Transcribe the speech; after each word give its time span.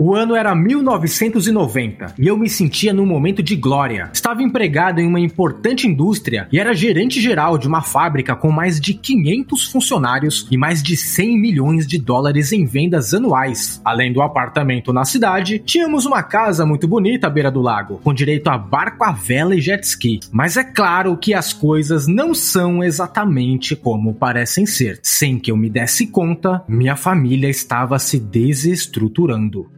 O 0.00 0.14
ano 0.14 0.36
era 0.36 0.54
1990 0.54 2.14
e 2.16 2.28
eu 2.28 2.36
me 2.36 2.48
sentia 2.48 2.92
num 2.92 3.04
momento 3.04 3.42
de 3.42 3.56
glória. 3.56 4.10
Estava 4.12 4.44
empregado 4.44 5.00
em 5.00 5.08
uma 5.08 5.18
importante 5.18 5.88
indústria 5.88 6.46
e 6.52 6.58
era 6.60 6.72
gerente 6.72 7.20
geral 7.20 7.58
de 7.58 7.66
uma 7.66 7.82
fábrica 7.82 8.36
com 8.36 8.52
mais 8.52 8.80
de 8.80 8.94
500 8.94 9.66
funcionários 9.66 10.46
e 10.52 10.56
mais 10.56 10.84
de 10.84 10.96
100 10.96 11.40
milhões 11.40 11.84
de 11.84 11.98
dólares 11.98 12.52
em 12.52 12.64
vendas 12.64 13.12
anuais. 13.12 13.80
Além 13.84 14.12
do 14.12 14.22
apartamento 14.22 14.92
na 14.92 15.04
cidade, 15.04 15.58
tínhamos 15.58 16.06
uma 16.06 16.22
casa 16.22 16.64
muito 16.64 16.86
bonita 16.86 17.26
à 17.26 17.30
beira 17.30 17.50
do 17.50 17.60
lago, 17.60 17.98
com 18.04 18.14
direito 18.14 18.46
a 18.48 18.56
barco 18.56 19.02
à 19.02 19.10
vela 19.10 19.56
e 19.56 19.60
jet 19.60 19.82
ski. 19.82 20.20
Mas 20.30 20.56
é 20.56 20.62
claro 20.62 21.16
que 21.16 21.34
as 21.34 21.52
coisas 21.52 22.06
não 22.06 22.34
são 22.34 22.84
exatamente 22.84 23.74
como 23.74 24.14
parecem 24.14 24.64
ser. 24.64 25.00
Sem 25.02 25.40
que 25.40 25.50
eu 25.50 25.56
me 25.56 25.68
desse 25.68 26.06
conta, 26.06 26.62
minha 26.68 26.94
família 26.94 27.48
estava 27.48 27.98
se 27.98 28.20
desestruturando. 28.20 29.68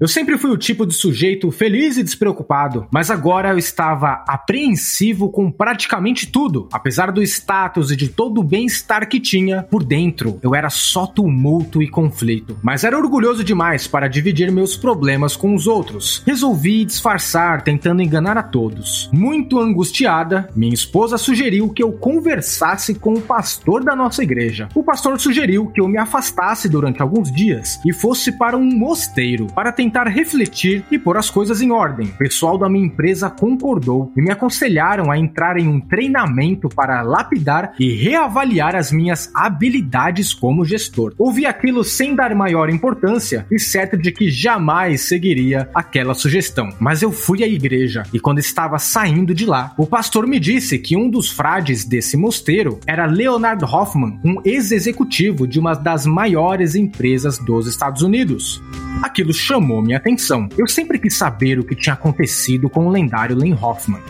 Eu 0.00 0.06
sempre 0.06 0.38
fui 0.38 0.52
o 0.52 0.56
tipo 0.56 0.86
de 0.86 0.94
sujeito 0.94 1.50
feliz 1.50 1.96
e 1.96 2.04
despreocupado, 2.04 2.86
mas 2.88 3.10
agora 3.10 3.48
eu 3.48 3.58
estava 3.58 4.22
apreensivo 4.28 5.28
com 5.28 5.50
praticamente 5.50 6.28
tudo. 6.28 6.68
Apesar 6.72 7.10
do 7.10 7.20
status 7.20 7.90
e 7.90 7.96
de 7.96 8.08
todo 8.08 8.40
o 8.40 8.44
bem-estar 8.44 9.08
que 9.08 9.18
tinha, 9.18 9.64
por 9.64 9.82
dentro 9.82 10.38
eu 10.40 10.54
era 10.54 10.70
só 10.70 11.04
tumulto 11.04 11.82
e 11.82 11.88
conflito. 11.88 12.56
Mas 12.62 12.84
era 12.84 12.96
orgulhoso 12.96 13.42
demais 13.42 13.88
para 13.88 14.06
dividir 14.06 14.52
meus 14.52 14.76
problemas 14.76 15.34
com 15.34 15.52
os 15.52 15.66
outros. 15.66 16.22
Resolvi 16.24 16.84
disfarçar, 16.84 17.62
tentando 17.62 18.00
enganar 18.00 18.38
a 18.38 18.42
todos. 18.44 19.10
Muito 19.12 19.58
angustiada, 19.58 20.48
minha 20.54 20.74
esposa 20.74 21.18
sugeriu 21.18 21.70
que 21.70 21.82
eu 21.82 21.90
conversasse 21.90 22.94
com 22.94 23.14
o 23.14 23.20
pastor 23.20 23.82
da 23.82 23.96
nossa 23.96 24.22
igreja. 24.22 24.68
O 24.76 24.84
pastor 24.84 25.18
sugeriu 25.18 25.66
que 25.66 25.80
eu 25.80 25.88
me 25.88 25.98
afastasse 25.98 26.68
durante 26.68 27.02
alguns 27.02 27.32
dias 27.32 27.80
e 27.84 27.92
fosse 27.92 28.30
para 28.30 28.56
um 28.56 28.64
mosteiro 28.64 29.48
para 29.48 29.72
tentar 29.72 29.87
tentar 29.88 30.04
refletir 30.04 30.84
e 30.90 30.98
pôr 30.98 31.16
as 31.16 31.30
coisas 31.30 31.62
em 31.62 31.70
ordem. 31.70 32.08
O 32.08 32.18
pessoal 32.18 32.58
da 32.58 32.68
minha 32.68 32.84
empresa 32.84 33.30
concordou 33.30 34.12
e 34.14 34.20
me 34.20 34.30
aconselharam 34.30 35.10
a 35.10 35.18
entrar 35.18 35.56
em 35.56 35.66
um 35.66 35.80
treinamento 35.80 36.68
para 36.68 37.00
lapidar 37.00 37.72
e 37.80 37.94
reavaliar 37.94 38.76
as 38.76 38.92
minhas 38.92 39.30
habilidades 39.34 40.34
como 40.34 40.62
gestor. 40.62 41.14
Ouvi 41.16 41.46
aquilo 41.46 41.82
sem 41.82 42.14
dar 42.14 42.34
maior 42.34 42.68
importância 42.68 43.46
e 43.50 43.58
certo 43.58 43.96
de 43.96 44.12
que 44.12 44.30
jamais 44.30 45.00
seguiria 45.00 45.70
aquela 45.74 46.12
sugestão. 46.12 46.68
Mas 46.78 47.00
eu 47.00 47.10
fui 47.10 47.42
à 47.42 47.48
igreja 47.48 48.02
e 48.12 48.20
quando 48.20 48.40
estava 48.40 48.78
saindo 48.78 49.34
de 49.34 49.46
lá, 49.46 49.72
o 49.78 49.86
pastor 49.86 50.26
me 50.26 50.38
disse 50.38 50.78
que 50.78 50.98
um 50.98 51.08
dos 51.08 51.30
frades 51.30 51.86
desse 51.86 52.14
mosteiro 52.14 52.78
era 52.86 53.06
Leonard 53.06 53.64
Hoffman, 53.64 54.20
um 54.22 54.36
ex-executivo 54.44 55.46
de 55.46 55.58
uma 55.58 55.72
das 55.72 56.04
maiores 56.04 56.74
empresas 56.74 57.38
dos 57.38 57.66
Estados 57.66 58.02
Unidos. 58.02 58.62
Aquilo 59.02 59.32
chamou 59.32 59.80
minha 59.80 59.96
atenção. 59.96 60.48
Eu 60.56 60.66
sempre 60.66 60.98
quis 60.98 61.16
saber 61.16 61.58
o 61.58 61.64
que 61.64 61.74
tinha 61.74 61.94
acontecido 61.94 62.68
com 62.68 62.86
o 62.86 62.90
lendário 62.90 63.36
Len 63.36 63.54
Hoffman. 63.54 64.02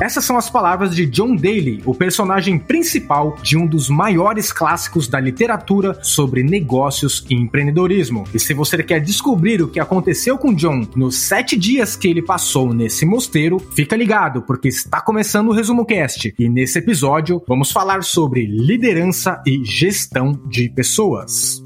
Essas 0.00 0.24
são 0.24 0.36
as 0.36 0.50
palavras 0.50 0.94
de 0.94 1.06
John 1.06 1.36
Daly, 1.36 1.80
o 1.84 1.94
personagem 1.94 2.58
principal 2.58 3.36
de 3.42 3.56
um 3.56 3.64
dos 3.64 3.88
maiores 3.88 4.50
clássicos 4.50 5.06
da 5.06 5.20
literatura 5.20 5.96
sobre 6.02 6.42
negócios 6.42 7.24
e 7.30 7.34
empreendedorismo. 7.34 8.24
E 8.34 8.40
se 8.40 8.52
você 8.52 8.82
quer 8.82 9.00
descobrir 9.00 9.62
o 9.62 9.68
que 9.68 9.78
aconteceu 9.78 10.36
com 10.36 10.52
John 10.52 10.86
nos 10.96 11.16
sete 11.16 11.56
dias 11.56 11.94
que 11.94 12.08
ele 12.08 12.22
passou 12.22 12.74
nesse 12.74 13.06
mosteiro, 13.06 13.58
fica 13.58 13.96
ligado, 13.96 14.42
porque 14.42 14.68
está 14.68 15.00
começando 15.00 15.48
o 15.48 15.52
Resumo 15.52 15.86
Cast. 15.86 16.34
E 16.38 16.48
nesse 16.48 16.78
episódio 16.80 17.40
vamos 17.46 17.70
falar 17.70 18.02
sobre 18.02 18.46
liderança 18.46 19.40
e 19.46 19.64
gestão 19.64 20.32
de 20.48 20.68
pessoas. 20.70 21.62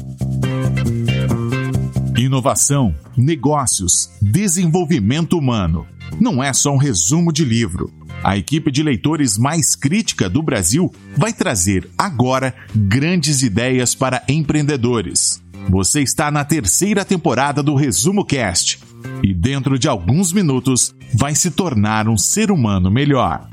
Inovação, 2.18 2.96
negócios, 3.16 4.10
desenvolvimento 4.20 5.38
humano. 5.38 5.86
Não 6.18 6.42
é 6.42 6.52
só 6.52 6.72
um 6.72 6.76
resumo 6.76 7.32
de 7.32 7.44
livro. 7.44 7.92
A 8.24 8.36
equipe 8.36 8.72
de 8.72 8.82
leitores 8.82 9.38
mais 9.38 9.76
crítica 9.76 10.28
do 10.28 10.42
Brasil 10.42 10.92
vai 11.16 11.32
trazer 11.32 11.88
agora 11.96 12.52
grandes 12.74 13.42
ideias 13.42 13.94
para 13.94 14.24
empreendedores. 14.26 15.40
Você 15.70 16.02
está 16.02 16.28
na 16.28 16.44
terceira 16.44 17.04
temporada 17.04 17.62
do 17.62 17.76
Resumo 17.76 18.24
Cast 18.24 18.80
e 19.22 19.32
dentro 19.32 19.78
de 19.78 19.86
alguns 19.86 20.32
minutos 20.32 20.92
vai 21.14 21.36
se 21.36 21.52
tornar 21.52 22.08
um 22.08 22.18
ser 22.18 22.50
humano 22.50 22.90
melhor. 22.90 23.48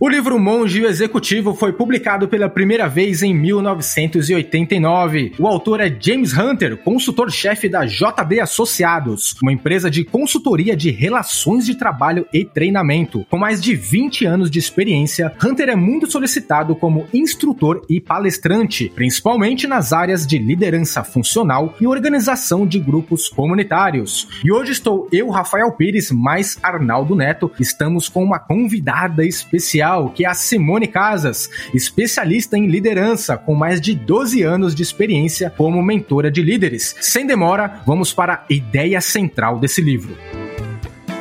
O 0.00 0.08
livro 0.08 0.38
Monge 0.38 0.84
Executivo 0.84 1.56
foi 1.56 1.72
publicado 1.72 2.28
pela 2.28 2.48
primeira 2.48 2.86
vez 2.86 3.20
em 3.20 3.34
1989. 3.34 5.32
O 5.36 5.44
autor 5.44 5.80
é 5.80 5.92
James 5.98 6.38
Hunter, 6.38 6.76
consultor-chefe 6.76 7.68
da 7.68 7.84
JD 7.84 8.38
Associados, 8.40 9.34
uma 9.42 9.52
empresa 9.52 9.90
de 9.90 10.04
consultoria 10.04 10.76
de 10.76 10.92
relações 10.92 11.66
de 11.66 11.74
trabalho 11.74 12.24
e 12.32 12.44
treinamento. 12.44 13.26
Com 13.28 13.38
mais 13.38 13.60
de 13.60 13.74
20 13.74 14.24
anos 14.24 14.52
de 14.52 14.60
experiência, 14.60 15.34
Hunter 15.44 15.68
é 15.68 15.74
muito 15.74 16.08
solicitado 16.08 16.76
como 16.76 17.08
instrutor 17.12 17.84
e 17.90 18.00
palestrante, 18.00 18.92
principalmente 18.94 19.66
nas 19.66 19.92
áreas 19.92 20.24
de 20.24 20.38
liderança 20.38 21.02
funcional 21.02 21.74
e 21.80 21.88
organização 21.88 22.64
de 22.64 22.78
grupos 22.78 23.28
comunitários. 23.28 24.28
E 24.44 24.52
hoje 24.52 24.70
estou 24.70 25.08
eu, 25.10 25.28
Rafael 25.28 25.72
Pires, 25.72 26.12
mais 26.12 26.56
Arnaldo 26.62 27.16
Neto, 27.16 27.50
estamos 27.58 28.08
com 28.08 28.22
uma 28.22 28.38
convidada 28.38 29.26
especial 29.26 29.87
que 30.14 30.24
é 30.24 30.28
a 30.28 30.34
Simone 30.34 30.86
Casas, 30.86 31.50
especialista 31.74 32.56
em 32.56 32.66
liderança, 32.66 33.36
com 33.36 33.54
mais 33.54 33.80
de 33.80 33.94
12 33.94 34.42
anos 34.42 34.74
de 34.74 34.82
experiência 34.82 35.50
como 35.56 35.82
mentora 35.82 36.30
de 36.30 36.42
líderes. 36.42 36.94
Sem 37.00 37.26
demora, 37.26 37.80
vamos 37.86 38.12
para 38.12 38.34
a 38.34 38.52
ideia 38.52 39.00
central 39.00 39.58
desse 39.58 39.80
livro. 39.80 40.16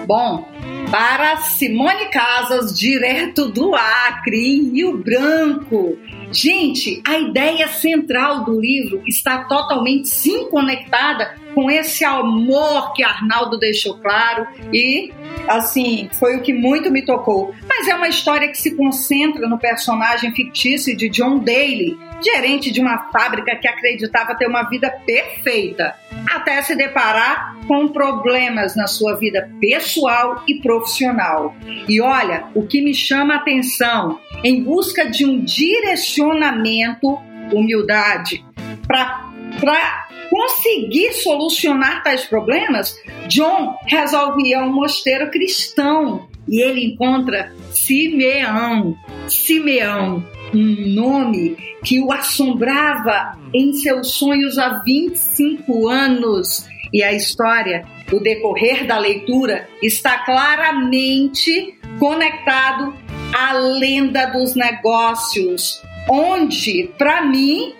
Bom, 0.06 0.48
para 0.92 1.38
Simone 1.38 2.06
Casas, 2.12 2.78
direto 2.78 3.50
do 3.50 3.76
Acre, 3.76 4.38
em 4.38 4.70
Rio 4.72 4.98
Branco. 4.98 5.98
Gente, 6.32 7.02
a 7.06 7.18
ideia 7.18 7.68
central 7.68 8.44
do 8.44 8.60
livro 8.60 9.02
está 9.08 9.46
totalmente 9.46 10.10
sim 10.10 10.50
conectada 10.50 11.36
com 11.54 11.72
esse 11.72 12.06
amor 12.06 12.94
que 12.94 13.04
Arnaldo 13.04 13.58
deixou 13.58 13.98
claro 13.98 14.46
e 14.72 15.12
assim, 15.48 16.10
foi 16.14 16.36
o 16.36 16.42
que 16.42 16.54
muito 16.54 16.92
me 16.92 17.02
tocou. 17.04 17.54
Mas 17.68 17.88
é 17.88 17.96
uma 17.96 18.08
história 18.08 18.48
que 18.50 18.58
se 18.58 18.76
concentra 18.76 19.48
no 19.48 19.58
personagem 19.58 20.34
fictício 20.34 20.96
de 20.96 21.10
John 21.10 21.40
Daly, 21.40 21.98
gerente 22.24 22.72
de 22.72 22.82
uma 22.82 23.10
fábrica 23.12 23.56
que 23.56 23.68
acreditava 23.68 24.36
ter 24.36 24.48
uma 24.48 24.64
vida 24.64 24.90
perfeita, 25.06 25.96
até 26.30 26.62
se 26.62 26.76
deparar 26.76 27.56
com 27.68 27.88
problemas 27.88 28.76
na 28.76 28.88
sua 28.88 29.16
vida 29.16 29.50
pessoal 29.60 30.44
e 30.48 30.56
profissional. 30.62 31.56
E 31.88 32.02
olha, 32.02 32.46
o 32.54 32.66
que 32.66 32.82
me 32.82 32.94
chama 32.94 33.36
a 33.36 33.38
atenção, 33.38 34.20
em 34.44 34.64
busca 34.64 35.10
de 35.10 35.26
um 35.26 35.40
direcionamento, 35.40 36.17
humildade, 36.22 38.44
para 38.88 40.08
conseguir 40.30 41.14
solucionar 41.14 42.04
tais 42.04 42.26
problemas, 42.26 42.98
John 43.28 43.76
resolve 43.86 44.50
ir 44.50 44.56
a 44.56 44.64
um 44.64 44.74
mosteiro 44.74 45.30
cristão 45.30 46.28
e 46.48 46.62
ele 46.62 46.86
encontra 46.86 47.54
Simeão. 47.72 48.96
Simeão, 49.28 50.26
um 50.54 50.96
nome 50.96 51.58
que 51.84 52.00
o 52.00 52.12
assombrava 52.12 53.38
em 53.54 53.74
seus 53.74 54.12
sonhos 54.12 54.58
há 54.58 54.81
25 54.84 55.88
anos. 55.88 56.68
E 56.94 57.04
a 57.04 57.12
história, 57.12 57.86
o 58.12 58.20
decorrer 58.20 58.88
da 58.88 58.98
leitura, 58.98 59.68
está 59.81 60.20
claramente 60.20 61.78
conectado 62.00 62.94
à 63.38 63.54
lenda 63.54 64.28
dos 64.28 64.56
negócios, 64.56 65.81
onde, 66.09 66.89
para 66.98 67.24
mim, 67.25 67.74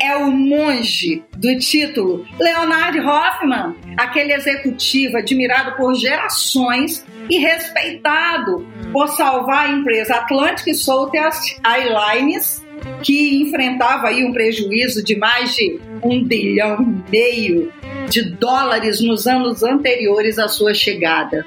é 0.00 0.16
o 0.16 0.30
monge 0.30 1.22
do 1.36 1.58
título 1.58 2.24
Leonard 2.38 2.98
Hoffman, 3.00 3.74
aquele 3.96 4.34
executivo 4.34 5.16
admirado 5.16 5.76
por 5.76 5.94
gerações 5.94 7.04
e 7.28 7.38
respeitado 7.38 8.66
por 8.92 9.08
salvar 9.08 9.66
a 9.66 9.72
empresa 9.72 10.16
Atlantic 10.16 10.74
Southwest 10.74 11.58
Airlines, 11.64 12.64
que 13.02 13.42
enfrentava 13.42 14.08
aí 14.08 14.24
um 14.24 14.32
prejuízo 14.32 15.02
de 15.02 15.16
mais 15.16 15.54
de 15.54 15.80
um 16.02 16.22
bilhão 16.22 16.82
e 16.82 17.10
meio 17.10 17.72
de 18.08 18.22
dólares 18.22 19.00
nos 19.00 19.26
anos 19.26 19.62
anteriores 19.62 20.38
à 20.38 20.46
sua 20.46 20.72
chegada. 20.72 21.44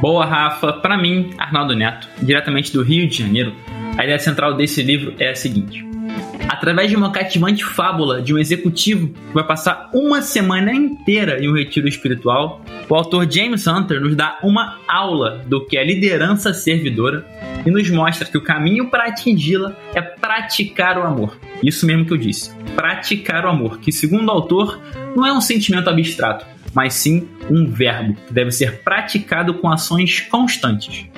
Boa, 0.00 0.26
Rafa. 0.26 0.74
Para 0.74 0.98
mim, 0.98 1.30
Arnaldo 1.38 1.74
Neto, 1.74 2.08
diretamente 2.20 2.72
do 2.72 2.82
Rio 2.82 3.08
de 3.08 3.18
Janeiro, 3.18 3.54
a 3.96 4.04
ideia 4.04 4.18
central 4.18 4.54
desse 4.54 4.82
livro 4.82 5.14
é 5.18 5.30
a 5.30 5.34
seguinte: 5.34 5.84
através 6.48 6.90
de 6.90 6.96
uma 6.96 7.10
cativante 7.10 7.64
fábula 7.64 8.20
de 8.20 8.34
um 8.34 8.38
executivo 8.38 9.08
que 9.08 9.34
vai 9.34 9.44
passar 9.44 9.90
uma 9.94 10.20
semana 10.20 10.72
inteira 10.72 11.42
em 11.42 11.48
um 11.48 11.54
retiro 11.54 11.88
espiritual, 11.88 12.62
o 12.88 12.94
autor 12.94 13.30
James 13.30 13.66
Hunter 13.66 14.00
nos 14.00 14.14
dá 14.14 14.38
uma 14.42 14.78
aula 14.86 15.42
do 15.46 15.64
que 15.64 15.78
é 15.78 15.84
liderança 15.84 16.52
servidora 16.52 17.26
e 17.64 17.70
nos 17.70 17.88
mostra 17.90 18.28
que 18.28 18.36
o 18.36 18.42
caminho 18.42 18.90
para 18.90 19.06
atingi-la 19.06 19.74
é 19.94 20.02
praticar 20.02 20.98
o 20.98 21.02
amor. 21.04 21.38
Isso 21.62 21.86
mesmo 21.86 22.04
que 22.04 22.12
eu 22.12 22.18
disse, 22.18 22.54
praticar 22.76 23.46
o 23.46 23.48
amor, 23.48 23.78
que 23.78 23.90
segundo 23.90 24.28
o 24.28 24.32
autor 24.32 24.78
não 25.16 25.26
é 25.26 25.32
um 25.32 25.40
sentimento 25.40 25.88
abstrato, 25.88 26.46
mas 26.76 26.92
sim 26.92 27.26
um 27.50 27.66
verbo 27.66 28.14
que 28.26 28.34
deve 28.34 28.50
ser 28.50 28.80
praticado 28.82 29.54
com 29.54 29.70
ações 29.70 30.20
constantes. 30.20 31.08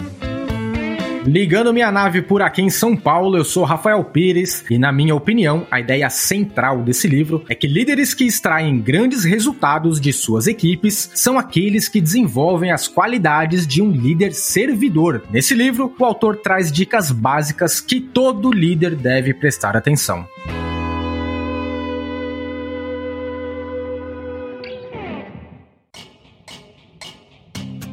Ligando 1.27 1.75
minha 1.75 1.91
nave 1.91 2.23
por 2.23 2.41
aqui 2.41 2.63
em 2.63 2.71
São 2.71 2.97
Paulo, 2.97 3.37
eu 3.37 3.45
sou 3.45 3.65
Rafael 3.65 4.03
Pires 4.05 4.65
e, 4.71 4.79
na 4.79 4.93
minha 4.93 5.15
opinião, 5.15 5.67
a 5.69 5.81
ideia 5.81 6.09
central 6.09 6.81
desse 6.83 7.09
livro 7.09 7.45
é 7.49 7.57
que 7.57 7.67
líderes 7.67 8.15
que 8.15 8.25
extraem 8.25 8.81
grandes 8.81 9.25
resultados 9.25 10.01
de 10.01 10.13
suas 10.13 10.47
equipes 10.47 11.11
são 11.15 11.37
aqueles 11.39 11.89
que 11.89 12.01
desenvolvem 12.01 12.71
as 12.71 12.87
qualidades 12.87 13.67
de 13.67 13.83
um 13.83 13.91
líder 13.91 14.33
servidor. 14.33 15.25
Nesse 15.29 15.55
livro, 15.55 15.93
o 15.99 16.05
autor 16.05 16.37
traz 16.37 16.71
dicas 16.71 17.11
básicas 17.11 17.81
que 17.81 18.01
todo 18.01 18.53
líder 18.53 18.95
deve 18.95 19.35
prestar 19.35 19.77
atenção. 19.77 20.25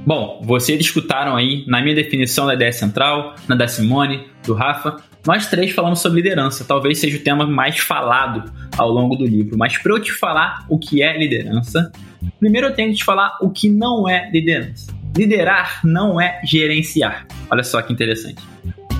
Bom, 0.06 0.40
vocês 0.44 0.80
escutaram 0.80 1.36
aí 1.36 1.66
na 1.66 1.82
minha 1.82 1.96
definição 1.96 2.46
da 2.46 2.54
ideia 2.54 2.72
central, 2.72 3.34
na 3.48 3.56
da 3.56 3.68
Simone, 3.68 4.28
do 4.46 4.54
Rafa, 4.54 4.98
nós 5.26 5.48
três 5.48 5.72
falamos 5.72 6.00
sobre 6.00 6.22
liderança. 6.22 6.64
Talvez 6.64 7.00
seja 7.00 7.18
o 7.18 7.22
tema 7.22 7.48
mais 7.48 7.80
falado 7.80 8.54
ao 8.78 8.92
longo 8.92 9.16
do 9.16 9.26
livro. 9.26 9.58
Mas 9.58 9.76
para 9.80 9.92
eu 9.92 10.00
te 10.00 10.12
falar 10.12 10.64
o 10.70 10.78
que 10.78 11.02
é 11.02 11.18
liderança, 11.18 11.92
primeiro 12.40 12.68
eu 12.68 12.74
tenho 12.76 12.92
que 12.92 12.98
te 12.98 13.04
falar 13.04 13.36
o 13.42 13.50
que 13.50 13.68
não 13.68 14.08
é 14.08 14.30
liderança. 14.30 14.94
Liderar 15.18 15.82
não 15.84 16.22
é 16.22 16.40
gerenciar. 16.46 17.26
Olha 17.50 17.64
só 17.64 17.82
que 17.82 17.92
interessante. 17.92 18.44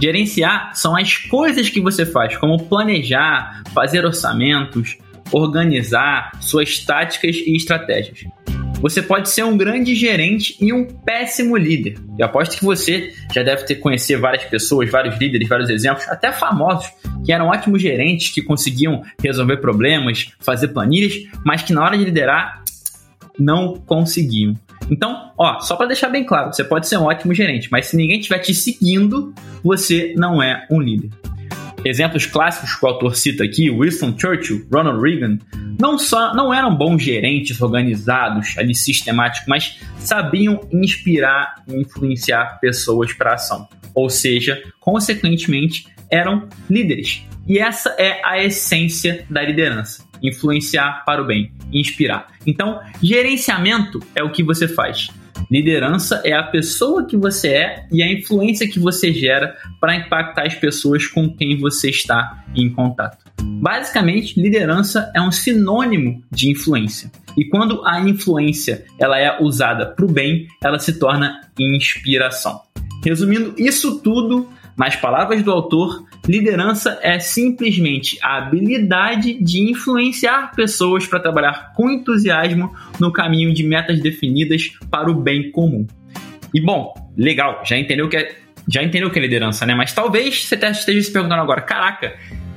Gerenciar 0.02 0.76
são 0.76 0.98
as 0.98 1.18
coisas 1.18 1.70
que 1.70 1.80
você 1.80 2.04
faz, 2.04 2.36
como 2.38 2.64
planejar, 2.64 3.62
fazer 3.76 4.04
orçamentos, 4.04 4.98
organizar 5.32 6.32
suas 6.42 6.80
táticas 6.80 7.36
e 7.36 7.56
estratégias. 7.56 8.26
Você 8.86 9.02
pode 9.02 9.30
ser 9.30 9.44
um 9.44 9.58
grande 9.58 9.96
gerente 9.96 10.56
e 10.62 10.72
um 10.72 10.86
péssimo 10.86 11.58
líder. 11.58 11.98
Eu 12.20 12.28
aposto 12.28 12.56
que 12.56 12.64
você 12.64 13.12
já 13.34 13.42
deve 13.42 13.64
ter 13.64 13.78
conhecido 13.78 14.22
várias 14.22 14.44
pessoas, 14.44 14.92
vários 14.92 15.18
líderes, 15.18 15.50
vários 15.50 15.72
exemplos, 15.72 16.08
até 16.08 16.32
famosos, 16.32 16.92
que 17.26 17.34
eram 17.34 17.48
ótimos 17.48 17.82
gerentes, 17.82 18.30
que 18.30 18.44
conseguiam 18.44 19.02
resolver 19.20 19.58
problemas, 19.58 20.28
fazer 20.40 20.68
planilhas, 20.68 21.16
mas 21.44 21.64
que 21.64 21.74
na 21.74 21.84
hora 21.84 21.98
de 21.98 22.06
liderar 22.06 22.64
não 23.40 23.74
conseguiam. 23.74 24.54
Então, 24.88 25.32
ó, 25.36 25.60
só 25.62 25.76
para 25.76 25.88
deixar 25.88 26.10
bem 26.10 26.24
claro, 26.24 26.54
você 26.54 26.64
pode 26.64 26.88
ser 26.88 26.98
um 26.98 27.06
ótimo 27.06 27.34
gerente, 27.34 27.70
mas 27.72 27.88
se 27.88 27.98
ninguém 27.98 28.20
estiver 28.20 28.38
te 28.38 28.54
seguindo, 28.54 29.34
você 29.64 30.14
não 30.16 30.44
é 30.44 30.64
um 30.70 30.80
líder. 30.80 31.10
Exemplos 31.86 32.26
clássicos 32.26 32.76
que 32.76 32.84
o 32.84 32.90
autor 32.90 33.16
cita 33.16 33.44
aqui, 33.44 33.70
Winston 33.70 34.18
Churchill, 34.18 34.68
Ronald 34.74 35.00
Reagan, 35.00 35.38
não 35.80 36.00
só 36.00 36.34
não 36.34 36.52
eram 36.52 36.76
bons 36.76 37.04
gerentes 37.04 37.62
organizados, 37.62 38.58
ali 38.58 38.74
sistemáticos, 38.74 39.48
mas 39.48 39.80
sabiam 40.00 40.68
inspirar 40.74 41.64
e 41.68 41.76
influenciar 41.76 42.60
pessoas 42.60 43.14
para 43.14 43.36
ação. 43.36 43.70
Ou 43.94 44.10
seja, 44.10 44.64
consequentemente, 44.80 45.86
eram 46.10 46.50
líderes. 46.68 47.24
E 47.48 47.60
essa 47.60 47.90
é 48.00 48.20
a 48.26 48.44
essência 48.44 49.24
da 49.30 49.44
liderança: 49.44 50.04
influenciar 50.24 51.04
para 51.06 51.22
o 51.22 51.28
bem, 51.28 51.52
inspirar. 51.72 52.28
Então, 52.48 52.80
gerenciamento 53.00 54.00
é 54.16 54.24
o 54.24 54.32
que 54.32 54.42
você 54.42 54.68
faz. 54.68 55.10
Liderança 55.50 56.22
é 56.26 56.34
a 56.34 56.44
pessoa 56.44 57.06
que 57.06 57.16
você 57.16 57.50
é 57.50 57.88
e 57.92 58.02
a 58.02 58.12
influência 58.12 58.70
que 58.70 58.80
você 58.80 59.14
gera 59.14 59.56
para 59.80 59.96
impactar 59.96 60.46
as 60.46 60.56
pessoas 60.56 61.06
com 61.08 61.30
quem 61.30 61.58
você 61.58 61.90
está 61.90 62.44
em 62.56 62.70
contato. 62.70 63.24
Basicamente, 63.42 64.40
liderança 64.40 65.12
é 65.16 65.22
um 65.22 65.32
sinônimo 65.32 66.24
de 66.32 66.50
influência. 66.50 67.12
E 67.38 67.46
quando 67.46 67.86
a 67.86 68.00
influência 68.00 68.86
ela 69.00 69.20
é 69.20 69.42
usada 69.42 69.86
para 69.88 70.06
o 70.06 70.12
bem, 70.12 70.48
ela 70.64 70.80
se 70.80 70.98
torna 70.98 71.42
inspiração. 71.60 72.62
Resumindo 73.04 73.54
isso 73.58 74.00
tudo, 74.00 74.50
nas 74.78 74.96
palavras 74.96 75.42
do 75.42 75.52
autor, 75.52 76.06
liderança 76.28 77.00
é 77.02 77.18
simplesmente 77.20 78.18
a 78.22 78.38
habilidade 78.38 79.34
de 79.42 79.62
influenciar 79.72 80.52
pessoas 80.54 81.08
para 81.08 81.20
trabalhar 81.20 81.72
com 81.74 81.90
entusiasmo 81.90 82.74
no 83.00 83.12
caminho 83.12 83.54
de 83.54 83.64
metas 83.64 84.02
definidas 84.02 84.72
para 84.92 85.10
o 85.10 85.16
bem 85.16 85.52
comum. 85.52 85.88
E 86.54 86.60
bom, 86.60 86.94
legal, 87.18 87.62
já 87.66 87.78
entendeu 87.78 88.10
que 88.10 88.18
é, 88.18 88.36
já 88.68 88.84
entendeu 88.84 89.10
que 89.10 89.20
é 89.20 89.22
liderança, 89.22 89.66
né? 89.66 89.74
Mas 89.74 89.94
talvez 89.94 90.46
você 90.46 90.56
esteja 90.56 91.02
se 91.02 91.12
perguntando 91.12 91.42
agora, 91.42 91.62
caraca, 91.62 92.16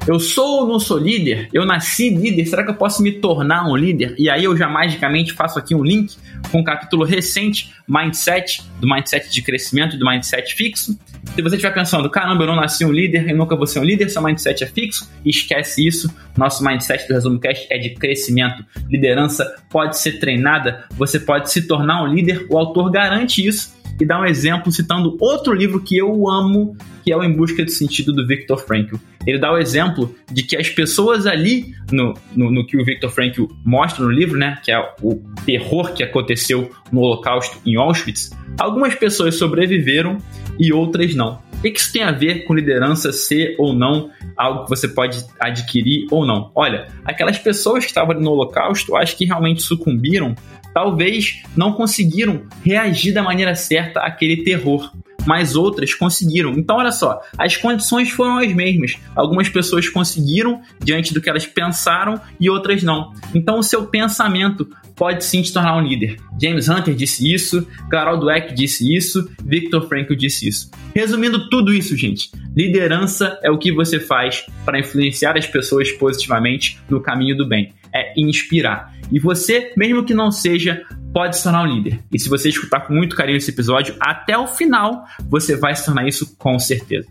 eu 0.09 0.19
sou 0.19 0.63
ou 0.63 0.67
não 0.67 0.81
sou 0.81 0.97
líder? 0.97 1.51
Eu 1.53 1.67
nasci 1.67 2.09
líder, 2.09 2.47
será 2.47 2.65
que 2.65 2.71
eu 2.71 2.75
posso 2.75 3.03
me 3.03 3.13
tornar 3.13 3.69
um 3.69 3.77
líder? 3.77 4.15
E 4.19 4.31
aí 4.31 4.43
eu 4.43 4.57
já 4.57 4.67
magicamente 4.67 5.35
faço 5.35 5.59
aqui 5.59 5.75
um 5.75 5.85
link 5.85 6.17
com 6.51 6.61
um 6.61 6.65
capítulo 6.65 7.05
recente, 7.05 7.75
Mindset, 7.87 8.63
do 8.81 8.89
Mindset 8.89 9.31
de 9.31 9.43
crescimento 9.43 9.97
e 9.97 9.99
do 9.99 10.07
Mindset 10.07 10.55
fixo. 10.55 10.99
Se 11.35 11.43
você 11.43 11.57
estiver 11.57 11.75
pensando, 11.75 12.09
caramba, 12.09 12.45
eu 12.45 12.47
não 12.47 12.57
nasci 12.57 12.87
um 12.87 12.91
líder, 12.91 13.29
eu 13.29 13.37
nunca 13.37 13.55
vou 13.55 13.67
ser 13.67 13.81
um 13.81 13.85
líder, 13.85 14.09
seu 14.09 14.23
mindset 14.23 14.65
é 14.65 14.67
fixo, 14.67 15.09
esquece 15.25 15.87
isso. 15.87 16.13
Nosso 16.37 16.65
mindset 16.65 17.07
do 17.07 17.15
Resumo 17.15 17.39
Cast 17.39 17.67
é 17.71 17.79
de 17.79 17.91
crescimento. 17.91 18.65
Liderança 18.89 19.45
pode 19.71 19.99
ser 19.99 20.19
treinada, 20.19 20.87
você 20.93 21.21
pode 21.21 21.51
se 21.51 21.67
tornar 21.67 22.03
um 22.03 22.07
líder, 22.07 22.47
o 22.49 22.57
autor 22.57 22.91
garante 22.91 23.47
isso 23.47 23.78
e 24.01 24.05
dá 24.05 24.21
um 24.21 24.25
exemplo 24.25 24.71
citando 24.71 25.17
outro 25.21 25.53
livro 25.53 25.81
que 25.81 25.97
eu 25.97 26.29
amo, 26.29 26.77
que 27.05 27.13
é 27.13 27.17
o 27.17 27.23
Em 27.23 27.33
Busca 27.33 27.65
do 27.65 27.71
Sentido 27.71 28.13
do 28.13 28.27
Viktor 28.27 28.59
Frankl. 28.59 28.97
Ele 29.27 29.39
dá 29.39 29.53
o 29.53 29.59
exemplo 29.59 30.15
de 30.31 30.43
que 30.43 30.57
as 30.57 30.69
pessoas 30.69 31.27
ali, 31.27 31.75
no, 31.91 32.15
no, 32.35 32.51
no, 32.51 32.67
que 32.67 32.81
o 32.81 32.85
Viktor 32.85 33.11
Frankl 33.11 33.45
mostra 33.65 34.05
no 34.05 34.11
livro, 34.11 34.39
né, 34.39 34.59
que 34.63 34.71
é 34.71 34.79
o 35.03 35.17
terror 35.45 35.93
que 35.93 36.03
aconteceu 36.03 36.71
no 36.93 37.01
Holocausto 37.01 37.59
em 37.67 37.77
Auschwitz, 37.77 38.31
algumas 38.59 38.95
pessoas 38.95 39.35
sobreviveram 39.35 40.19
e 40.59 40.73
outras 40.73 41.15
não. 41.15 41.47
O 41.59 41.61
que 41.61 41.71
isso 41.71 41.93
tem 41.93 42.05
a 42.05 42.13
ver 42.13 42.45
com 42.45 42.55
liderança 42.55 43.13
ser 43.13 43.57
ou 43.59 43.73
não 43.73 44.11
algo 44.37 44.63
que 44.63 44.71
você 44.71 44.87
pode 44.87 45.25
adquirir 45.41 46.07
ou 46.09 46.25
não? 46.25 46.53
Olha, 46.55 46.87
aquelas 47.05 47.37
pessoas 47.37 47.85
que 47.85 47.91
estavam 47.91 48.19
no 48.21 48.31
Holocausto, 48.31 48.97
acho 48.97 49.17
que 49.17 49.25
realmente 49.25 49.61
sucumbiram 49.61 50.37
talvez 50.79 51.43
não 51.57 51.73
conseguiram 51.73 52.43
reagir 52.65 53.13
da 53.13 53.21
maneira 53.21 53.53
certa 53.57 53.99
àquele 53.99 54.45
terror 54.45 54.93
mas 55.27 55.57
outras 55.57 55.93
conseguiram. 55.93 56.53
Então, 56.53 56.77
olha 56.77 56.93
só, 56.93 57.21
as 57.37 57.55
condições 57.55 58.09
foram 58.09 58.39
as 58.39 58.51
mesmas. 58.55 58.95
Algumas 59.15 59.47
pessoas 59.47 59.87
conseguiram 59.87 60.63
diante 60.83 61.13
do 61.13 61.21
que 61.21 61.29
elas 61.29 61.45
pensaram 61.45 62.19
e 62.41 62.49
outras 62.49 62.83
não. 62.83 63.13
Então, 63.35 63.59
o 63.59 63.63
seu 63.63 63.85
pensamento 63.85 64.67
pode 64.97 65.23
sim 65.25 65.43
te 65.43 65.53
tornar 65.53 65.77
um 65.77 65.87
líder. 65.87 66.17
James 66.41 66.69
Hunter 66.69 66.95
disse 66.95 67.31
isso, 67.31 67.67
Carol 67.91 68.19
Dweck 68.19 68.55
disse 68.55 68.91
isso, 68.95 69.31
Viktor 69.45 69.87
Frankl 69.87 70.15
disse 70.15 70.49
isso. 70.49 70.71
Resumindo 70.95 71.51
tudo 71.51 71.75
isso, 71.75 71.95
gente, 71.95 72.31
liderança 72.57 73.39
é 73.43 73.51
o 73.51 73.59
que 73.59 73.71
você 73.71 74.01
faz 74.01 74.47
para 74.65 74.81
influenciar 74.81 75.37
as 75.37 75.47
pessoas 75.47 75.93
positivamente 75.93 76.81
no 76.89 77.03
caminho 77.03 77.37
do 77.37 77.47
bem. 77.47 77.73
É 77.99 78.13
inspirar. 78.17 78.93
E 79.11 79.19
você, 79.19 79.73
mesmo 79.77 80.05
que 80.05 80.15
não 80.15 80.31
seja, 80.31 80.85
pode 81.13 81.37
se 81.37 81.43
tornar 81.43 81.63
um 81.63 81.67
líder. 81.67 82.01
E 82.13 82.19
se 82.19 82.29
você 82.29 82.49
escutar 82.49 82.81
com 82.81 82.95
muito 82.95 83.17
carinho 83.17 83.39
esse 83.39 83.51
episódio 83.51 83.97
até 83.99 84.37
o 84.39 84.47
final, 84.47 85.05
você 85.29 85.57
vai 85.57 85.75
se 85.75 85.85
tornar 85.85 86.07
isso 86.07 86.37
com 86.37 86.59
certeza. 86.59 87.09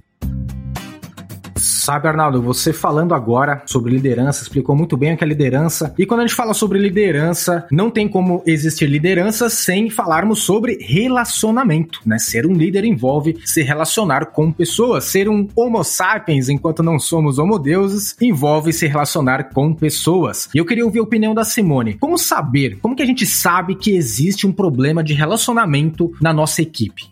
Sabe, 1.60 2.08
Arnaldo, 2.08 2.42
você 2.42 2.72
falando 2.72 3.14
agora 3.14 3.62
sobre 3.66 3.94
liderança, 3.94 4.44
explicou 4.44 4.76
muito 4.76 4.96
bem 4.96 5.14
o 5.14 5.18
que 5.18 5.24
é 5.24 5.28
liderança. 5.28 5.94
E 5.98 6.06
quando 6.06 6.22
a 6.22 6.28
gente 6.28 6.36
fala 6.36 6.54
sobre 6.54 6.80
liderança, 6.80 7.66
não 7.72 7.90
tem 7.90 8.08
como 8.08 8.44
existir 8.46 8.88
liderança 8.88 9.50
sem 9.50 9.90
falarmos 9.90 10.44
sobre 10.44 10.78
relacionamento, 10.82 12.02
né? 12.06 12.20
Ser 12.20 12.46
um 12.46 12.54
líder 12.54 12.86
envolve 12.86 13.38
se 13.46 13.62
relacionar 13.62 14.28
com 14.28 14.52
pessoas. 14.52 15.06
Ser 15.06 15.30
um 15.30 15.48
homo 15.56 15.84
sapiens, 15.84 16.50
enquanto 16.50 16.84
não 16.84 17.00
somos 17.00 17.40
homo 17.40 17.58
deuses, 17.60 18.16
envolve 18.22 18.72
se 18.74 18.88
relacionar 18.88 19.52
com 19.52 19.74
pessoas. 19.74 20.50
E 20.54 20.58
eu 20.58 20.66
queria 20.66 20.86
ouvir 20.86 21.00
a 21.00 21.04
opinião 21.04 21.34
da 21.34 21.44
Simone. 21.44 21.96
Como 21.96 22.18
saber, 22.18 22.78
como 22.82 22.96
que 22.96 23.04
a 23.04 23.06
gente 23.06 23.26
sabe 23.26 23.76
que 23.76 23.96
existe 23.96 24.46
um 24.46 24.52
problema 24.52 25.04
de 25.04 25.14
relacionamento 25.14 26.12
na 26.22 26.34
nossa 26.34 26.62
equipe? 26.62 27.10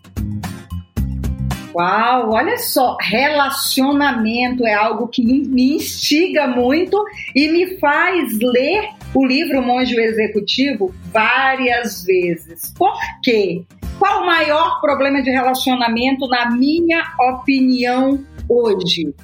Uau, 1.76 2.30
olha 2.30 2.56
só, 2.56 2.96
relacionamento 2.98 4.66
é 4.66 4.72
algo 4.72 5.08
que 5.08 5.22
me 5.22 5.74
instiga 5.74 6.46
muito 6.46 6.96
e 7.34 7.48
me 7.48 7.78
faz 7.78 8.38
ler 8.38 8.88
o 9.14 9.26
livro 9.26 9.60
Monge 9.60 9.94
Executivo 9.94 10.94
várias 11.12 12.02
vezes. 12.02 12.72
Por 12.78 12.96
quê? 13.22 13.62
Qual 13.98 14.22
o 14.22 14.26
maior 14.26 14.80
problema 14.80 15.22
de 15.22 15.28
relacionamento, 15.28 16.26
na 16.28 16.50
minha 16.50 17.02
opinião, 17.20 18.24
hoje? 18.48 19.14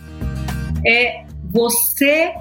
É 0.87 1.25
você 1.51 2.35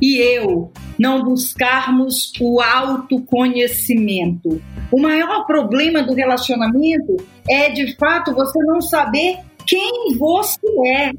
e 0.00 0.18
eu 0.18 0.70
não 0.96 1.24
buscarmos 1.24 2.32
o 2.40 2.60
autoconhecimento. 2.60 4.62
O 4.92 5.00
maior 5.00 5.44
problema 5.46 6.00
do 6.00 6.14
relacionamento 6.14 7.16
é, 7.50 7.70
de 7.70 7.96
fato, 7.96 8.32
você 8.32 8.56
não 8.64 8.80
saber 8.80 9.47
quem 9.68 10.16
você 10.16 10.58
é. 10.96 11.12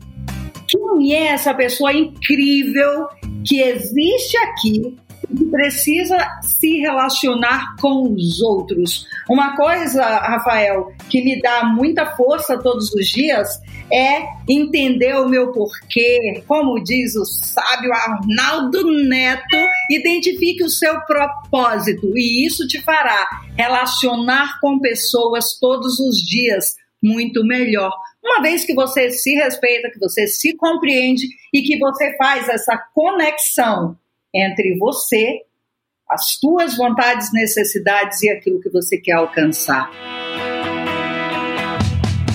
Quem 0.68 1.16
é 1.16 1.28
essa 1.28 1.54
pessoa 1.54 1.94
incrível 1.94 3.08
que 3.46 3.62
existe 3.62 4.38
aqui 4.38 4.98
que 5.36 5.46
precisa 5.46 6.18
se 6.42 6.80
relacionar 6.80 7.76
com 7.80 8.12
os 8.14 8.42
outros. 8.42 9.06
Uma 9.30 9.56
coisa, 9.56 10.04
Rafael, 10.04 10.92
que 11.08 11.24
me 11.24 11.40
dá 11.40 11.64
muita 11.66 12.16
força 12.16 12.58
todos 12.58 12.92
os 12.94 13.08
dias 13.08 13.48
é 13.92 14.24
entender 14.48 15.16
o 15.16 15.30
meu 15.30 15.52
porquê. 15.52 16.44
Como 16.48 16.84
diz 16.84 17.16
o 17.16 17.26
sábio 17.26 17.92
Arnaldo 17.94 18.84
Neto, 19.08 19.58
identifique 19.92 20.64
o 20.64 20.70
seu 20.70 21.00
propósito 21.02 22.12
e 22.16 22.48
isso 22.48 22.68
te 22.68 22.82
fará 22.82 23.28
relacionar 23.56 24.60
com 24.60 24.80
pessoas 24.80 25.58
todos 25.60 26.00
os 26.00 26.18
dias 26.18 26.76
muito 27.02 27.46
melhor. 27.46 27.92
Uma 28.24 28.42
vez 28.42 28.66
que 28.66 28.74
você 28.74 29.10
se 29.12 29.34
respeita, 29.36 29.90
que 29.90 30.00
você 30.00 30.28
se 30.28 30.56
compreende 30.56 31.26
e 31.54 31.62
que 31.62 31.78
você 31.78 32.16
faz 32.18 32.50
essa 32.50 32.78
conexão 32.94 33.98
entre 34.34 34.78
você, 34.78 35.42
as 36.10 36.38
tuas 36.40 36.76
vontades, 36.76 37.32
necessidades 37.34 38.22
e 38.24 38.30
aquilo 38.30 38.62
que 38.62 38.70
você 38.70 38.98
quer 38.98 39.14
alcançar. 39.14 39.90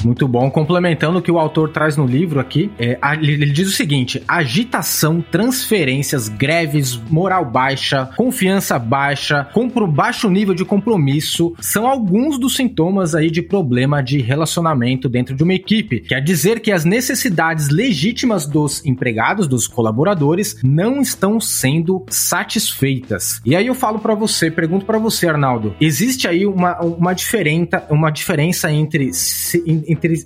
Muito 0.04 0.28
bom. 0.28 0.50
Complementando 0.50 1.18
o 1.18 1.22
que 1.22 1.30
o 1.30 1.38
autor 1.38 1.70
traz 1.70 1.96
no 1.96 2.06
livro 2.06 2.38
aqui, 2.38 2.70
é, 2.78 2.98
ele 3.20 3.46
diz 3.46 3.68
o 3.68 3.72
seguinte: 3.72 4.22
agitação, 4.28 5.24
transferências, 5.30 6.28
greves, 6.28 6.96
moral 7.10 7.44
baixa, 7.44 8.10
confiança 8.16 8.78
baixa, 8.78 9.48
compro 9.52 9.86
baixo 9.86 10.28
nível 10.28 10.54
de 10.54 10.64
compromisso 10.64 11.54
são 11.60 11.86
alguns 11.86 12.38
dos 12.38 12.56
sintomas 12.56 13.14
aí 13.14 13.30
de 13.30 13.42
problema 13.42 14.02
de 14.02 14.20
relacionamento 14.20 15.08
dentro 15.08 15.34
de 15.34 15.42
uma 15.42 15.54
equipe. 15.54 16.00
Quer 16.00 16.20
dizer 16.20 16.60
que 16.60 16.70
as 16.70 16.84
necessidades 16.84 17.68
legítimas 17.68 18.46
dos 18.46 18.84
empregados, 18.84 19.46
dos 19.46 19.66
colaboradores, 19.66 20.56
não 20.62 21.00
estão 21.00 21.40
sendo 21.40 22.04
satisfeitas. 22.08 23.40
E 23.44 23.56
aí 23.56 23.66
eu 23.66 23.74
falo 23.74 23.98
para 23.98 24.14
você, 24.14 24.50
pergunto 24.50 24.84
para 24.84 24.98
você, 24.98 25.28
Arnaldo, 25.28 25.74
existe 25.80 26.28
aí 26.28 26.46
uma, 26.46 26.80
uma, 26.80 27.12
diferença, 27.12 27.86
uma 27.90 28.10
diferença 28.10 28.70
entre, 28.70 29.10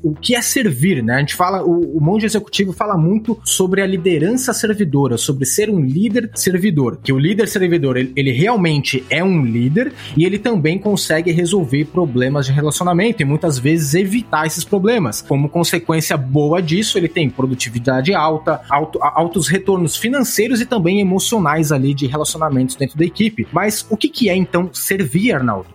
o 0.02 0.14
que 0.14 0.34
é 0.34 0.42
servir, 0.42 1.02
né? 1.02 1.16
A 1.16 1.18
gente 1.20 1.34
fala, 1.34 1.62
o, 1.62 1.96
o 1.96 2.00
monge 2.00 2.26
executivo 2.26 2.72
fala 2.72 2.96
muito 2.96 3.38
sobre 3.44 3.82
a 3.82 3.86
liderança 3.86 4.52
servidora, 4.52 5.16
sobre 5.16 5.44
ser 5.44 5.70
um 5.70 5.80
líder 5.80 6.30
servidor. 6.34 6.98
Que 7.02 7.12
o 7.12 7.18
líder 7.18 7.48
servidor, 7.48 7.96
ele, 7.96 8.12
ele 8.16 8.32
realmente 8.32 9.04
é 9.10 9.22
um 9.22 9.44
líder 9.44 9.92
e 10.16 10.24
ele 10.24 10.38
também 10.38 10.78
consegue 10.78 11.30
resolver 11.30 11.86
problemas 11.86 12.46
de 12.46 12.52
relacionamento 12.52 13.22
e 13.22 13.24
muitas 13.24 13.58
vezes 13.58 13.94
evitar 13.94 14.46
esses 14.46 14.64
problemas. 14.64 15.22
Como 15.22 15.48
consequência 15.48 16.16
boa 16.16 16.60
disso, 16.60 16.98
ele 16.98 17.08
tem 17.08 17.28
produtividade 17.28 18.14
alta, 18.14 18.60
alto, 18.68 18.98
altos 19.02 19.48
retornos 19.48 19.96
financeiros 19.96 20.60
e 20.60 20.66
também 20.66 21.00
emocionais 21.00 21.72
ali 21.72 21.94
de 21.94 22.06
relacionamentos 22.06 22.76
dentro 22.76 22.98
da 22.98 23.04
equipe. 23.04 23.46
Mas 23.52 23.86
o 23.90 23.96
que, 23.96 24.08
que 24.08 24.28
é 24.28 24.36
então 24.36 24.70
servir, 24.72 25.32
Arnaldo? 25.32 25.68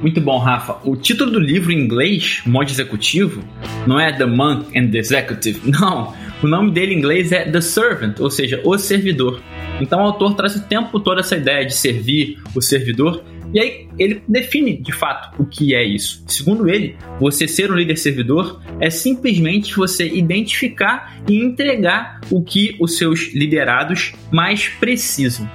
Muito 0.00 0.20
bom, 0.20 0.38
Rafa. 0.38 0.76
O 0.84 0.96
título 0.96 1.30
do 1.30 1.38
livro 1.38 1.70
em 1.70 1.78
inglês, 1.78 2.42
Monge 2.46 2.72
Executivo, 2.72 3.42
não 3.86 4.00
é 4.00 4.10
The 4.10 4.24
Monk 4.24 4.78
and 4.78 4.90
the 4.90 4.98
Executive. 4.98 5.60
Não. 5.68 6.14
O 6.42 6.46
nome 6.46 6.70
dele 6.70 6.94
em 6.94 6.98
inglês 6.98 7.32
é 7.32 7.44
The 7.44 7.60
Servant, 7.60 8.18
ou 8.18 8.30
seja, 8.30 8.62
o 8.64 8.78
servidor. 8.78 9.42
Então 9.78 10.00
o 10.00 10.04
autor 10.04 10.34
traz 10.34 10.56
o 10.56 10.62
tempo 10.62 10.98
todo 10.98 11.20
essa 11.20 11.36
ideia 11.36 11.66
de 11.66 11.74
servir 11.74 12.38
o 12.54 12.62
servidor. 12.62 13.22
E 13.52 13.60
aí 13.60 13.88
ele 13.98 14.22
define 14.28 14.76
de 14.76 14.92
fato 14.92 15.40
o 15.40 15.46
que 15.46 15.74
é 15.74 15.84
isso. 15.84 16.24
Segundo 16.26 16.68
ele, 16.68 16.96
você 17.18 17.48
ser 17.48 17.70
um 17.70 17.74
líder 17.74 17.96
servidor 17.96 18.60
é 18.80 18.90
simplesmente 18.90 19.76
você 19.76 20.06
identificar 20.06 21.16
e 21.28 21.42
entregar 21.42 22.20
o 22.30 22.42
que 22.42 22.76
os 22.80 22.96
seus 22.96 23.34
liderados 23.34 24.12
mais 24.30 24.68
precisam. 24.68 25.48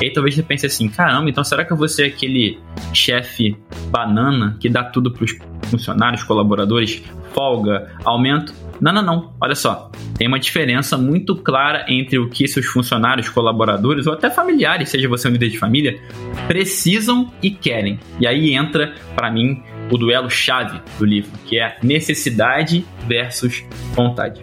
E 0.00 0.04
aí 0.04 0.12
talvez 0.12 0.34
você 0.34 0.42
pense 0.42 0.66
assim, 0.66 0.88
caramba, 0.88 1.28
então 1.28 1.42
será 1.42 1.64
que 1.64 1.72
eu 1.72 1.76
vou 1.76 1.88
ser 1.88 2.04
aquele 2.04 2.58
chefe 2.92 3.56
banana 3.90 4.56
que 4.60 4.68
dá 4.68 4.84
tudo 4.84 5.12
para 5.12 5.24
os 5.24 5.32
funcionários, 5.68 6.22
colaboradores, 6.22 7.02
folga, 7.32 7.92
aumento? 8.04 8.52
Não, 8.80 8.92
não, 8.92 9.02
não. 9.02 9.32
Olha 9.40 9.54
só. 9.54 9.90
Tem 10.16 10.28
uma 10.28 10.38
diferença 10.38 10.96
muito 10.96 11.34
clara 11.36 11.84
entre 11.88 12.18
o 12.18 12.28
que 12.28 12.46
seus 12.46 12.66
funcionários, 12.66 13.28
colaboradores 13.28 14.06
ou 14.06 14.12
até 14.12 14.30
familiares, 14.30 14.88
seja 14.88 15.08
você 15.08 15.28
um 15.28 15.32
líder 15.32 15.50
de 15.50 15.58
família, 15.58 16.00
precisam 16.46 17.32
e 17.42 17.50
querem. 17.50 17.98
E 18.20 18.26
aí 18.26 18.54
entra, 18.54 18.94
para 19.14 19.30
mim, 19.30 19.62
o 19.90 19.96
duelo 19.96 20.30
chave 20.30 20.80
do 20.98 21.04
livro, 21.04 21.30
que 21.46 21.58
é 21.58 21.76
necessidade 21.82 22.84
versus 23.06 23.64
vontade. 23.94 24.40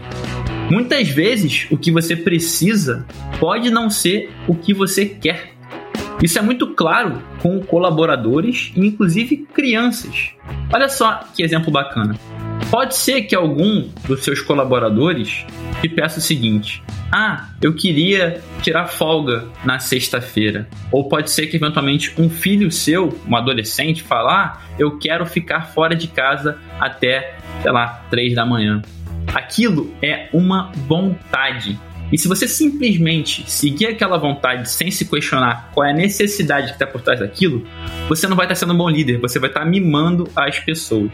Muitas 0.69 1.07
vezes, 1.09 1.67
o 1.69 1.77
que 1.77 1.91
você 1.91 2.15
precisa 2.15 3.05
pode 3.39 3.69
não 3.69 3.89
ser 3.89 4.31
o 4.47 4.55
que 4.55 4.73
você 4.73 5.05
quer. 5.05 5.54
Isso 6.23 6.39
é 6.39 6.41
muito 6.41 6.67
claro 6.67 7.21
com 7.41 7.59
colaboradores 7.59 8.71
e 8.75 8.87
inclusive 8.87 9.37
crianças. 9.53 10.31
Olha 10.73 10.89
só 10.89 11.21
que 11.35 11.43
exemplo 11.43 11.71
bacana. 11.71 12.15
Pode 12.71 12.95
ser 12.95 13.23
que 13.23 13.35
algum 13.35 13.89
dos 14.07 14.23
seus 14.23 14.41
colaboradores 14.41 15.45
te 15.81 15.89
peça 15.89 16.19
o 16.19 16.21
seguinte: 16.21 16.81
Ah, 17.11 17.49
eu 17.61 17.73
queria 17.73 18.41
tirar 18.61 18.87
folga 18.87 19.45
na 19.63 19.77
sexta-feira. 19.79 20.67
Ou 20.91 21.07
pode 21.07 21.29
ser 21.29 21.47
que 21.47 21.57
eventualmente 21.57 22.13
um 22.17 22.29
filho 22.29 22.71
seu, 22.71 23.17
um 23.27 23.35
adolescente, 23.35 24.01
falar: 24.01 24.59
ah, 24.61 24.75
Eu 24.79 24.97
quero 24.97 25.25
ficar 25.25 25.67
fora 25.67 25.95
de 25.95 26.07
casa 26.07 26.57
até, 26.79 27.37
sei 27.61 27.71
lá, 27.71 28.03
três 28.09 28.33
da 28.33 28.45
manhã. 28.45 28.81
Aquilo 29.33 29.93
é 30.01 30.29
uma 30.33 30.71
vontade. 30.87 31.77
E 32.11 32.17
se 32.17 32.27
você 32.27 32.47
simplesmente 32.47 33.49
seguir 33.49 33.87
aquela 33.87 34.17
vontade 34.17 34.69
sem 34.69 34.91
se 34.91 35.05
questionar 35.05 35.71
qual 35.73 35.87
é 35.87 35.91
a 35.91 35.93
necessidade 35.93 36.67
que 36.67 36.73
está 36.73 36.85
por 36.85 37.01
trás 37.01 37.19
daquilo, 37.19 37.65
você 38.07 38.27
não 38.27 38.35
vai 38.35 38.45
estar 38.45 38.55
sendo 38.55 38.73
um 38.73 38.77
bom 38.77 38.89
líder, 38.89 39.19
você 39.19 39.39
vai 39.39 39.49
estar 39.49 39.65
mimando 39.65 40.29
as 40.35 40.59
pessoas. 40.59 41.11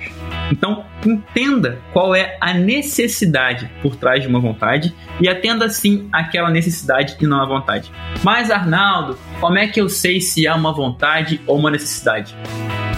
Então, 0.52 0.86
entenda 1.06 1.80
qual 1.94 2.14
é 2.14 2.38
a 2.42 2.54
necessidade 2.54 3.70
por 3.82 3.96
trás 3.96 4.22
de 4.22 4.28
uma 4.28 4.40
vontade 4.40 4.94
e 5.20 5.30
atenda 5.30 5.70
sim 5.70 6.10
aquela 6.12 6.50
necessidade 6.50 7.16
e 7.22 7.26
não 7.26 7.42
a 7.42 7.46
vontade. 7.46 7.92
Mas, 8.24 8.52
Arnaldo, 8.52 9.18
como 9.40 9.58
é 9.58 9.68
que 9.68 9.80
eu 9.80 9.88
sei 9.88 10.20
se 10.20 10.46
há 10.46 10.56
uma 10.56 10.74
vontade 10.74 11.40
ou 11.48 11.58
uma 11.58 11.72
necessidade? 11.72 12.36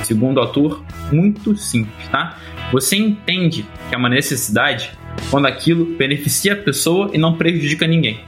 Segundo 0.04 0.38
o 0.38 0.42
autor, 0.42 0.84
muito 1.12 1.56
simples, 1.56 2.08
tá? 2.10 2.38
Você 2.72 2.98
entende 2.98 3.66
que 3.88 3.96
é 3.96 3.98
uma 3.98 4.10
necessidade 4.10 4.92
quando 5.34 5.48
aquilo 5.48 5.84
beneficia 5.98 6.54
a 6.54 6.56
pessoa 6.56 7.10
e 7.12 7.18
não 7.18 7.34
prejudica 7.34 7.88
ninguém. 7.88 8.20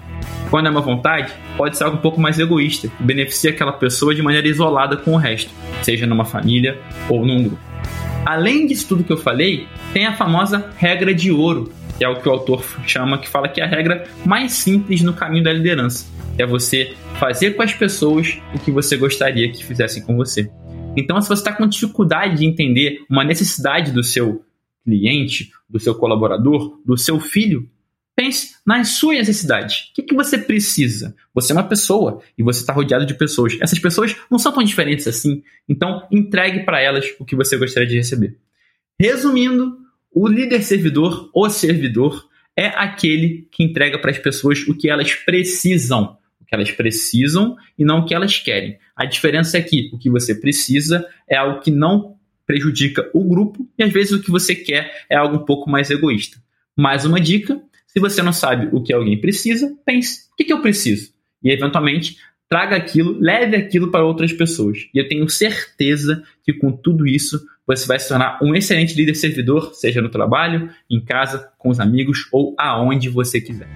Quando 0.49 0.65
é 0.65 0.71
uma 0.71 0.81
vontade, 0.81 1.31
pode 1.55 1.77
ser 1.77 1.83
algo 1.83 1.97
um 1.97 2.01
pouco 2.01 2.19
mais 2.19 2.39
egoísta, 2.39 2.87
que 2.87 3.03
beneficia 3.03 3.51
aquela 3.51 3.71
pessoa 3.71 4.15
de 4.15 4.23
maneira 4.23 4.47
isolada 4.47 4.97
com 4.97 5.13
o 5.13 5.15
resto, 5.15 5.51
seja 5.83 6.07
numa 6.07 6.25
família 6.25 6.79
ou 7.07 7.23
num 7.23 7.43
grupo. 7.43 7.61
Além 8.25 8.65
disso 8.65 8.87
tudo 8.87 9.03
que 9.03 9.13
eu 9.13 9.17
falei, 9.17 9.67
tem 9.93 10.07
a 10.07 10.15
famosa 10.15 10.71
regra 10.77 11.13
de 11.13 11.31
ouro, 11.31 11.71
que 11.95 12.03
é 12.03 12.09
o 12.09 12.15
que 12.15 12.27
o 12.27 12.31
autor 12.31 12.65
chama, 12.87 13.19
que 13.19 13.29
fala 13.29 13.47
que 13.49 13.61
é 13.61 13.65
a 13.65 13.67
regra 13.67 14.05
mais 14.25 14.53
simples 14.53 15.03
no 15.03 15.13
caminho 15.13 15.43
da 15.43 15.53
liderança. 15.53 16.07
É 16.39 16.43
você 16.43 16.95
fazer 17.19 17.51
com 17.51 17.61
as 17.61 17.71
pessoas 17.71 18.39
o 18.51 18.57
que 18.57 18.71
você 18.71 18.97
gostaria 18.97 19.51
que 19.51 19.63
fizessem 19.63 20.01
com 20.01 20.15
você. 20.15 20.49
Então, 20.97 21.21
se 21.21 21.27
você 21.27 21.41
está 21.41 21.53
com 21.53 21.67
dificuldade 21.67 22.37
de 22.37 22.47
entender 22.47 23.05
uma 23.07 23.23
necessidade 23.23 23.91
do 23.91 24.01
seu 24.01 24.43
cliente, 24.85 25.51
do 25.67 25.79
seu 25.79 25.95
colaborador, 25.95 26.79
do 26.85 26.95
seu 26.95 27.19
filho, 27.19 27.67
pense 28.15 28.55
nas 28.65 28.89
suas 28.91 29.17
necessidades. 29.17 29.89
O 29.89 29.93
que, 29.95 30.03
que 30.03 30.15
você 30.15 30.37
precisa? 30.37 31.13
Você 31.33 31.51
é 31.51 31.55
uma 31.55 31.67
pessoa 31.67 32.21
e 32.37 32.43
você 32.43 32.61
está 32.61 32.71
rodeado 32.71 33.05
de 33.05 33.13
pessoas. 33.15 33.57
Essas 33.59 33.79
pessoas 33.79 34.15
não 34.31 34.39
são 34.39 34.53
tão 34.53 34.63
diferentes 34.63 35.07
assim, 35.07 35.43
então 35.67 36.07
entregue 36.09 36.63
para 36.63 36.79
elas 36.79 37.05
o 37.19 37.25
que 37.25 37.35
você 37.35 37.57
gostaria 37.57 37.89
de 37.89 37.97
receber. 37.97 38.37
Resumindo, 38.97 39.77
o 40.13 40.27
líder 40.27 40.63
servidor, 40.63 41.29
o 41.33 41.49
servidor, 41.49 42.29
é 42.55 42.67
aquele 42.67 43.49
que 43.51 43.63
entrega 43.63 43.99
para 43.99 44.11
as 44.11 44.17
pessoas 44.17 44.65
o 44.65 44.77
que 44.77 44.89
elas 44.89 45.13
precisam. 45.13 46.17
O 46.39 46.45
que 46.45 46.55
elas 46.55 46.71
precisam 46.71 47.57
e 47.77 47.83
não 47.83 47.99
o 47.99 48.05
que 48.05 48.13
elas 48.13 48.37
querem. 48.37 48.77
A 48.95 49.03
diferença 49.05 49.57
é 49.57 49.61
que 49.61 49.89
o 49.91 49.97
que 49.97 50.09
você 50.09 50.33
precisa 50.33 51.05
é 51.27 51.35
algo 51.35 51.59
que 51.59 51.71
não 51.71 52.14
prejudica 52.45 53.09
o 53.13 53.23
grupo 53.23 53.67
e 53.77 53.83
às 53.83 53.91
vezes 53.91 54.11
o 54.13 54.21
que 54.21 54.31
você 54.31 54.55
quer 54.55 55.05
é 55.09 55.15
algo 55.15 55.37
um 55.37 55.45
pouco 55.45 55.69
mais 55.69 55.89
egoísta. 55.89 56.37
Mais 56.75 57.05
uma 57.05 57.19
dica: 57.19 57.61
se 57.87 57.99
você 57.99 58.21
não 58.21 58.33
sabe 58.33 58.69
o 58.71 58.81
que 58.81 58.93
alguém 58.93 59.19
precisa, 59.19 59.75
pense: 59.85 60.29
o 60.31 60.35
que, 60.35 60.43
que 60.43 60.53
eu 60.53 60.61
preciso? 60.61 61.13
E 61.43 61.51
eventualmente 61.51 62.17
traga 62.49 62.75
aquilo, 62.75 63.17
leve 63.19 63.55
aquilo 63.55 63.89
para 63.89 64.05
outras 64.05 64.31
pessoas. 64.31 64.87
E 64.93 64.99
eu 64.99 65.07
tenho 65.07 65.27
certeza 65.29 66.23
que 66.43 66.53
com 66.53 66.71
tudo 66.71 67.07
isso 67.07 67.43
você 67.65 67.87
vai 67.87 67.97
se 67.97 68.07
tornar 68.07 68.37
um 68.43 68.53
excelente 68.53 68.95
líder 68.95 69.15
servidor, 69.15 69.73
seja 69.73 70.01
no 70.01 70.09
trabalho, 70.09 70.69
em 70.89 71.03
casa, 71.03 71.49
com 71.57 71.69
os 71.69 71.79
amigos 71.79 72.27
ou 72.31 72.53
aonde 72.57 73.09
você 73.09 73.41
quiser. 73.41 73.67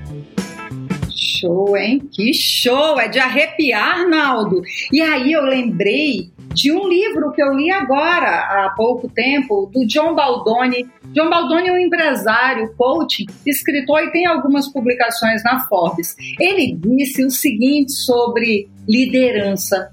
Show, 1.09 1.75
hein? 1.75 1.99
Que 2.11 2.33
show! 2.33 2.99
É 2.99 3.07
de 3.07 3.17
arrepiar, 3.17 4.07
Naldo. 4.07 4.61
E 4.91 5.01
aí 5.01 5.31
eu 5.31 5.43
lembrei 5.43 6.31
de 6.59 6.73
um 6.73 6.89
livro 6.89 7.31
que 7.31 7.41
eu 7.41 7.53
li 7.53 7.71
agora, 7.71 8.27
há 8.27 8.73
pouco 8.75 9.07
tempo, 9.07 9.71
do 9.73 9.87
John 9.87 10.13
Baldoni. 10.13 10.85
John 11.13 11.29
Baldoni 11.29 11.69
é 11.69 11.71
um 11.71 11.77
empresário, 11.77 12.73
coach, 12.75 13.25
escritor 13.47 14.03
e 14.03 14.11
tem 14.11 14.25
algumas 14.25 14.67
publicações 14.67 15.41
na 15.41 15.65
Forbes. 15.69 16.17
Ele 16.37 16.75
disse 16.75 17.23
o 17.23 17.31
seguinte 17.31 17.93
sobre 17.93 18.69
liderança. 18.85 19.89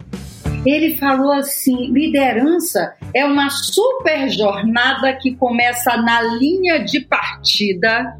Ele 0.64 0.96
falou 0.96 1.30
assim: 1.30 1.92
liderança 1.92 2.96
é 3.14 3.24
uma 3.24 3.48
super 3.48 4.28
jornada 4.28 5.12
que 5.12 5.36
começa 5.36 5.96
na 5.98 6.20
linha 6.20 6.80
de 6.80 7.00
partida, 7.00 8.16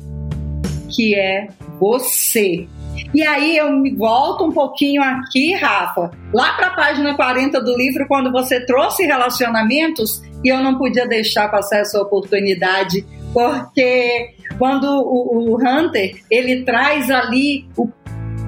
que 0.94 1.16
é 1.16 1.48
você. 1.80 2.68
E 3.14 3.22
aí 3.22 3.56
eu 3.56 3.72
me 3.72 3.94
volto 3.94 4.44
um 4.44 4.52
pouquinho 4.52 5.02
aqui, 5.02 5.54
Rafa, 5.54 6.10
lá 6.32 6.52
para 6.54 6.68
a 6.68 6.74
página 6.74 7.14
40 7.14 7.60
do 7.60 7.76
livro, 7.76 8.06
quando 8.08 8.30
você 8.30 8.64
trouxe 8.64 9.04
relacionamentos, 9.04 10.22
e 10.44 10.48
eu 10.48 10.62
não 10.62 10.76
podia 10.78 11.06
deixar 11.06 11.50
passar 11.50 11.78
essa 11.78 12.00
oportunidade, 12.00 13.04
porque 13.32 14.34
quando 14.58 14.84
o, 14.84 15.54
o 15.54 15.56
Hunter 15.56 16.22
ele 16.30 16.64
traz 16.64 17.10
ali 17.10 17.68
o, 17.76 17.88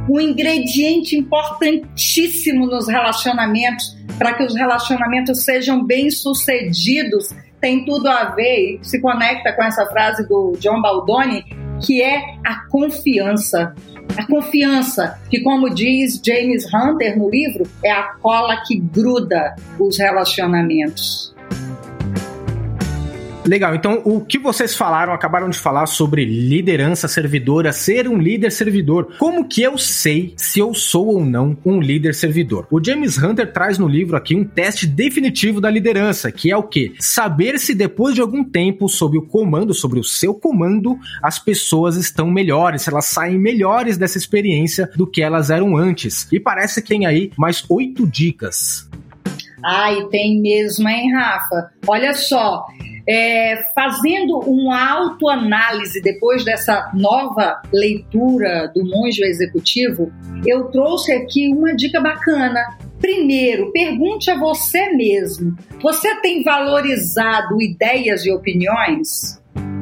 um 0.09 0.21
ingrediente 0.21 1.17
importantíssimo 1.17 2.67
nos 2.67 2.89
relacionamentos, 2.89 3.97
para 4.17 4.35
que 4.35 4.43
os 4.43 4.55
relacionamentos 4.55 5.45
sejam 5.45 5.85
bem 5.85 6.11
sucedidos, 6.11 7.29
tem 7.61 7.85
tudo 7.85 8.09
a 8.09 8.25
ver, 8.31 8.79
se 8.83 9.01
conecta 9.01 9.53
com 9.53 9.63
essa 9.63 9.87
frase 9.87 10.27
do 10.29 10.53
John 10.59 10.81
Baldoni, 10.81 11.45
que 11.85 12.03
é 12.03 12.21
a 12.45 12.67
confiança. 12.69 13.75
A 14.19 14.27
confiança, 14.27 15.17
que, 15.31 15.41
como 15.43 15.73
diz 15.73 16.21
James 16.27 16.67
Hunter 16.75 17.17
no 17.17 17.31
livro, 17.31 17.65
é 17.85 17.93
a 17.93 18.15
cola 18.21 18.65
que 18.67 18.77
gruda 18.77 19.55
os 19.79 19.97
relacionamentos. 19.97 21.33
Legal, 23.49 23.75
então 23.75 24.03
o 24.05 24.21
que 24.21 24.39
vocês 24.39 24.77
falaram, 24.77 25.11
acabaram 25.11 25.49
de 25.49 25.59
falar 25.59 25.87
sobre 25.87 26.23
liderança 26.23 27.09
servidora, 27.09 27.73
ser 27.73 28.07
um 28.07 28.19
líder 28.19 28.53
servidor. 28.53 29.15
Como 29.19 29.49
que 29.49 29.63
eu 29.63 29.79
sei 29.79 30.35
se 30.37 30.59
eu 30.59 30.75
sou 30.75 31.07
ou 31.07 31.25
não 31.25 31.57
um 31.65 31.81
líder 31.81 32.15
servidor? 32.15 32.67
O 32.71 32.79
James 32.85 33.17
Hunter 33.17 33.51
traz 33.51 33.79
no 33.79 33.89
livro 33.89 34.19
aqui 34.19 34.37
um 34.37 34.45
teste 34.45 34.87
definitivo 34.87 35.63
da 35.63 35.71
liderança, 35.71 36.31
que 36.31 36.51
é 36.51 36.57
o 36.59 36.63
que? 36.63 36.93
Saber 37.01 37.59
se 37.59 37.75
depois 37.75 38.15
de 38.15 38.21
algum 38.21 38.45
tempo 38.45 38.87
sob 38.87 39.17
o 39.17 39.23
comando, 39.23 39.73
sobre 39.73 39.99
o 39.99 40.05
seu 40.05 40.35
comando, 40.35 40.99
as 41.23 41.39
pessoas 41.39 41.97
estão 41.97 42.31
melhores, 42.31 42.83
se 42.83 42.91
elas 42.91 43.07
saem 43.07 43.39
melhores 43.39 43.97
dessa 43.97 44.19
experiência 44.19 44.91
do 44.95 45.07
que 45.07 45.23
elas 45.23 45.49
eram 45.49 45.75
antes. 45.75 46.31
E 46.31 46.39
parece 46.39 46.83
que 46.83 46.89
tem 46.89 47.07
aí 47.07 47.33
mais 47.35 47.65
oito 47.71 48.07
dicas. 48.07 48.87
Ai, 49.65 50.05
tem 50.11 50.41
mesmo, 50.41 50.89
hein, 50.89 51.13
Rafa? 51.13 51.71
Olha 51.87 52.15
só, 52.15 52.67
é, 53.09 53.65
fazendo 53.75 54.39
uma 54.41 54.91
autoanálise 54.91 56.03
depois 56.03 56.45
dessa 56.45 56.91
nova 56.93 57.63
leitura 57.73 58.71
do 58.75 58.85
Monge 58.85 59.25
Executivo, 59.25 60.13
eu 60.45 60.65
trouxe 60.65 61.13
aqui 61.13 61.49
uma 61.49 61.75
dica 61.75 62.01
bacana. 62.01 62.61
Primeiro, 63.01 63.73
pergunte 63.73 64.31
a 64.31 64.39
você 64.39 64.91
mesmo: 64.93 65.57
você 65.81 66.17
tem 66.17 66.43
valorizado 66.43 67.63
ideias 67.63 68.27
e 68.27 68.31
opiniões? 68.31 69.39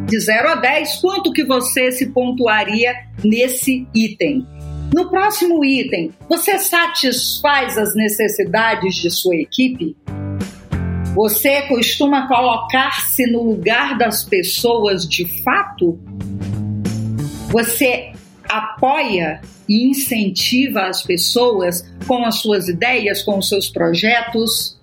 De 0.07 0.21
0 0.21 0.51
a 0.51 0.55
10, 0.55 1.01
quanto 1.01 1.33
que 1.33 1.43
você 1.43 1.91
se 1.91 2.07
pontuaria 2.11 2.95
nesse 3.25 3.89
item? 3.93 4.47
No 4.95 5.11
próximo 5.11 5.65
item, 5.65 6.13
você 6.29 6.61
satisfaz 6.61 7.77
as 7.77 7.93
necessidades 7.97 8.95
de 8.95 9.11
sua 9.11 9.35
equipe? 9.35 9.97
Você 11.17 11.63
costuma 11.63 12.29
colocar-se 12.29 13.27
no 13.31 13.43
lugar 13.43 13.97
das 13.97 14.23
pessoas 14.23 15.09
de 15.09 15.25
fato? 15.43 15.99
Você 17.51 18.13
apoia 18.47 19.41
e 19.67 19.89
incentiva 19.89 20.83
as 20.83 21.03
pessoas 21.03 21.91
com 22.07 22.23
as 22.23 22.43
suas 22.43 22.69
ideias, 22.69 23.23
com 23.23 23.39
os 23.39 23.49
seus 23.49 23.71
projetos? 23.71 24.79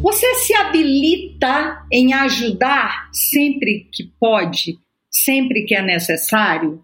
Você 0.00 0.34
se 0.36 0.54
habilita 0.54 1.84
em 1.92 2.14
ajudar 2.14 3.10
sempre 3.12 3.90
que 3.92 4.10
pode, 4.18 4.78
sempre 5.10 5.66
que 5.66 5.74
é 5.74 5.82
necessário? 5.82 6.82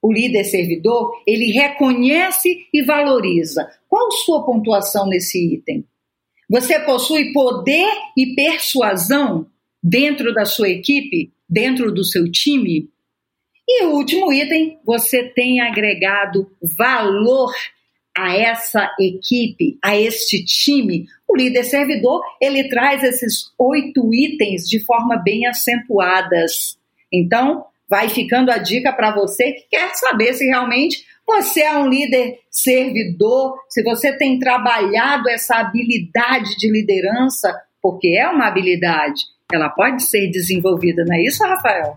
O 0.00 0.10
líder 0.10 0.44
servidor, 0.44 1.12
ele 1.26 1.52
reconhece 1.52 2.68
e 2.72 2.82
valoriza. 2.82 3.70
Qual 3.86 4.10
sua 4.12 4.46
pontuação 4.46 5.06
nesse 5.06 5.56
item? 5.56 5.84
Você 6.52 6.78
possui 6.80 7.32
poder 7.32 7.88
e 8.14 8.34
persuasão 8.34 9.46
dentro 9.82 10.34
da 10.34 10.44
sua 10.44 10.68
equipe, 10.68 11.32
dentro 11.48 11.90
do 11.90 12.04
seu 12.04 12.30
time? 12.30 12.90
E 13.66 13.84
o 13.86 13.92
último 13.92 14.30
item, 14.30 14.78
você 14.84 15.24
tem 15.30 15.62
agregado 15.62 16.54
valor 16.76 17.54
a 18.14 18.36
essa 18.36 18.94
equipe, 19.00 19.78
a 19.82 19.98
este 19.98 20.44
time. 20.44 21.06
O 21.26 21.34
líder 21.34 21.64
servidor, 21.64 22.20
ele 22.38 22.68
traz 22.68 23.02
esses 23.02 23.50
oito 23.58 24.12
itens 24.12 24.68
de 24.68 24.78
forma 24.84 25.16
bem 25.16 25.46
acentuadas. 25.46 26.78
Então, 27.10 27.64
vai 27.88 28.10
ficando 28.10 28.50
a 28.50 28.58
dica 28.58 28.92
para 28.92 29.14
você 29.14 29.52
que 29.52 29.68
quer 29.70 29.94
saber 29.94 30.34
se 30.34 30.44
realmente 30.44 31.02
você 31.32 31.62
é 31.62 31.76
um 31.76 31.88
líder 31.88 32.38
servidor, 32.50 33.54
se 33.68 33.82
você 33.82 34.16
tem 34.16 34.38
trabalhado 34.38 35.28
essa 35.30 35.56
habilidade 35.56 36.56
de 36.56 36.70
liderança, 36.70 37.52
porque 37.80 38.16
é 38.18 38.28
uma 38.28 38.48
habilidade, 38.48 39.22
ela 39.52 39.70
pode 39.70 40.02
ser 40.02 40.30
desenvolvida, 40.30 41.04
não 41.06 41.16
é 41.16 41.22
isso, 41.22 41.42
Rafael? 41.42 41.96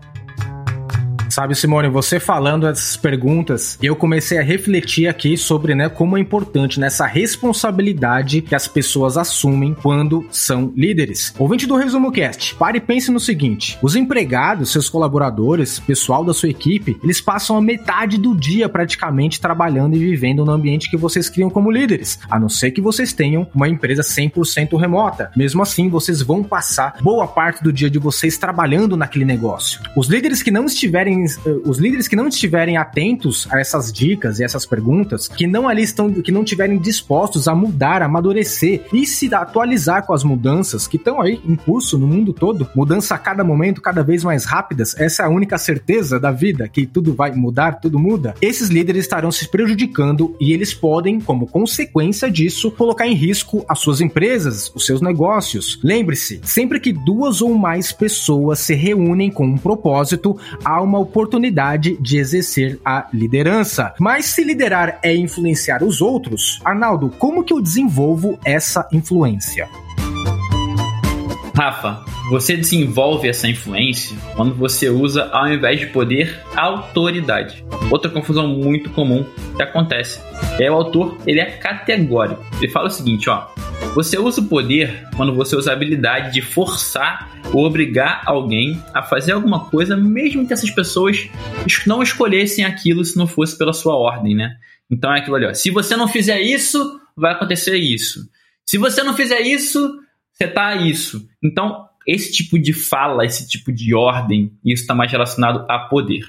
Sabe, 1.28 1.54
Simone, 1.54 1.88
você 1.88 2.18
falando 2.18 2.66
essas 2.66 2.96
perguntas, 2.96 3.78
eu 3.82 3.96
comecei 3.96 4.38
a 4.38 4.42
refletir 4.42 5.08
aqui 5.08 5.36
sobre, 5.36 5.74
né, 5.74 5.88
como 5.88 6.16
é 6.16 6.20
importante 6.20 6.80
nessa 6.80 7.06
responsabilidade 7.06 8.42
que 8.42 8.54
as 8.54 8.68
pessoas 8.68 9.16
assumem 9.16 9.74
quando 9.74 10.26
são 10.30 10.72
líderes. 10.76 11.34
Ouvinte 11.38 11.66
do 11.66 11.76
Resumo 11.76 12.12
Cast, 12.12 12.54
pare 12.54 12.78
e 12.78 12.80
pense 12.80 13.10
no 13.10 13.20
seguinte: 13.20 13.78
os 13.82 13.96
empregados, 13.96 14.70
seus 14.70 14.88
colaboradores, 14.88 15.78
pessoal 15.80 16.24
da 16.24 16.32
sua 16.32 16.48
equipe, 16.48 16.98
eles 17.02 17.20
passam 17.20 17.56
a 17.56 17.62
metade 17.62 18.18
do 18.18 18.34
dia 18.34 18.68
praticamente 18.68 19.40
trabalhando 19.40 19.96
e 19.96 19.98
vivendo 19.98 20.44
no 20.44 20.52
ambiente 20.52 20.90
que 20.90 20.96
vocês 20.96 21.28
criam 21.28 21.50
como 21.50 21.70
líderes, 21.70 22.18
a 22.30 22.38
não 22.38 22.48
ser 22.48 22.70
que 22.70 22.80
vocês 22.80 23.12
tenham 23.12 23.46
uma 23.54 23.68
empresa 23.68 24.02
100% 24.02 24.78
remota. 24.78 25.30
Mesmo 25.36 25.62
assim, 25.62 25.88
vocês 25.88 26.22
vão 26.22 26.42
passar 26.42 26.96
boa 27.00 27.26
parte 27.26 27.62
do 27.62 27.72
dia 27.72 27.90
de 27.90 27.98
vocês 27.98 28.38
trabalhando 28.38 28.96
naquele 28.96 29.24
negócio. 29.24 29.80
Os 29.96 30.08
líderes 30.08 30.42
que 30.42 30.50
não 30.50 30.66
estiverem 30.66 31.15
eh, 31.24 31.60
os 31.64 31.78
líderes 31.78 32.08
que 32.08 32.16
não 32.16 32.28
estiverem 32.28 32.76
atentos 32.76 33.46
a 33.50 33.60
essas 33.60 33.92
dicas 33.92 34.38
e 34.38 34.44
essas 34.44 34.66
perguntas, 34.66 35.28
que 35.28 35.46
não 35.46 35.68
ali 35.68 35.82
estão, 35.82 36.12
que 36.12 36.32
não 36.32 36.42
estiverem 36.42 36.78
dispostos 36.78 37.48
a 37.48 37.54
mudar, 37.54 38.02
a 38.02 38.06
amadurecer 38.06 38.82
e 38.92 39.06
se 39.06 39.32
atualizar 39.34 40.04
com 40.06 40.12
as 40.12 40.24
mudanças 40.24 40.86
que 40.86 40.96
estão 40.96 41.20
aí 41.20 41.40
em 41.44 41.56
curso 41.56 41.98
no 41.98 42.06
mundo 42.06 42.32
todo, 42.32 42.68
mudança 42.74 43.14
a 43.14 43.18
cada 43.18 43.44
momento, 43.44 43.80
cada 43.80 44.02
vez 44.02 44.24
mais 44.24 44.44
rápidas, 44.44 44.94
essa 44.98 45.22
é 45.22 45.26
a 45.26 45.28
única 45.28 45.58
certeza 45.58 46.18
da 46.18 46.30
vida, 46.30 46.68
que 46.68 46.86
tudo 46.86 47.14
vai 47.14 47.32
mudar, 47.32 47.80
tudo 47.80 47.98
muda. 47.98 48.34
Esses 48.40 48.68
líderes 48.68 49.04
estarão 49.04 49.30
se 49.30 49.48
prejudicando 49.48 50.34
e 50.40 50.52
eles 50.52 50.74
podem, 50.74 51.20
como 51.20 51.46
consequência 51.46 52.30
disso, 52.30 52.70
colocar 52.70 53.06
em 53.06 53.14
risco 53.14 53.64
as 53.68 53.78
suas 53.78 54.00
empresas, 54.00 54.72
os 54.74 54.86
seus 54.86 55.00
negócios. 55.00 55.78
Lembre-se, 55.82 56.40
sempre 56.44 56.80
que 56.80 56.92
duas 56.92 57.40
ou 57.40 57.54
mais 57.54 57.92
pessoas 57.92 58.60
se 58.60 58.74
reúnem 58.74 59.30
com 59.30 59.46
um 59.46 59.58
propósito, 59.58 60.36
há 60.64 60.80
uma 60.80 60.98
oportunidade 61.06 61.96
de 62.00 62.18
exercer 62.18 62.80
a 62.84 63.08
liderança. 63.12 63.94
Mas 63.98 64.26
se 64.26 64.42
liderar 64.42 64.98
é 65.02 65.14
influenciar 65.14 65.82
os 65.82 66.00
outros, 66.00 66.60
Arnaldo, 66.64 67.10
como 67.18 67.44
que 67.44 67.52
eu 67.52 67.62
desenvolvo 67.62 68.38
essa 68.44 68.88
influência? 68.92 69.68
Rafa, 71.56 72.04
você 72.28 72.54
desenvolve 72.54 73.30
essa 73.30 73.48
influência 73.48 74.14
quando 74.34 74.54
você 74.54 74.90
usa, 74.90 75.30
ao 75.32 75.48
invés 75.48 75.80
de 75.80 75.86
poder, 75.86 76.38
autoridade. 76.54 77.64
Outra 77.90 78.10
confusão 78.10 78.46
muito 78.46 78.90
comum 78.90 79.24
que 79.56 79.62
acontece 79.62 80.20
é 80.60 80.70
o 80.70 80.74
autor, 80.74 81.16
ele 81.26 81.40
é 81.40 81.46
categórico. 81.46 82.44
Ele 82.58 82.70
fala 82.70 82.88
o 82.88 82.90
seguinte, 82.90 83.30
ó: 83.30 83.48
Você 83.94 84.18
usa 84.18 84.42
o 84.42 84.44
poder 84.44 85.08
quando 85.16 85.34
você 85.34 85.56
usa 85.56 85.70
a 85.70 85.72
habilidade 85.72 86.34
de 86.34 86.42
forçar 86.42 87.30
ou 87.50 87.64
obrigar 87.64 88.20
alguém 88.26 88.78
a 88.92 89.02
fazer 89.02 89.32
alguma 89.32 89.64
coisa, 89.64 89.96
mesmo 89.96 90.46
que 90.46 90.52
essas 90.52 90.70
pessoas 90.70 91.26
não 91.86 92.02
escolhessem 92.02 92.66
aquilo 92.66 93.02
se 93.02 93.16
não 93.16 93.26
fosse 93.26 93.56
pela 93.56 93.72
sua 93.72 93.96
ordem, 93.96 94.36
né? 94.36 94.56
Então 94.90 95.10
é 95.10 95.20
aquilo 95.20 95.36
ali, 95.36 95.46
ó. 95.46 95.54
Se 95.54 95.70
você 95.70 95.96
não 95.96 96.06
fizer 96.06 96.38
isso, 96.38 97.00
vai 97.16 97.32
acontecer 97.32 97.76
isso. 97.76 98.28
Se 98.66 98.76
você 98.76 99.02
não 99.02 99.14
fizer 99.14 99.40
isso, 99.40 100.04
você 100.36 100.46
tá 100.46 100.74
isso. 100.76 101.26
Então, 101.42 101.88
esse 102.06 102.30
tipo 102.30 102.58
de 102.58 102.74
fala, 102.74 103.24
esse 103.24 103.48
tipo 103.48 103.72
de 103.72 103.94
ordem, 103.94 104.52
isso 104.62 104.82
está 104.82 104.94
mais 104.94 105.10
relacionado 105.10 105.64
a 105.68 105.78
poder. 105.78 106.24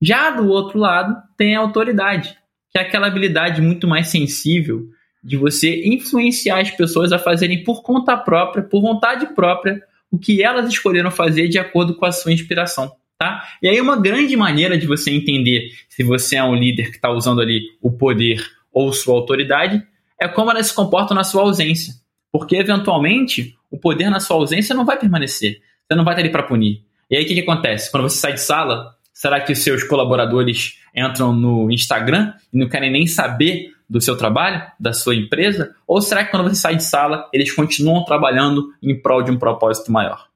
Já 0.00 0.30
do 0.30 0.48
outro 0.48 0.78
lado, 0.78 1.16
tem 1.36 1.56
a 1.56 1.60
autoridade, 1.60 2.36
que 2.70 2.78
é 2.78 2.82
aquela 2.82 3.08
habilidade 3.08 3.60
muito 3.60 3.88
mais 3.88 4.08
sensível 4.08 4.88
de 5.22 5.36
você 5.36 5.82
influenciar 5.84 6.60
as 6.60 6.70
pessoas 6.70 7.12
a 7.12 7.18
fazerem 7.18 7.62
por 7.64 7.82
conta 7.82 8.16
própria, 8.16 8.62
por 8.62 8.80
vontade 8.80 9.26
própria, 9.34 9.82
o 10.10 10.18
que 10.18 10.42
elas 10.42 10.68
escolheram 10.68 11.10
fazer 11.10 11.48
de 11.48 11.58
acordo 11.58 11.94
com 11.94 12.06
a 12.06 12.12
sua 12.12 12.32
inspiração. 12.32 12.92
Tá? 13.18 13.44
E 13.62 13.68
aí 13.68 13.80
uma 13.80 14.00
grande 14.00 14.36
maneira 14.36 14.76
de 14.76 14.86
você 14.86 15.10
entender 15.10 15.70
se 15.88 16.02
você 16.02 16.36
é 16.36 16.44
um 16.44 16.56
líder 16.56 16.90
que 16.90 16.96
está 16.96 17.10
usando 17.10 17.40
ali 17.40 17.62
o 17.80 17.92
poder 17.92 18.44
ou 18.72 18.92
sua 18.92 19.14
autoridade 19.14 19.80
é 20.20 20.26
como 20.26 20.50
ela 20.50 20.62
se 20.62 20.74
comporta 20.74 21.14
na 21.14 21.22
sua 21.22 21.42
ausência. 21.42 22.01
Porque, 22.32 22.56
eventualmente, 22.56 23.54
o 23.70 23.78
poder 23.78 24.08
na 24.08 24.18
sua 24.18 24.36
ausência 24.36 24.74
não 24.74 24.86
vai 24.86 24.98
permanecer. 24.98 25.60
Você 25.86 25.94
não 25.94 26.04
vai 26.04 26.14
estar 26.14 26.22
ali 26.22 26.32
para 26.32 26.42
punir. 26.42 26.82
E 27.10 27.16
aí 27.16 27.24
o 27.24 27.26
que, 27.26 27.34
que 27.34 27.40
acontece? 27.40 27.90
Quando 27.90 28.04
você 28.04 28.16
sai 28.16 28.32
de 28.32 28.40
sala, 28.40 28.96
será 29.12 29.38
que 29.40 29.52
os 29.52 29.58
seus 29.58 29.84
colaboradores 29.84 30.78
entram 30.96 31.32
no 31.32 31.70
Instagram 31.70 32.32
e 32.52 32.58
não 32.58 32.68
querem 32.68 32.90
nem 32.90 33.06
saber 33.06 33.70
do 33.88 34.00
seu 34.00 34.16
trabalho, 34.16 34.62
da 34.80 34.94
sua 34.94 35.14
empresa? 35.14 35.74
Ou 35.86 36.00
será 36.00 36.24
que 36.24 36.30
quando 36.30 36.48
você 36.48 36.54
sai 36.54 36.76
de 36.76 36.84
sala, 36.84 37.28
eles 37.32 37.52
continuam 37.52 38.04
trabalhando 38.04 38.72
em 38.82 38.98
prol 38.98 39.22
de 39.22 39.30
um 39.30 39.38
propósito 39.38 39.92
maior? 39.92 40.26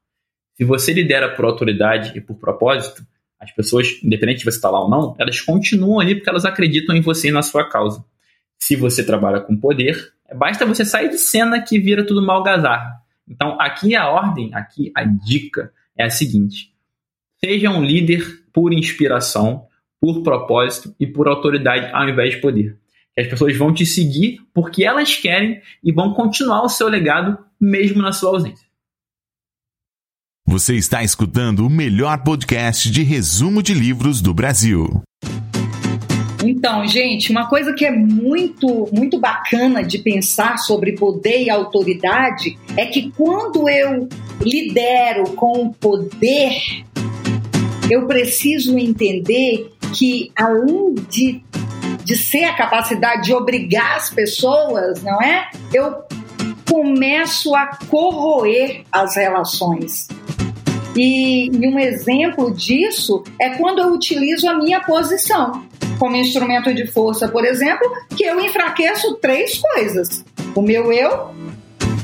Se 0.55 0.63
você 0.63 0.93
lidera 0.93 1.35
por 1.35 1.45
autoridade 1.45 2.15
e 2.15 2.21
por 2.21 2.35
propósito, 2.35 3.03
as 3.39 3.51
pessoas, 3.51 3.99
independente 4.03 4.39
de 4.39 4.45
você 4.45 4.57
estar 4.57 4.69
lá 4.69 4.83
ou 4.83 4.89
não, 4.89 5.15
elas 5.19 5.41
continuam 5.41 5.99
ali 5.99 6.15
porque 6.15 6.29
elas 6.29 6.45
acreditam 6.45 6.95
em 6.95 7.01
você 7.01 7.29
e 7.29 7.31
na 7.31 7.41
sua 7.41 7.67
causa. 7.67 8.03
Se 8.59 8.75
você 8.75 9.03
trabalha 9.03 9.39
com 9.39 9.55
poder, 9.55 10.13
basta 10.35 10.65
você 10.65 10.83
sair 10.83 11.09
de 11.09 11.17
cena 11.17 11.61
que 11.61 11.79
vira 11.79 12.05
tudo 12.05 12.25
malgazarra. 12.25 13.01
Então, 13.27 13.59
aqui 13.59 13.95
a 13.95 14.09
ordem, 14.09 14.53
aqui 14.53 14.91
a 14.95 15.03
dica 15.03 15.71
é 15.97 16.05
a 16.05 16.09
seguinte: 16.09 16.73
seja 17.43 17.69
um 17.69 17.83
líder 17.83 18.45
por 18.53 18.73
inspiração, 18.73 19.67
por 19.99 20.23
propósito 20.23 20.95
e 20.99 21.05
por 21.05 21.27
autoridade 21.27 21.89
ao 21.93 22.07
invés 22.07 22.35
de 22.35 22.41
poder. 22.41 22.77
As 23.17 23.27
pessoas 23.27 23.57
vão 23.57 23.73
te 23.73 23.85
seguir 23.85 24.39
porque 24.53 24.83
elas 24.83 25.15
querem 25.15 25.61
e 25.83 25.91
vão 25.91 26.13
continuar 26.13 26.63
o 26.63 26.69
seu 26.69 26.87
legado 26.87 27.37
mesmo 27.59 28.01
na 28.01 28.11
sua 28.11 28.29
ausência. 28.29 28.67
Você 30.47 30.75
está 30.75 31.03
escutando 31.03 31.65
o 31.65 31.69
melhor 31.69 32.23
podcast 32.23 32.89
de 32.89 33.03
resumo 33.03 33.61
de 33.61 33.73
livros 33.73 34.21
do 34.21 34.33
Brasil. 34.33 35.01
Então, 36.49 36.87
gente, 36.87 37.29
uma 37.29 37.49
coisa 37.49 37.73
que 37.73 37.85
é 37.85 37.91
muito, 37.91 38.87
muito 38.93 39.19
bacana 39.19 39.83
de 39.83 39.97
pensar 39.97 40.57
sobre 40.57 40.93
poder 40.93 41.43
e 41.43 41.49
autoridade 41.49 42.57
é 42.77 42.85
que 42.85 43.11
quando 43.11 43.67
eu 43.67 44.07
lidero 44.39 45.31
com 45.31 45.69
poder, 45.73 46.85
eu 47.91 48.07
preciso 48.07 48.77
entender 48.77 49.73
que 49.93 50.31
além 50.35 50.95
de 51.09 51.43
de 52.03 52.15
ser 52.15 52.45
a 52.45 52.55
capacidade 52.55 53.23
de 53.23 53.33
obrigar 53.33 53.97
as 53.97 54.09
pessoas, 54.09 55.03
não 55.03 55.21
é? 55.21 55.49
Eu 55.73 56.03
começo 56.65 57.53
a 57.53 57.77
corroer 57.89 58.83
as 58.89 59.17
relações. 59.17 60.07
E, 60.95 61.47
e 61.47 61.67
um 61.67 61.77
exemplo 61.77 62.53
disso 62.53 63.25
é 63.39 63.49
quando 63.49 63.79
eu 63.79 63.91
utilizo 63.91 64.47
a 64.47 64.53
minha 64.53 64.79
posição 64.79 65.66
como 65.97 66.15
instrumento 66.15 66.73
de 66.73 66.87
força, 66.87 67.27
por 67.27 67.45
exemplo, 67.45 67.87
que 68.15 68.23
eu 68.23 68.39
enfraqueço 68.39 69.15
três 69.15 69.57
coisas: 69.57 70.23
o 70.55 70.61
meu 70.61 70.91
eu, 70.91 71.31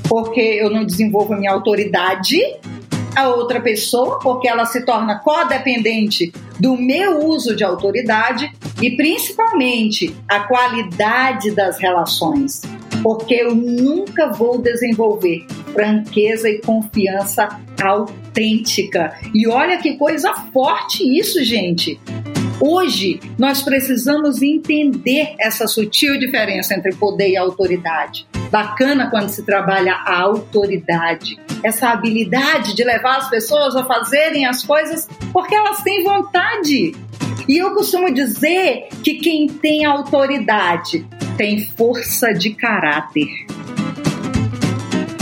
porque 0.10 0.41
eu 0.41 0.69
não 0.69 0.86
desenvolvo 0.86 1.34
a 1.34 1.38
minha 1.38 1.51
autoridade, 1.51 2.39
a 3.15 3.29
outra 3.29 3.62
pessoa, 3.62 4.19
porque 4.19 4.47
ela 4.47 4.65
se 4.65 4.86
torna 4.86 5.19
codependente 5.19 6.32
do 6.60 6.75
meu 6.75 7.25
uso 7.25 7.56
de 7.56 7.63
autoridade 7.63 8.51
e 8.82 8.91
principalmente 8.95 10.15
a 10.27 10.41
qualidade 10.41 11.51
das 11.51 11.77
relações, 11.77 12.62
porque 13.01 13.36
eu 13.36 13.56
nunca 13.56 14.32
vou 14.32 14.58
desenvolver 14.58 15.45
franqueza 15.73 16.49
e 16.49 16.60
confiança 16.62 17.60
autêntica. 17.82 19.17
E 19.34 19.47
olha 19.47 19.77
que 19.77 19.97
coisa 19.97 20.34
forte 20.53 21.03
isso, 21.03 21.43
gente. 21.43 21.99
Hoje, 22.65 23.19
nós 23.38 23.62
precisamos 23.62 24.41
entender 24.41 25.36
essa 25.38 25.67
sutil 25.67 26.17
diferença 26.17 26.73
entre 26.73 26.95
poder 26.95 27.32
e 27.32 27.36
autoridade. 27.36 28.26
Bacana 28.49 29.10
quando 29.10 29.28
se 29.28 29.43
trabalha 29.43 29.95
a 29.95 30.21
autoridade, 30.21 31.38
essa 31.62 31.89
habilidade 31.89 32.73
de 32.73 32.86
levar 32.86 33.17
as 33.17 33.30
pessoas 33.30 33.76
a 33.76 33.84
fazerem 33.84 34.45
as 34.45 34.63
coisas 34.63 35.10
porque 35.34 35.54
elas 35.54 35.84
têm 35.84 36.06
vontade. 36.06 36.95
E 37.49 37.58
eu 37.58 37.73
costumo 37.73 38.13
dizer 38.13 38.88
que 39.04 39.15
quem 39.15 39.47
tem 39.47 39.84
autoridade 39.84 41.06
tem 41.36 41.65
força 41.65 42.32
de 42.34 42.52
caráter. 42.52 43.28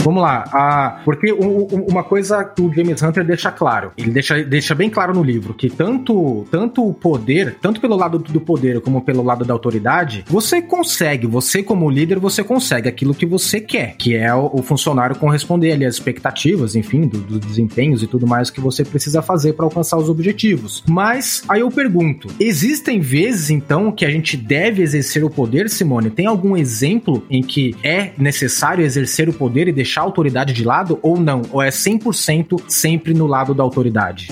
Vamos 0.02 0.22
lá. 0.22 0.44
A, 0.52 1.00
porque 1.04 1.32
uma 1.32 2.02
coisa 2.02 2.44
que 2.44 2.60
o 2.60 2.72
James 2.72 3.00
Hunter 3.02 3.24
deixa 3.24 3.50
claro, 3.52 3.92
ele 3.96 4.10
deixa, 4.10 4.42
deixa 4.42 4.74
bem 4.74 4.90
claro 4.90 5.14
no 5.14 5.22
livro 5.22 5.54
que 5.54 5.70
tanto, 5.70 6.44
tanto 6.50 6.88
o 6.88 6.92
poder, 6.92 7.56
tanto 7.60 7.80
pelo 7.80 7.96
lado 7.96 8.18
do 8.18 8.40
poder 8.40 8.80
como 8.80 9.02
pelo 9.02 9.22
lado 9.22 9.44
da 9.44 9.52
autoridade, 9.52 10.24
você 10.28 10.60
consegue, 10.60 11.26
você 11.26 11.62
como 11.62 11.88
líder, 11.88 12.18
você 12.18 12.42
consegue 12.42 12.88
aquilo 12.88 13.14
que 13.14 13.24
você 13.24 13.60
quer, 13.60 13.96
que 13.96 14.16
é 14.16 14.34
o, 14.34 14.50
o 14.52 14.62
funcionário 14.62 15.16
corresponder 15.16 15.72
ali 15.72 15.84
às 15.84 15.94
expectativas, 15.94 16.74
enfim, 16.74 17.06
dos 17.06 17.22
do 17.22 17.38
desempenhos 17.38 18.02
e 18.02 18.06
tudo 18.06 18.26
mais 18.26 18.50
que 18.50 18.60
você 18.60 18.84
precisa 18.84 19.22
fazer 19.22 19.52
para 19.52 19.64
alcançar 19.64 19.96
os 19.96 20.08
objetivos. 20.08 20.82
Mas 20.88 21.42
aí 21.48 21.60
eu 21.60 21.70
pergunto, 21.70 22.28
existem 22.40 23.00
vezes 23.00 23.50
então 23.50 23.92
que 23.92 24.04
a 24.04 24.10
gente 24.10 24.36
deve 24.36 24.82
exercer 24.82 25.24
o 25.24 25.30
poder, 25.30 25.70
Simone? 25.70 26.10
Tem 26.10 26.26
algum 26.26 26.56
exemplo 26.56 27.24
em 27.30 27.42
que 27.42 27.76
é 27.82 28.12
necessário 28.18 28.84
exercer 28.84 29.28
o 29.28 29.32
poder 29.32 29.68
e 29.68 29.72
deixar 29.72 29.91
deixar 29.92 30.00
a 30.00 30.04
autoridade 30.04 30.54
de 30.54 30.64
lado 30.64 30.98
ou 31.02 31.20
não? 31.20 31.42
Ou 31.50 31.60
é 31.60 31.68
100% 31.68 32.62
sempre 32.68 33.12
no 33.12 33.26
lado 33.26 33.52
da 33.52 33.62
autoridade? 33.62 34.30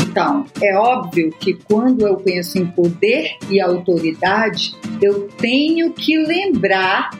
Então, 0.00 0.46
é 0.62 0.76
óbvio 0.78 1.30
que 1.38 1.54
quando 1.54 2.06
eu 2.06 2.16
penso 2.16 2.56
em 2.56 2.66
poder 2.66 3.36
e 3.50 3.60
autoridade, 3.60 4.74
eu 5.02 5.28
tenho 5.38 5.92
que 5.92 6.16
lembrar, 6.16 7.10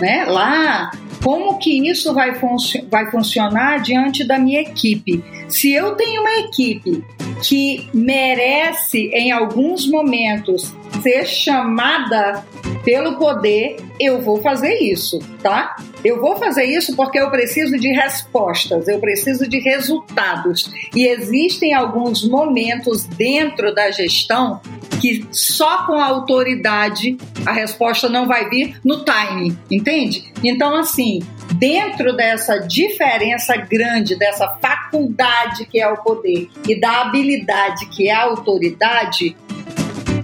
né, 0.00 0.24
lá 0.26 0.90
como 1.24 1.58
que 1.58 1.88
isso 1.88 2.12
vai, 2.12 2.34
func 2.34 2.86
vai 2.90 3.10
funcionar 3.10 3.80
diante 3.80 4.24
da 4.24 4.38
minha 4.38 4.60
equipe. 4.60 5.24
Se 5.48 5.72
eu 5.72 5.94
tenho 5.94 6.20
uma 6.20 6.40
equipe 6.40 7.02
que 7.42 7.88
merece, 7.92 9.10
em 9.12 9.32
alguns 9.32 9.88
momentos, 9.88 10.72
ser 11.02 11.26
chamada 11.26 12.44
pelo 12.84 13.16
poder, 13.16 13.76
eu 13.98 14.20
vou 14.20 14.40
fazer 14.40 14.78
isso, 14.78 15.18
tá? 15.42 15.76
Eu 16.04 16.20
vou 16.20 16.36
fazer 16.36 16.64
isso 16.64 16.96
porque 16.96 17.18
eu 17.18 17.30
preciso 17.30 17.78
de 17.78 17.88
respostas, 17.92 18.88
eu 18.88 18.98
preciso 18.98 19.48
de 19.48 19.58
resultados. 19.58 20.70
E 20.94 21.06
existem 21.06 21.74
alguns 21.74 22.28
momentos 22.28 23.04
dentro 23.04 23.74
da 23.74 23.90
gestão 23.90 24.60
que 25.00 25.26
só 25.32 25.86
com 25.86 25.94
a 25.94 26.06
autoridade 26.06 27.16
a 27.44 27.52
resposta 27.52 28.08
não 28.08 28.26
vai 28.26 28.48
vir 28.48 28.80
no 28.84 29.04
time, 29.04 29.56
entende? 29.70 30.32
Então, 30.44 30.76
assim, 30.76 31.20
dentro 31.62 32.16
dessa 32.16 32.58
diferença 32.58 33.56
grande, 33.56 34.16
dessa 34.16 34.48
faculdade 34.60 35.64
que 35.66 35.80
é 35.80 35.88
o 35.88 35.96
poder 35.96 36.50
e 36.68 36.80
da 36.80 37.02
habilidade 37.02 37.86
que 37.86 38.08
é 38.08 38.12
a 38.12 38.22
autoridade, 38.22 39.36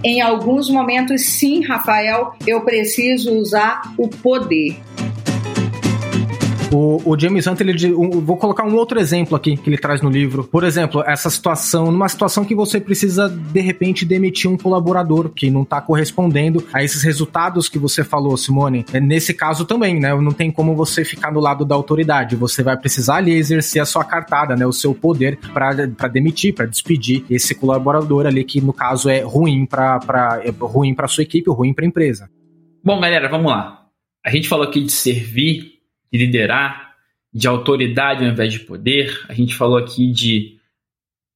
em 0.03 0.19
alguns 0.19 0.69
momentos, 0.69 1.21
sim, 1.25 1.65
Rafael, 1.65 2.33
eu 2.45 2.59
preciso 2.65 3.33
usar 3.35 3.81
o 3.97 4.09
poder. 4.09 4.77
O, 6.71 7.01
o 7.03 7.19
James 7.19 7.47
Hunter, 7.47 7.67
ele, 7.67 7.93
um, 7.95 8.21
vou 8.21 8.37
colocar 8.37 8.63
um 8.63 8.75
outro 8.75 8.99
exemplo 8.99 9.35
aqui 9.35 9.57
que 9.57 9.69
ele 9.69 9.77
traz 9.77 10.01
no 10.01 10.09
livro. 10.09 10.43
Por 10.43 10.63
exemplo, 10.63 11.03
essa 11.05 11.29
situação, 11.29 11.91
numa 11.91 12.07
situação 12.07 12.45
que 12.45 12.53
você 12.53 12.79
precisa, 12.79 13.27
de 13.27 13.59
repente, 13.59 14.05
demitir 14.05 14.49
um 14.49 14.57
colaborador 14.57 15.29
que 15.29 15.49
não 15.49 15.63
está 15.63 15.81
correspondendo 15.81 16.63
a 16.71 16.83
esses 16.83 17.01
resultados 17.01 17.67
que 17.67 17.79
você 17.79 18.03
falou, 18.03 18.37
Simone. 18.37 18.85
É, 18.93 18.99
nesse 18.99 19.33
caso 19.33 19.65
também, 19.65 19.99
né? 19.99 20.13
Não 20.15 20.31
tem 20.31 20.51
como 20.51 20.75
você 20.75 21.03
ficar 21.03 21.31
no 21.31 21.39
lado 21.39 21.65
da 21.65 21.73
autoridade. 21.73 22.35
Você 22.35 22.61
vai 22.61 22.77
precisar 22.77 23.15
ali 23.15 23.33
exercer 23.33 23.81
a 23.81 23.85
sua 23.85 24.03
cartada, 24.03 24.55
né? 24.55 24.65
O 24.65 24.71
seu 24.71 24.93
poder 24.93 25.39
para 25.51 26.07
demitir, 26.07 26.53
para 26.53 26.67
despedir 26.67 27.25
esse 27.31 27.55
colaborador 27.55 28.27
ali 28.27 28.43
que, 28.43 28.61
no 28.61 28.73
caso, 28.73 29.09
é 29.09 29.21
ruim 29.21 29.65
para 29.65 29.99
é 30.43 30.51
ruim 30.51 30.93
para 30.93 31.07
sua 31.07 31.23
equipe, 31.23 31.49
ruim 31.49 31.73
para 31.73 31.83
a 31.83 31.87
empresa. 31.87 32.29
Bom, 32.83 32.99
galera, 32.99 33.27
vamos 33.27 33.51
lá. 33.51 33.85
A 34.23 34.29
gente 34.29 34.47
falou 34.47 34.67
aqui 34.67 34.83
de 34.83 34.91
servir 34.91 35.78
de 36.11 36.19
liderar, 36.19 36.93
de 37.33 37.47
autoridade 37.47 38.23
ao 38.23 38.31
invés 38.31 38.53
de 38.53 38.59
poder. 38.59 39.25
A 39.27 39.33
gente 39.33 39.55
falou 39.55 39.77
aqui 39.77 40.11
de 40.11 40.59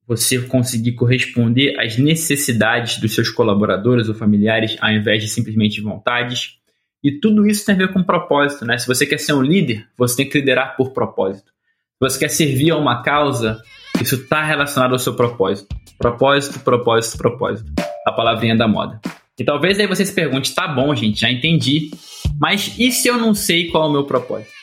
você 0.08 0.42
conseguir 0.42 0.94
corresponder 0.94 1.80
às 1.80 1.98
necessidades 1.98 2.98
dos 2.98 3.14
seus 3.14 3.30
colaboradores 3.30 4.10
ou 4.10 4.16
familiares 4.16 4.76
ao 4.82 4.92
invés 4.92 5.24
de 5.24 5.30
simplesmente 5.30 5.82
vontades. 5.82 6.58
E 7.04 7.12
tudo 7.12 7.46
isso 7.48 7.66
tem 7.66 7.76
a 7.76 7.78
ver 7.78 7.94
com 7.94 8.04
propósito, 8.04 8.66
né? 8.66 8.78
Se 8.78 8.88
você 8.88 9.06
quer 9.06 9.20
ser 9.20 9.34
um 9.34 9.42
líder, 9.42 9.88
você 9.98 10.18
tem 10.18 10.30
que 10.30 10.40
liderar 10.40 10.76
por 10.76 10.92
propósito. 10.92 11.52
Se 11.52 12.00
você 12.00 12.20
quer 12.20 12.30
servir 12.30 12.72
a 12.72 12.78
uma 12.78 13.02
causa, 13.02 13.62
isso 14.02 14.16
está 14.16 14.44
relacionado 14.44 14.94
ao 14.94 15.00
seu 15.00 15.14
propósito. 15.14 15.76
Propósito, 15.98 16.60
propósito, 16.60 17.18
propósito. 17.18 17.72
A 18.06 18.12
palavrinha 18.12 18.56
da 18.56 18.68
moda. 18.68 19.00
E 19.38 19.44
talvez 19.44 19.80
aí 19.80 19.88
você 19.88 20.06
se 20.06 20.14
pergunte, 20.14 20.54
tá 20.54 20.68
bom, 20.68 20.94
gente, 20.96 21.22
já 21.22 21.32
entendi. 21.32 21.92
Mas 22.40 22.78
e 22.78 22.92
se 22.92 23.08
eu 23.08 23.18
não 23.18 23.34
sei 23.34 23.70
qual 23.70 23.86
é 23.86 23.90
o 23.90 23.92
meu 23.92 24.04
propósito? 24.04 24.63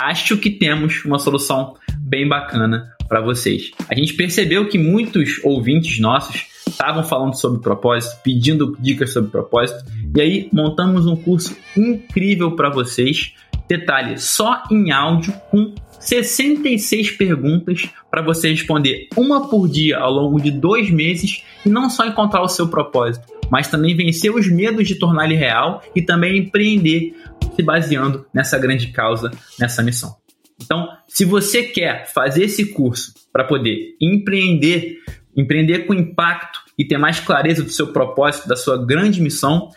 Acho 0.00 0.36
que 0.36 0.50
temos 0.50 1.04
uma 1.04 1.18
solução 1.18 1.74
bem 1.98 2.28
bacana 2.28 2.94
para 3.08 3.20
vocês. 3.20 3.70
A 3.88 3.94
gente 3.94 4.14
percebeu 4.14 4.68
que 4.68 4.78
muitos 4.78 5.40
ouvintes 5.42 5.98
nossos 5.98 6.46
estavam 6.68 7.02
falando 7.02 7.34
sobre 7.34 7.60
propósito, 7.60 8.20
pedindo 8.22 8.76
dicas 8.78 9.12
sobre 9.12 9.30
propósito, 9.30 9.84
e 10.14 10.20
aí 10.20 10.48
montamos 10.52 11.06
um 11.06 11.16
curso 11.16 11.56
incrível 11.76 12.54
para 12.54 12.68
vocês. 12.68 13.32
Detalhe, 13.68 14.18
só 14.18 14.62
em 14.70 14.92
áudio 14.92 15.32
com 15.50 15.74
66 15.98 17.12
perguntas 17.12 17.88
para 18.10 18.22
você 18.22 18.50
responder 18.50 19.08
uma 19.16 19.48
por 19.48 19.68
dia 19.68 19.98
ao 19.98 20.12
longo 20.12 20.40
de 20.40 20.50
dois 20.50 20.90
meses 20.90 21.42
e 21.64 21.68
não 21.68 21.90
só 21.90 22.06
encontrar 22.06 22.42
o 22.42 22.48
seu 22.48 22.68
propósito, 22.68 23.26
mas 23.50 23.68
também 23.68 23.96
vencer 23.96 24.32
os 24.34 24.46
medos 24.50 24.86
de 24.86 24.96
tornar 24.96 25.24
ele 25.24 25.34
real 25.36 25.82
e 25.94 26.02
também 26.02 26.38
empreender 26.38 27.14
se 27.54 27.62
baseando 27.62 28.26
nessa 28.32 28.58
grande 28.58 28.88
causa, 28.88 29.30
nessa 29.58 29.82
missão. 29.82 30.14
Então, 30.62 30.88
se 31.08 31.24
você 31.24 31.62
quer 31.64 32.06
fazer 32.12 32.44
esse 32.44 32.72
curso 32.72 33.12
para 33.32 33.44
poder 33.44 33.94
empreender, 34.00 34.98
empreender 35.36 35.86
com 35.86 35.94
impacto 35.94 36.60
e 36.78 36.84
ter 36.84 36.98
mais 36.98 37.20
clareza 37.20 37.62
do 37.62 37.70
seu 37.70 37.88
propósito, 37.88 38.48
da 38.48 38.56
sua 38.56 38.84
grande 38.84 39.20
missão, 39.20 39.70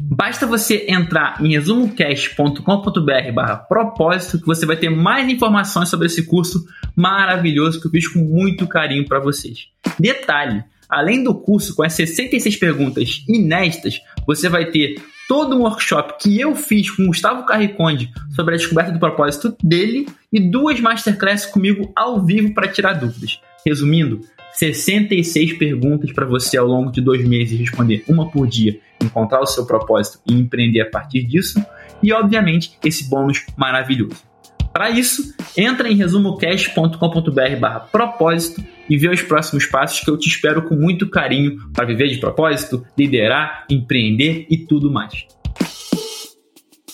basta 0.00 0.46
você 0.46 0.86
entrar 0.88 1.40
em 1.40 1.52
resumocast.com.br 1.52 3.32
barra 3.34 3.56
propósito 3.56 4.40
que 4.40 4.46
você 4.46 4.66
vai 4.66 4.76
ter 4.76 4.90
mais 4.90 5.28
informações 5.28 5.88
sobre 5.88 6.06
esse 6.06 6.26
curso 6.26 6.64
maravilhoso 6.96 7.80
que 7.80 7.86
eu 7.86 7.90
fiz 7.90 8.08
com 8.08 8.20
muito 8.20 8.66
carinho 8.66 9.04
para 9.06 9.20
vocês. 9.20 9.68
Detalhe, 9.98 10.64
além 10.90 11.22
do 11.22 11.34
curso 11.34 11.74
com 11.74 11.82
as 11.82 11.92
66 11.94 12.56
perguntas 12.56 13.24
inéditas, 13.28 14.00
você 14.26 14.48
vai 14.48 14.66
ter 14.66 15.00
todo 15.28 15.56
um 15.56 15.60
workshop 15.60 16.14
que 16.20 16.40
eu 16.40 16.56
fiz 16.56 16.90
com 16.90 17.06
Gustavo 17.06 17.46
Carriconde 17.46 18.10
sobre 18.34 18.54
a 18.54 18.58
descoberta 18.58 18.90
do 18.90 18.98
propósito 18.98 19.56
dele 19.62 20.06
e 20.32 20.40
duas 20.40 20.80
masterclasses 20.80 21.46
comigo 21.46 21.92
ao 21.94 22.20
vivo 22.20 22.52
para 22.52 22.66
tirar 22.66 22.94
dúvidas. 22.94 23.40
Resumindo, 23.64 24.20
66 24.52 25.52
perguntas 25.54 26.12
para 26.12 26.26
você 26.26 26.56
ao 26.56 26.66
longo 26.66 26.90
de 26.90 27.00
dois 27.00 27.24
meses 27.26 27.58
responder 27.58 28.04
uma 28.08 28.28
por 28.28 28.48
dia, 28.48 28.80
encontrar 29.00 29.40
o 29.40 29.46
seu 29.46 29.64
propósito 29.64 30.18
e 30.28 30.34
empreender 30.34 30.80
a 30.80 30.90
partir 30.90 31.22
disso. 31.22 31.64
E, 32.02 32.12
obviamente, 32.12 32.76
esse 32.84 33.08
bônus 33.08 33.44
maravilhoso. 33.56 34.29
Para 34.72 34.90
isso, 34.90 35.34
entra 35.56 35.88
em 35.88 35.96
resumocast.com.br 35.96 37.56
barra 37.58 37.80
propósito 37.80 38.64
e 38.88 38.96
vê 38.96 39.08
os 39.08 39.22
próximos 39.22 39.66
passos 39.66 40.00
que 40.00 40.10
eu 40.10 40.18
te 40.18 40.28
espero 40.28 40.62
com 40.62 40.74
muito 40.74 41.08
carinho 41.08 41.58
para 41.72 41.86
viver 41.86 42.08
de 42.08 42.18
propósito, 42.18 42.84
liderar, 42.96 43.66
empreender 43.68 44.46
e 44.48 44.56
tudo 44.56 44.90
mais. 44.90 45.26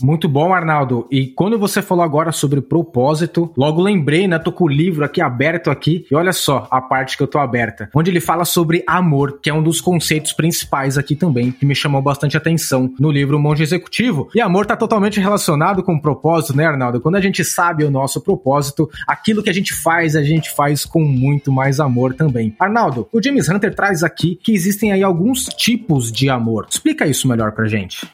Muito 0.00 0.28
bom, 0.28 0.52
Arnaldo. 0.52 1.06
E 1.10 1.26
quando 1.26 1.58
você 1.58 1.82
falou 1.82 2.04
agora 2.04 2.32
sobre 2.32 2.60
propósito, 2.60 3.52
logo 3.56 3.82
lembrei, 3.82 4.26
né? 4.26 4.38
Tô 4.38 4.52
com 4.52 4.64
o 4.64 4.68
livro 4.68 5.04
aqui 5.04 5.20
aberto 5.20 5.70
aqui. 5.70 6.06
E 6.10 6.14
olha 6.14 6.32
só 6.32 6.66
a 6.70 6.80
parte 6.80 7.16
que 7.16 7.22
eu 7.22 7.26
tô 7.26 7.38
aberta. 7.38 7.88
Onde 7.94 8.10
ele 8.10 8.20
fala 8.20 8.44
sobre 8.44 8.82
amor, 8.86 9.40
que 9.40 9.50
é 9.50 9.54
um 9.54 9.62
dos 9.62 9.80
conceitos 9.80 10.32
principais 10.32 10.98
aqui 10.98 11.14
também, 11.14 11.50
que 11.50 11.66
me 11.66 11.74
chamou 11.74 12.02
bastante 12.02 12.36
atenção 12.36 12.92
no 12.98 13.10
livro 13.10 13.38
Monge 13.38 13.62
Executivo. 13.62 14.28
E 14.34 14.40
amor 14.40 14.66
tá 14.66 14.76
totalmente 14.76 15.20
relacionado 15.20 15.82
com 15.82 15.98
propósito, 15.98 16.56
né, 16.56 16.66
Arnaldo? 16.66 17.00
Quando 17.00 17.16
a 17.16 17.20
gente 17.20 17.44
sabe 17.44 17.84
o 17.84 17.90
nosso 17.90 18.20
propósito, 18.20 18.88
aquilo 19.06 19.42
que 19.42 19.50
a 19.50 19.54
gente 19.54 19.74
faz, 19.74 20.16
a 20.16 20.22
gente 20.22 20.54
faz 20.54 20.84
com 20.84 21.00
muito 21.00 21.50
mais 21.52 21.80
amor 21.80 22.14
também. 22.14 22.54
Arnaldo, 22.58 23.08
o 23.12 23.22
James 23.22 23.48
Hunter 23.48 23.74
traz 23.74 24.02
aqui 24.02 24.38
que 24.42 24.52
existem 24.52 24.92
aí 24.92 25.02
alguns 25.02 25.44
tipos 25.44 26.10
de 26.12 26.28
amor. 26.28 26.66
Explica 26.70 27.06
isso 27.06 27.28
melhor 27.28 27.52
pra 27.52 27.66
gente. 27.66 28.06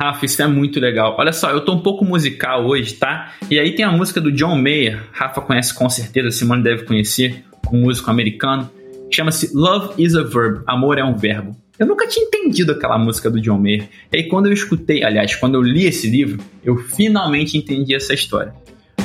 Rafa, 0.00 0.26
isso 0.26 0.40
é 0.40 0.46
muito 0.46 0.78
legal. 0.78 1.16
Olha 1.18 1.32
só, 1.32 1.50
eu 1.50 1.64
tô 1.64 1.72
um 1.72 1.80
pouco 1.80 2.04
musical 2.04 2.64
hoje, 2.64 2.94
tá? 2.94 3.32
E 3.50 3.58
aí 3.58 3.74
tem 3.74 3.84
a 3.84 3.90
música 3.90 4.20
do 4.20 4.30
John 4.30 4.54
Mayer, 4.54 5.02
Rafa 5.10 5.40
conhece 5.40 5.74
com 5.74 5.90
certeza, 5.90 6.30
Simone 6.30 6.62
deve 6.62 6.84
conhecer, 6.84 7.42
um 7.72 7.80
músico 7.80 8.08
americano, 8.08 8.70
chama-se 9.10 9.50
Love 9.52 10.00
is 10.00 10.14
a 10.14 10.22
Verb, 10.22 10.62
Amor 10.68 10.98
é 10.98 11.04
um 11.04 11.16
Verbo. 11.16 11.56
Eu 11.76 11.84
nunca 11.84 12.06
tinha 12.06 12.24
entendido 12.24 12.70
aquela 12.70 12.96
música 12.96 13.28
do 13.28 13.40
John 13.40 13.58
Mayer. 13.58 13.88
E 14.12 14.18
aí 14.18 14.28
quando 14.28 14.46
eu 14.46 14.52
escutei, 14.52 15.02
aliás, 15.02 15.34
quando 15.34 15.56
eu 15.56 15.62
li 15.62 15.86
esse 15.86 16.08
livro, 16.08 16.38
eu 16.64 16.76
finalmente 16.76 17.58
entendi 17.58 17.92
essa 17.92 18.14
história. 18.14 18.54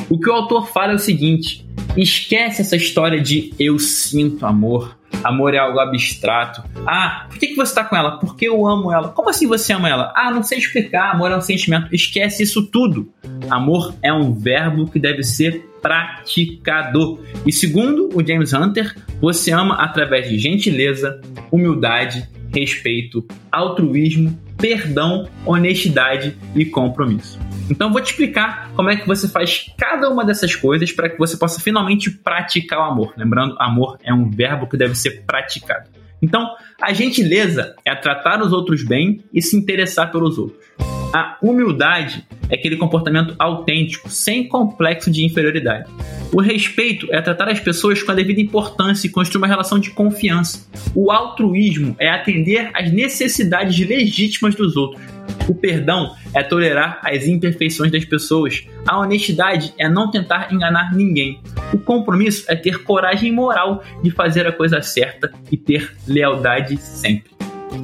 O 0.08 0.16
que 0.16 0.30
o 0.30 0.32
autor 0.32 0.68
fala 0.68 0.92
é 0.92 0.94
o 0.94 0.98
seguinte: 1.00 1.66
esquece 1.96 2.60
essa 2.60 2.76
história 2.76 3.20
de 3.20 3.52
eu 3.58 3.80
sinto 3.80 4.46
amor, 4.46 4.96
Amor 5.22 5.54
é 5.54 5.58
algo 5.58 5.78
abstrato. 5.78 6.62
Ah, 6.86 7.26
por 7.28 7.38
que, 7.38 7.48
que 7.48 7.56
você 7.56 7.70
está 7.70 7.84
com 7.84 7.96
ela? 7.96 8.18
Porque 8.18 8.48
eu 8.48 8.66
amo 8.66 8.92
ela. 8.92 9.08
Como 9.08 9.30
assim 9.30 9.46
você 9.46 9.72
ama 9.72 9.88
ela? 9.88 10.12
Ah, 10.16 10.30
não 10.30 10.42
sei 10.42 10.58
explicar. 10.58 11.12
Amor 11.12 11.30
é 11.30 11.36
um 11.36 11.40
sentimento. 11.40 11.94
Esquece 11.94 12.42
isso 12.42 12.66
tudo. 12.66 13.12
Amor 13.48 13.94
é 14.02 14.12
um 14.12 14.32
verbo 14.32 14.86
que 14.86 14.98
deve 14.98 15.22
ser 15.22 15.68
praticado. 15.80 17.20
E 17.46 17.52
segundo 17.52 18.08
o 18.14 18.26
James 18.26 18.52
Hunter, 18.52 18.96
você 19.20 19.52
ama 19.52 19.74
através 19.76 20.28
de 20.28 20.38
gentileza, 20.38 21.20
humildade, 21.52 22.28
respeito, 22.52 23.26
altruísmo, 23.52 24.38
perdão, 24.56 25.28
honestidade 25.44 26.36
e 26.54 26.64
compromisso. 26.64 27.38
Então 27.70 27.92
vou 27.92 28.00
te 28.00 28.10
explicar 28.10 28.70
como 28.74 28.90
é 28.90 28.96
que 28.96 29.06
você 29.06 29.28
faz 29.28 29.72
cada 29.76 30.08
uma 30.10 30.24
dessas 30.24 30.54
coisas 30.54 30.92
para 30.92 31.08
que 31.08 31.18
você 31.18 31.36
possa 31.36 31.60
finalmente 31.60 32.10
praticar 32.10 32.80
o 32.80 32.82
amor. 32.82 33.14
Lembrando, 33.16 33.56
amor 33.58 33.98
é 34.02 34.12
um 34.12 34.30
verbo 34.30 34.68
que 34.68 34.76
deve 34.76 34.94
ser 34.94 35.22
praticado. 35.26 35.88
Então, 36.20 36.54
a 36.80 36.92
gentileza 36.92 37.74
é 37.84 37.94
tratar 37.94 38.40
os 38.40 38.52
outros 38.52 38.82
bem 38.82 39.22
e 39.32 39.42
se 39.42 39.56
interessar 39.56 40.10
pelos 40.10 40.38
outros. 40.38 40.93
A 41.14 41.38
humildade 41.40 42.26
é 42.50 42.56
aquele 42.56 42.76
comportamento 42.76 43.36
autêntico, 43.38 44.10
sem 44.10 44.48
complexo 44.48 45.12
de 45.12 45.24
inferioridade. 45.24 45.88
O 46.32 46.40
respeito 46.40 47.06
é 47.12 47.22
tratar 47.22 47.48
as 47.48 47.60
pessoas 47.60 48.02
com 48.02 48.10
a 48.10 48.14
devida 48.16 48.40
importância 48.40 49.06
e 49.06 49.10
construir 49.10 49.38
uma 49.38 49.46
relação 49.46 49.78
de 49.78 49.90
confiança. 49.90 50.68
O 50.92 51.12
altruísmo 51.12 51.94
é 52.00 52.10
atender 52.10 52.68
às 52.74 52.90
necessidades 52.92 53.78
legítimas 53.86 54.56
dos 54.56 54.76
outros. 54.76 55.00
O 55.48 55.54
perdão 55.54 56.16
é 56.34 56.42
tolerar 56.42 57.00
as 57.04 57.28
imperfeições 57.28 57.92
das 57.92 58.04
pessoas. 58.04 58.66
A 58.84 58.98
honestidade 58.98 59.72
é 59.78 59.88
não 59.88 60.10
tentar 60.10 60.52
enganar 60.52 60.92
ninguém. 60.96 61.38
O 61.72 61.78
compromisso 61.78 62.44
é 62.48 62.56
ter 62.56 62.82
coragem 62.82 63.30
moral 63.30 63.84
de 64.02 64.10
fazer 64.10 64.48
a 64.48 64.52
coisa 64.52 64.82
certa 64.82 65.30
e 65.52 65.56
ter 65.56 65.92
lealdade 66.08 66.76
sempre. 66.76 67.30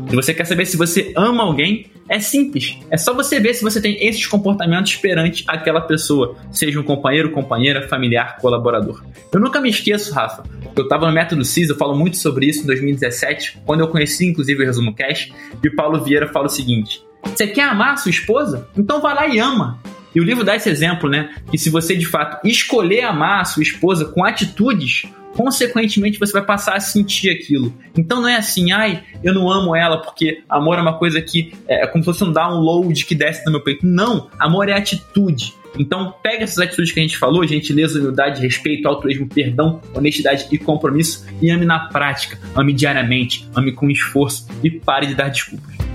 Se 0.08 0.16
você 0.16 0.34
quer 0.34 0.46
saber 0.46 0.66
se 0.66 0.76
você 0.76 1.12
ama 1.16 1.44
alguém, 1.44 1.86
é 2.10 2.18
simples. 2.18 2.76
É 2.90 2.96
só 2.96 3.14
você 3.14 3.38
ver 3.38 3.54
se 3.54 3.62
você 3.62 3.80
tem 3.80 3.96
esses 4.04 4.26
comportamentos 4.26 4.96
perante 4.96 5.44
aquela 5.46 5.80
pessoa, 5.80 6.36
seja 6.50 6.80
um 6.80 6.82
companheiro, 6.82 7.30
companheira, 7.30 7.86
familiar, 7.86 8.36
colaborador. 8.38 9.00
Eu 9.32 9.38
nunca 9.38 9.60
me 9.60 9.70
esqueço, 9.70 10.12
Rafa. 10.12 10.42
Eu 10.76 10.82
estava 10.82 11.06
no 11.06 11.12
Método 11.12 11.44
CIS, 11.44 11.68
eu 11.68 11.76
falo 11.76 11.96
muito 11.96 12.16
sobre 12.16 12.46
isso 12.46 12.64
em 12.64 12.66
2017, 12.66 13.60
quando 13.64 13.80
eu 13.80 13.88
conheci 13.88 14.26
inclusive 14.26 14.60
o 14.60 14.66
Resumo 14.66 14.92
Cash, 14.92 15.32
e 15.62 15.68
o 15.68 15.76
Paulo 15.76 16.02
Vieira 16.02 16.26
fala 16.26 16.46
o 16.46 16.50
seguinte: 16.50 17.00
Você 17.22 17.46
quer 17.46 17.62
amar 17.62 17.94
a 17.94 17.96
sua 17.96 18.10
esposa? 18.10 18.68
Então 18.76 19.00
vá 19.00 19.14
lá 19.14 19.28
e 19.28 19.38
ama. 19.38 19.78
E 20.14 20.20
o 20.20 20.24
livro 20.24 20.44
dá 20.44 20.56
esse 20.56 20.68
exemplo, 20.68 21.08
né? 21.08 21.30
Que 21.50 21.58
se 21.58 21.70
você 21.70 21.96
de 21.96 22.06
fato 22.06 22.46
escolher 22.46 23.02
amar 23.02 23.40
a 23.40 23.44
sua 23.44 23.62
esposa 23.62 24.04
com 24.06 24.24
atitudes, 24.24 25.04
consequentemente 25.34 26.18
você 26.18 26.32
vai 26.32 26.44
passar 26.44 26.76
a 26.76 26.80
sentir 26.80 27.30
aquilo. 27.30 27.72
Então 27.96 28.20
não 28.20 28.28
é 28.28 28.36
assim, 28.36 28.72
ai, 28.72 29.02
eu 29.22 29.32
não 29.32 29.50
amo 29.50 29.74
ela 29.74 29.98
porque 29.98 30.42
amor 30.48 30.78
é 30.78 30.82
uma 30.82 30.98
coisa 30.98 31.20
que 31.20 31.52
é 31.68 31.86
como 31.86 32.02
se 32.02 32.06
fosse 32.06 32.24
um 32.24 32.32
download 32.32 33.04
que 33.04 33.14
desce 33.14 33.44
no 33.44 33.52
meu 33.52 33.60
peito. 33.62 33.86
Não, 33.86 34.28
amor 34.38 34.68
é 34.68 34.72
atitude. 34.72 35.54
Então, 35.78 36.12
pega 36.20 36.42
essas 36.42 36.58
atitudes 36.58 36.90
que 36.90 36.98
a 36.98 37.02
gente 37.02 37.16
falou: 37.16 37.46
gentileza, 37.46 37.98
humildade, 37.98 38.42
respeito, 38.42 38.88
altruísmo, 38.88 39.28
perdão, 39.28 39.80
honestidade 39.94 40.46
e 40.50 40.58
compromisso 40.58 41.26
e 41.40 41.48
ame 41.48 41.64
na 41.64 41.78
prática, 41.88 42.38
ame 42.56 42.72
diariamente, 42.72 43.48
ame 43.54 43.72
com 43.72 43.88
esforço 43.88 44.48
e 44.62 44.70
pare 44.70 45.06
de 45.06 45.14
dar 45.14 45.28
desculpas. 45.28 45.89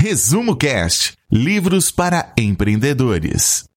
Resumo 0.00 0.56
Cast 0.56 1.16
Livros 1.28 1.90
para 1.90 2.32
empreendedores. 2.38 3.68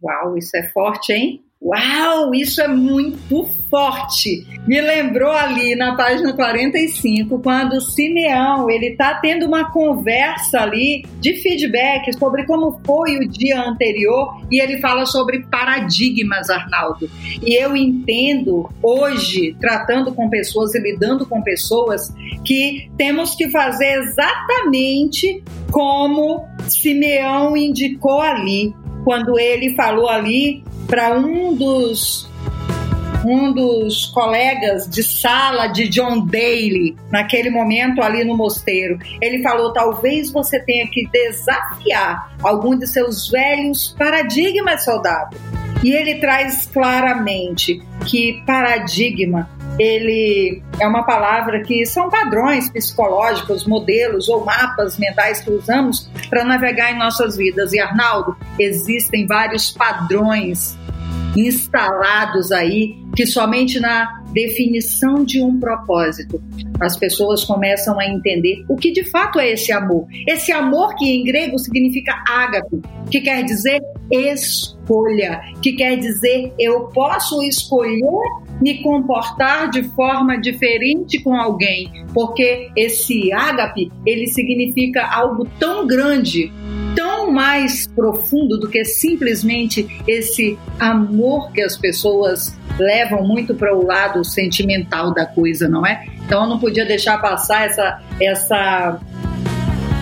Uau, 0.00 0.38
isso 0.38 0.56
é 0.56 0.68
forte, 0.68 1.12
hein? 1.12 1.44
Uau, 1.64 2.34
isso 2.34 2.60
é 2.60 2.66
muito 2.66 3.48
forte. 3.70 4.44
Me 4.66 4.80
lembrou 4.80 5.30
ali 5.30 5.76
na 5.76 5.94
página 5.94 6.32
45, 6.32 7.38
quando 7.38 7.74
o 7.74 7.80
Simeão 7.80 8.68
ele 8.68 8.88
está 8.88 9.14
tendo 9.14 9.46
uma 9.46 9.70
conversa 9.70 10.60
ali 10.60 11.06
de 11.20 11.34
feedback 11.40 12.12
sobre 12.18 12.44
como 12.46 12.80
foi 12.84 13.16
o 13.16 13.28
dia 13.28 13.60
anterior 13.62 14.44
e 14.50 14.60
ele 14.60 14.80
fala 14.80 15.06
sobre 15.06 15.44
paradigmas, 15.44 16.50
Arnaldo. 16.50 17.08
E 17.40 17.54
eu 17.54 17.76
entendo 17.76 18.68
hoje, 18.82 19.56
tratando 19.60 20.12
com 20.12 20.28
pessoas 20.28 20.74
e 20.74 20.80
lidando 20.80 21.24
com 21.26 21.42
pessoas, 21.42 22.12
que 22.44 22.90
temos 22.98 23.36
que 23.36 23.48
fazer 23.50 24.00
exatamente 24.00 25.40
como 25.70 26.44
Simeão 26.66 27.56
indicou 27.56 28.20
ali, 28.20 28.74
quando 29.04 29.38
ele 29.38 29.74
falou 29.76 30.08
ali 30.08 30.64
para 30.92 31.16
um 31.16 31.54
dos 31.54 32.28
um 33.24 33.50
dos 33.52 34.06
colegas 34.06 34.86
de 34.90 35.02
sala 35.02 35.68
de 35.68 35.88
John 35.88 36.26
Daly, 36.26 36.96
naquele 37.10 37.48
momento 37.50 38.02
ali 38.02 38.24
no 38.24 38.36
mosteiro. 38.36 38.98
Ele 39.22 39.42
falou: 39.42 39.72
talvez 39.72 40.30
você 40.30 40.60
tenha 40.60 40.86
que 40.88 41.08
desafiar 41.08 42.36
algum 42.42 42.76
de 42.76 42.86
seus 42.86 43.30
velhos 43.30 43.94
paradigmas, 43.96 44.84
soldado. 44.84 45.36
E 45.82 45.92
ele 45.92 46.16
traz 46.16 46.66
claramente 46.66 47.80
que 48.04 48.42
paradigma 48.44 49.48
ele 49.78 50.62
é 50.78 50.86
uma 50.86 51.04
palavra 51.04 51.62
que 51.62 51.86
são 51.86 52.10
padrões 52.10 52.68
psicológicos, 52.68 53.66
modelos 53.66 54.28
ou 54.28 54.44
mapas 54.44 54.98
mentais 54.98 55.40
que 55.40 55.50
usamos 55.50 56.10
para 56.28 56.44
navegar 56.44 56.92
em 56.92 56.98
nossas 56.98 57.36
vidas. 57.36 57.72
E 57.72 57.80
Arnaldo, 57.80 58.36
existem 58.58 59.26
vários 59.26 59.70
padrões 59.70 60.78
instalados 61.36 62.52
aí 62.52 62.94
que 63.14 63.26
somente 63.26 63.78
na 63.78 64.22
definição 64.32 65.24
de 65.24 65.42
um 65.42 65.58
propósito 65.60 66.42
as 66.80 66.96
pessoas 66.96 67.44
começam 67.44 67.98
a 68.00 68.06
entender 68.06 68.64
o 68.68 68.76
que 68.76 68.90
de 68.90 69.04
fato 69.04 69.38
é 69.38 69.50
esse 69.50 69.70
amor. 69.70 70.06
Esse 70.26 70.50
amor 70.50 70.96
que 70.96 71.08
em 71.08 71.22
grego 71.22 71.58
significa 71.58 72.12
ágape, 72.28 72.80
que 73.10 73.20
quer 73.20 73.44
dizer 73.44 73.80
escolha, 74.10 75.40
que 75.62 75.72
quer 75.74 75.96
dizer 75.96 76.52
eu 76.58 76.88
posso 76.88 77.42
escolher 77.42 78.02
me 78.60 78.82
comportar 78.82 79.70
de 79.70 79.82
forma 79.90 80.40
diferente 80.40 81.22
com 81.22 81.34
alguém, 81.34 81.90
porque 82.14 82.70
esse 82.76 83.32
ágape, 83.32 83.90
ele 84.06 84.26
significa 84.28 85.04
algo 85.04 85.48
tão 85.58 85.86
grande, 85.86 86.52
tão 86.94 87.11
mais 87.30 87.86
profundo 87.86 88.58
do 88.58 88.68
que 88.68 88.84
simplesmente 88.84 90.02
esse 90.06 90.58
amor 90.78 91.52
que 91.52 91.62
as 91.62 91.76
pessoas 91.76 92.56
levam 92.78 93.26
muito 93.26 93.54
para 93.54 93.74
o 93.74 93.84
lado 93.84 94.24
sentimental 94.24 95.12
da 95.12 95.26
coisa, 95.26 95.68
não 95.68 95.86
é? 95.86 96.06
Então 96.24 96.42
eu 96.42 96.48
não 96.48 96.58
podia 96.58 96.84
deixar 96.84 97.18
passar 97.18 97.66
essa 97.66 98.02
essa 98.20 99.00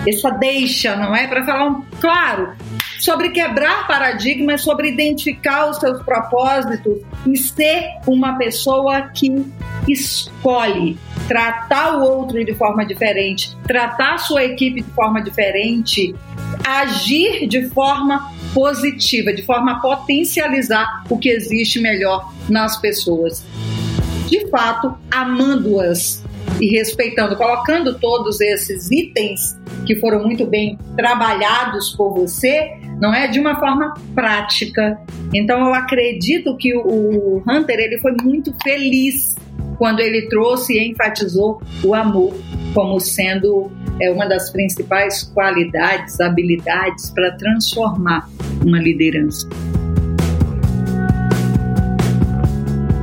essa 0.07 0.29
deixa, 0.31 0.95
não 0.95 1.15
é? 1.15 1.27
Para 1.27 1.45
falar, 1.45 1.69
um, 1.69 1.81
claro, 1.99 2.53
sobre 3.01 3.29
quebrar 3.29 3.87
paradigmas, 3.87 4.61
sobre 4.61 4.89
identificar 4.89 5.69
os 5.69 5.77
seus 5.77 6.01
propósitos 6.03 6.99
e 7.25 7.35
ser 7.35 7.83
uma 8.05 8.37
pessoa 8.37 9.09
que 9.09 9.43
escolhe 9.87 10.97
tratar 11.27 11.97
o 11.97 12.03
outro 12.03 12.45
de 12.45 12.53
forma 12.53 12.85
diferente, 12.85 13.57
tratar 13.63 14.15
a 14.15 14.17
sua 14.19 14.43
equipe 14.43 14.81
de 14.81 14.91
forma 14.91 15.19
diferente, 15.19 16.13
agir 16.63 17.47
de 17.47 17.67
forma 17.69 18.31
positiva, 18.53 19.33
de 19.33 19.41
forma 19.41 19.71
a 19.71 19.79
potencializar 19.79 21.03
o 21.09 21.17
que 21.17 21.29
existe 21.29 21.79
melhor 21.79 22.31
nas 22.47 22.77
pessoas. 22.77 23.43
De 24.27 24.47
fato, 24.47 24.93
amando-as 25.09 26.23
e 26.59 26.67
respeitando, 26.67 27.35
colocando 27.35 27.97
todos 27.97 28.39
esses 28.39 28.91
itens 28.91 29.59
que 29.85 29.95
foram 29.95 30.23
muito 30.23 30.45
bem 30.45 30.77
trabalhados 30.95 31.95
por 31.95 32.13
você, 32.13 32.80
não 33.01 33.13
é 33.13 33.27
de 33.27 33.39
uma 33.39 33.59
forma 33.59 33.95
prática. 34.13 35.01
Então 35.33 35.65
eu 35.65 35.73
acredito 35.73 36.55
que 36.55 36.73
o 36.75 37.41
Hunter 37.47 37.79
ele 37.79 37.97
foi 37.97 38.13
muito 38.21 38.53
feliz 38.63 39.35
quando 39.77 39.99
ele 39.99 40.27
trouxe 40.29 40.73
e 40.73 40.91
enfatizou 40.91 41.59
o 41.83 41.95
amor 41.95 42.33
como 42.75 42.99
sendo 42.99 43.71
é, 43.99 44.11
uma 44.11 44.27
das 44.27 44.51
principais 44.51 45.23
qualidades, 45.23 46.21
habilidades 46.21 47.09
para 47.09 47.31
transformar 47.31 48.29
uma 48.63 48.79
liderança. 48.79 49.49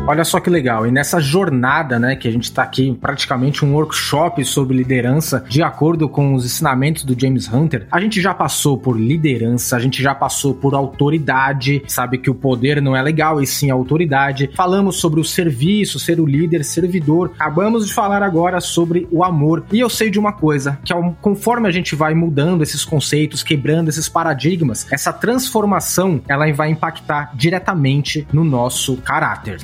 Olha 0.08 0.24
só 0.24 0.40
que 0.40 0.48
legal. 0.48 0.86
E 0.86 0.90
nessa 0.90 1.20
jornada, 1.20 1.98
né, 1.98 2.16
que 2.16 2.26
a 2.26 2.30
gente 2.30 2.44
está 2.44 2.62
aqui, 2.62 2.96
praticamente 2.98 3.62
um 3.62 3.74
workshop 3.74 4.42
sobre 4.42 4.74
liderança, 4.74 5.44
de 5.46 5.62
acordo 5.62 6.08
com 6.08 6.32
os 6.32 6.46
ensinamentos 6.46 7.04
do 7.04 7.14
James 7.14 7.52
Hunter, 7.52 7.86
a 7.92 8.00
gente 8.00 8.18
já 8.18 8.32
passou 8.32 8.78
por 8.78 8.98
liderança, 8.98 9.76
a 9.76 9.78
gente 9.78 10.02
já 10.02 10.14
passou 10.14 10.54
por 10.54 10.74
autoridade, 10.74 11.82
sabe 11.86 12.16
que 12.16 12.30
o 12.30 12.34
poder 12.34 12.80
não 12.80 12.96
é 12.96 13.02
legal, 13.02 13.42
e 13.42 13.46
sim 13.46 13.70
a 13.70 13.74
autoridade. 13.74 14.48
Falamos 14.54 14.96
sobre 14.96 15.20
o 15.20 15.24
serviço, 15.24 15.98
ser 15.98 16.18
o 16.20 16.24
líder, 16.24 16.64
servidor. 16.64 17.32
Acabamos 17.38 17.86
de 17.86 17.92
falar 17.92 18.22
agora 18.22 18.62
sobre 18.62 19.06
o 19.10 19.22
amor. 19.22 19.66
E 19.70 19.78
eu 19.78 19.90
sei 19.90 20.08
de 20.08 20.18
uma 20.18 20.32
coisa, 20.32 20.78
que 20.86 20.94
conforme 21.20 21.68
a 21.68 21.70
gente 21.70 21.94
vai 21.94 22.14
mudando 22.14 22.62
esses 22.62 22.82
conceitos, 22.82 23.42
quebrando 23.42 23.90
esses 23.90 24.08
paradigmas, 24.08 24.86
essa 24.90 25.12
transformação, 25.12 26.22
ela 26.26 26.50
vai 26.54 26.70
impactar 26.70 27.30
diretamente 27.34 28.26
no 28.32 28.42
nosso 28.42 28.96
caráter. 28.96 29.58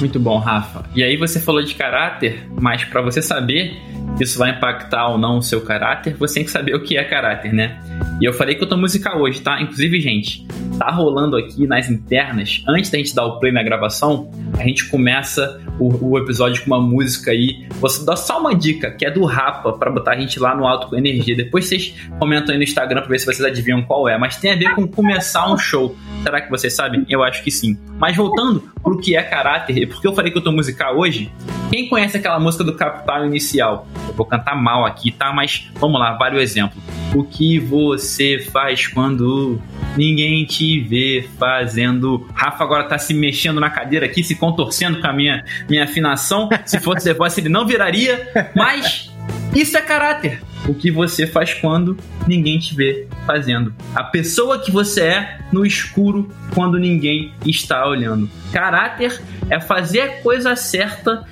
Muito 0.00 0.18
bom, 0.18 0.38
Rafa. 0.38 0.84
E 0.94 1.04
aí 1.04 1.16
você 1.16 1.38
falou 1.38 1.62
de 1.62 1.74
caráter, 1.74 2.46
mas 2.58 2.84
para 2.84 3.02
você 3.02 3.20
saber 3.20 3.76
se 4.16 4.24
isso 4.24 4.38
vai 4.38 4.50
impactar 4.50 5.08
ou 5.08 5.18
não 5.18 5.38
o 5.38 5.42
seu 5.42 5.60
caráter, 5.60 6.14
você 6.14 6.34
tem 6.34 6.44
que 6.44 6.50
saber 6.50 6.74
o 6.74 6.82
que 6.82 6.96
é 6.96 7.04
caráter, 7.04 7.52
né? 7.52 7.80
E 8.20 8.24
eu 8.24 8.32
falei 8.32 8.54
que 8.54 8.62
eu 8.62 8.68
tô 8.68 8.76
musical 8.76 9.20
hoje, 9.20 9.40
tá? 9.40 9.60
Inclusive, 9.60 10.00
gente, 10.00 10.46
tá 10.78 10.90
rolando 10.90 11.36
aqui 11.36 11.66
nas 11.66 11.88
internas, 11.88 12.62
antes 12.68 12.90
da 12.90 12.98
gente 12.98 13.14
dar 13.14 13.24
o 13.24 13.38
play 13.38 13.52
na 13.52 13.62
gravação, 13.62 14.30
a 14.58 14.62
gente 14.62 14.88
começa 14.88 15.60
o, 15.78 16.10
o 16.10 16.18
episódio 16.18 16.62
com 16.62 16.66
uma 16.66 16.80
música 16.80 17.30
aí. 17.30 17.66
Você 17.80 18.04
dá 18.04 18.14
só 18.14 18.38
uma 18.38 18.54
dica, 18.54 18.90
que 18.90 19.06
é 19.06 19.10
do 19.10 19.24
Rapa, 19.24 19.72
para 19.72 19.90
botar 19.90 20.12
a 20.12 20.20
gente 20.20 20.38
lá 20.38 20.54
no 20.54 20.66
alto 20.66 20.88
com 20.88 20.96
energia. 20.96 21.34
Depois 21.34 21.66
vocês 21.66 21.94
comentam 22.18 22.52
aí 22.52 22.58
no 22.58 22.64
Instagram 22.64 23.00
pra 23.00 23.08
ver 23.08 23.18
se 23.18 23.26
vocês 23.26 23.42
adivinham 23.42 23.82
qual 23.82 24.06
é. 24.08 24.18
Mas 24.18 24.36
tem 24.36 24.52
a 24.52 24.56
ver 24.56 24.74
com 24.74 24.86
começar 24.86 25.50
um 25.50 25.56
show. 25.56 25.96
Será 26.22 26.42
que 26.42 26.50
vocês 26.50 26.74
sabem? 26.74 27.06
Eu 27.08 27.22
acho 27.22 27.42
que 27.42 27.50
sim. 27.50 27.78
Mas 27.98 28.14
voltando 28.14 28.62
pro 28.82 28.98
que 28.98 29.16
é 29.16 29.22
caráter, 29.22 29.89
porque 29.90 30.06
eu 30.06 30.14
falei 30.14 30.32
que 30.32 30.38
eu 30.38 30.42
tô 30.42 30.52
musical 30.52 30.98
hoje, 30.98 31.30
quem 31.70 31.88
conhece 31.88 32.16
aquela 32.16 32.38
música 32.38 32.64
do 32.64 32.74
Capital 32.74 33.26
Inicial? 33.26 33.86
Eu 34.08 34.14
vou 34.14 34.26
cantar 34.26 34.54
mal 34.54 34.84
aqui, 34.84 35.10
tá? 35.10 35.32
Mas 35.32 35.68
vamos 35.74 36.00
lá, 36.00 36.12
vale 36.16 36.36
o 36.36 36.40
exemplo. 36.40 36.80
O 37.14 37.24
que 37.24 37.58
você 37.58 38.38
faz 38.52 38.86
quando 38.86 39.60
ninguém 39.96 40.44
te 40.44 40.80
vê 40.80 41.28
fazendo? 41.38 42.28
Rafa 42.34 42.62
agora 42.62 42.84
tá 42.84 42.98
se 42.98 43.12
mexendo 43.12 43.60
na 43.60 43.70
cadeira 43.70 44.06
aqui, 44.06 44.22
se 44.22 44.36
contorcendo 44.36 45.00
com 45.00 45.06
a 45.06 45.12
minha, 45.12 45.44
minha 45.68 45.84
afinação. 45.84 46.48
Se 46.64 46.78
fosse 46.78 47.04
The 47.04 47.14
Voice, 47.14 47.40
ele 47.40 47.48
não 47.48 47.66
viraria, 47.66 48.28
mas 48.54 49.10
isso 49.54 49.76
é 49.76 49.80
caráter. 49.80 50.40
O 50.70 50.74
que 50.74 50.88
você 50.88 51.26
faz 51.26 51.52
quando 51.52 51.96
ninguém 52.28 52.56
te 52.56 52.76
vê 52.76 53.08
fazendo. 53.26 53.74
A 53.92 54.04
pessoa 54.04 54.56
que 54.56 54.70
você 54.70 55.00
é 55.02 55.40
no 55.50 55.66
escuro 55.66 56.30
quando 56.54 56.78
ninguém 56.78 57.32
está 57.44 57.84
olhando. 57.88 58.30
Caráter 58.52 59.20
é 59.48 59.58
fazer 59.58 60.00
a 60.00 60.22
coisa 60.22 60.54
certa, 60.54 61.26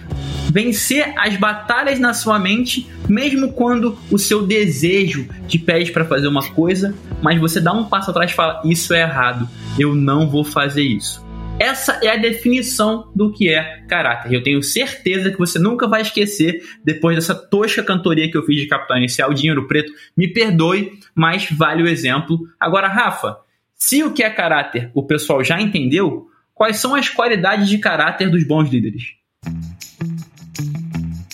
vencer 0.51 1.15
as 1.17 1.37
batalhas 1.37 2.01
na 2.01 2.13
sua 2.13 2.37
mente, 2.37 2.91
mesmo 3.09 3.53
quando 3.53 3.97
o 4.11 4.19
seu 4.19 4.45
desejo 4.45 5.29
te 5.47 5.57
pede 5.57 5.93
para 5.93 6.05
fazer 6.05 6.27
uma 6.27 6.51
coisa, 6.51 6.93
mas 7.23 7.39
você 7.39 7.61
dá 7.61 7.73
um 7.73 7.85
passo 7.85 8.11
atrás 8.11 8.33
e 8.33 8.35
fala: 8.35 8.61
Isso 8.65 8.93
é 8.93 9.03
errado, 9.03 9.49
eu 9.79 9.95
não 9.95 10.29
vou 10.29 10.43
fazer 10.43 10.83
isso. 10.83 11.25
Essa 11.61 11.99
é 12.03 12.09
a 12.09 12.17
definição 12.17 13.11
do 13.17 13.33
que 13.33 13.49
é 13.49 13.83
caráter. 13.89 14.33
Eu 14.33 14.43
tenho 14.43 14.63
certeza 14.63 15.31
que 15.31 15.39
você 15.39 15.59
nunca 15.59 15.89
vai 15.89 16.03
esquecer 16.03 16.63
depois 16.85 17.17
dessa 17.17 17.35
tosca 17.35 17.83
cantoria 17.83 18.31
que 18.31 18.37
eu 18.37 18.45
fiz 18.45 18.61
de 18.61 18.69
Capital 18.69 18.99
Inicial, 18.99 19.35
Dinheiro 19.35 19.67
Preto. 19.67 19.93
Me 20.17 20.29
perdoe, 20.29 20.93
mas 21.15 21.51
vale 21.51 21.83
o 21.83 21.89
exemplo. 21.89 22.39
Agora, 22.61 22.87
Rafa, 22.87 23.39
se 23.75 24.05
o 24.05 24.13
que 24.13 24.23
é 24.23 24.31
caráter 24.31 24.91
o 24.95 25.05
pessoal 25.05 25.43
já 25.43 25.61
entendeu, 25.61 26.29
quais 26.55 26.77
são 26.77 26.95
as 26.95 27.09
qualidades 27.09 27.69
de 27.69 27.79
caráter 27.79 28.31
dos 28.31 28.47
bons 28.47 28.71
líderes? 28.71 29.18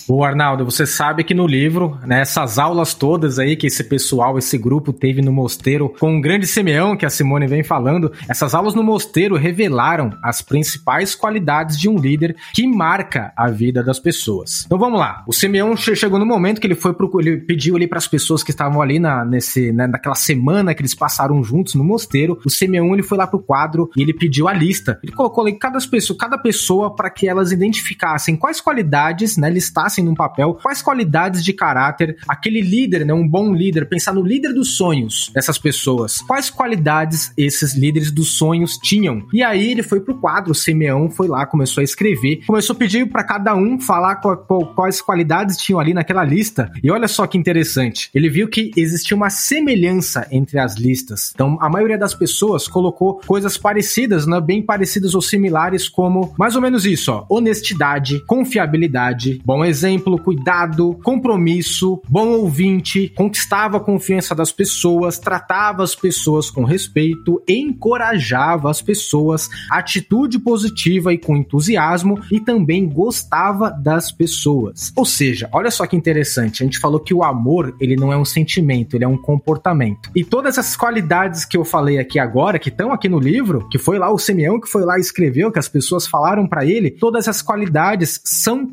O 0.07 0.23
Arnaldo, 0.23 0.65
você 0.65 0.85
sabe 0.85 1.23
que 1.23 1.33
no 1.33 1.47
livro, 1.47 1.97
né, 2.05 2.21
essas 2.21 2.59
aulas 2.59 2.93
todas 2.93 3.39
aí 3.39 3.55
que 3.55 3.67
esse 3.67 3.83
pessoal, 3.83 4.37
esse 4.37 4.57
grupo 4.57 4.93
teve 4.93 5.21
no 5.21 5.31
mosteiro 5.31 5.89
com 5.99 6.17
o 6.17 6.21
grande 6.21 6.45
Simeão, 6.45 6.95
que 6.95 7.05
a 7.05 7.09
Simone 7.09 7.47
vem 7.47 7.63
falando, 7.63 8.11
essas 8.29 8.53
aulas 8.53 8.75
no 8.75 8.83
mosteiro 8.83 9.35
revelaram 9.35 10.11
as 10.21 10.41
principais 10.41 11.15
qualidades 11.15 11.77
de 11.77 11.89
um 11.89 11.97
líder 11.97 12.35
que 12.53 12.67
marca 12.67 13.33
a 13.35 13.49
vida 13.49 13.83
das 13.83 13.99
pessoas. 13.99 14.63
Então 14.65 14.77
vamos 14.77 14.99
lá. 14.99 15.23
O 15.27 15.33
Simeão 15.33 15.75
chegou 15.75 16.19
no 16.19 16.25
momento 16.25 16.61
que 16.61 16.67
ele 16.67 16.75
foi 16.75 16.93
pro, 16.93 17.09
ele 17.19 17.37
pediu 17.37 17.75
ali 17.75 17.87
para 17.87 17.97
as 17.97 18.07
pessoas 18.07 18.43
que 18.43 18.51
estavam 18.51 18.81
ali 18.81 18.99
na 18.99 19.25
nesse 19.25 19.71
né, 19.71 19.87
naquela 19.87 20.15
semana 20.15 20.73
que 20.73 20.81
eles 20.81 20.93
passaram 20.93 21.43
juntos 21.43 21.73
no 21.73 21.83
mosteiro. 21.83 22.39
O 22.45 22.49
Simeão 22.49 22.93
ele 22.93 23.03
foi 23.03 23.17
lá 23.17 23.25
pro 23.25 23.39
quadro 23.39 23.89
e 23.95 24.01
ele 24.01 24.13
pediu 24.13 24.47
a 24.47 24.53
lista. 24.53 24.99
Ele 25.03 25.11
colocou 25.11 25.43
ali 25.43 25.57
cada 25.57 25.79
pessoa, 25.79 26.17
cada 26.17 26.37
pessoa 26.37 26.95
para 26.95 27.09
que 27.09 27.27
elas 27.27 27.51
identificassem 27.51 28.35
quais 28.35 28.61
qualidades, 28.61 29.37
né, 29.37 29.49
listassem 29.49 29.94
num 30.03 30.15
papel 30.15 30.59
quais 30.61 30.81
qualidades 30.81 31.43
de 31.43 31.53
caráter 31.53 32.17
aquele 32.27 32.61
líder, 32.61 33.05
né, 33.05 33.13
um 33.13 33.27
bom 33.27 33.53
líder, 33.53 33.87
pensar 33.87 34.13
no 34.13 34.21
líder 34.21 34.53
dos 34.53 34.75
sonhos 34.75 35.31
dessas 35.33 35.57
pessoas. 35.57 36.21
Quais 36.21 36.49
qualidades 36.49 37.31
esses 37.37 37.75
líderes 37.75 38.11
dos 38.11 38.31
sonhos 38.37 38.77
tinham? 38.77 39.25
E 39.33 39.43
aí 39.43 39.71
ele 39.71 39.83
foi 39.83 39.99
pro 39.99 40.15
quadro, 40.15 40.51
o 40.51 40.55
Simeão 40.55 41.09
foi 41.09 41.27
lá, 41.27 41.45
começou 41.45 41.81
a 41.81 41.83
escrever, 41.83 42.45
começou 42.45 42.75
a 42.75 42.79
pedir 42.79 43.09
para 43.09 43.23
cada 43.23 43.55
um 43.55 43.79
falar 43.79 44.15
quais 44.75 45.01
qualidades 45.01 45.57
tinham 45.57 45.79
ali 45.79 45.93
naquela 45.93 46.23
lista. 46.23 46.71
E 46.83 46.91
olha 46.91 47.07
só 47.07 47.27
que 47.27 47.37
interessante, 47.37 48.09
ele 48.13 48.29
viu 48.29 48.47
que 48.47 48.71
existia 48.75 49.15
uma 49.15 49.29
semelhança 49.29 50.27
entre 50.31 50.59
as 50.59 50.75
listas. 50.75 51.31
Então, 51.33 51.57
a 51.61 51.69
maioria 51.69 51.97
das 51.97 52.13
pessoas 52.13 52.67
colocou 52.67 53.21
coisas 53.25 53.57
parecidas, 53.57 54.25
né, 54.25 54.39
bem 54.41 54.61
parecidas 54.61 55.15
ou 55.15 55.21
similares, 55.21 55.87
como 55.87 56.33
mais 56.37 56.55
ou 56.55 56.61
menos 56.61 56.85
isso, 56.85 57.11
ó, 57.11 57.25
honestidade, 57.29 58.23
confiabilidade, 58.25 59.41
bom 59.45 59.63
exemplo, 59.63 59.84
cuidado, 60.17 60.97
compromisso, 61.03 62.01
bom 62.09 62.27
ouvinte, 62.29 63.11
conquistava 63.15 63.77
a 63.77 63.79
confiança 63.79 64.33
das 64.33 64.51
pessoas, 64.51 65.19
tratava 65.19 65.83
as 65.83 65.95
pessoas 65.95 66.49
com 66.49 66.63
respeito, 66.63 67.41
encorajava 67.47 68.69
as 68.69 68.81
pessoas, 68.81 69.49
atitude 69.69 70.39
positiva 70.39 71.13
e 71.13 71.17
com 71.17 71.35
entusiasmo 71.35 72.19
e 72.31 72.39
também 72.39 72.87
gostava 72.87 73.69
das 73.69 74.11
pessoas. 74.11 74.91
Ou 74.95 75.05
seja, 75.05 75.49
olha 75.51 75.71
só 75.71 75.85
que 75.85 75.95
interessante, 75.95 76.63
a 76.63 76.65
gente 76.65 76.79
falou 76.79 76.99
que 76.99 77.13
o 77.13 77.23
amor, 77.23 77.75
ele 77.79 77.95
não 77.95 78.11
é 78.11 78.17
um 78.17 78.25
sentimento, 78.25 78.95
ele 78.95 79.03
é 79.03 79.07
um 79.07 79.17
comportamento. 79.17 80.09
E 80.15 80.23
todas 80.23 80.57
essas 80.57 80.75
qualidades 80.75 81.45
que 81.45 81.57
eu 81.57 81.65
falei 81.65 81.99
aqui 81.99 82.19
agora, 82.19 82.59
que 82.59 82.69
estão 82.69 82.91
aqui 82.91 83.07
no 83.07 83.19
livro, 83.19 83.67
que 83.69 83.77
foi 83.77 83.97
lá 83.99 84.11
o 84.11 84.17
Simeão 84.17 84.59
que 84.59 84.67
foi 84.67 84.83
lá 84.83 84.97
e 84.97 85.01
escreveu, 85.01 85.51
que 85.51 85.59
as 85.59 85.67
pessoas 85.67 86.07
falaram 86.07 86.47
para 86.47 86.65
ele, 86.65 86.89
todas 86.91 87.27
essas 87.27 87.41
qualidades 87.41 88.21
são 88.23 88.65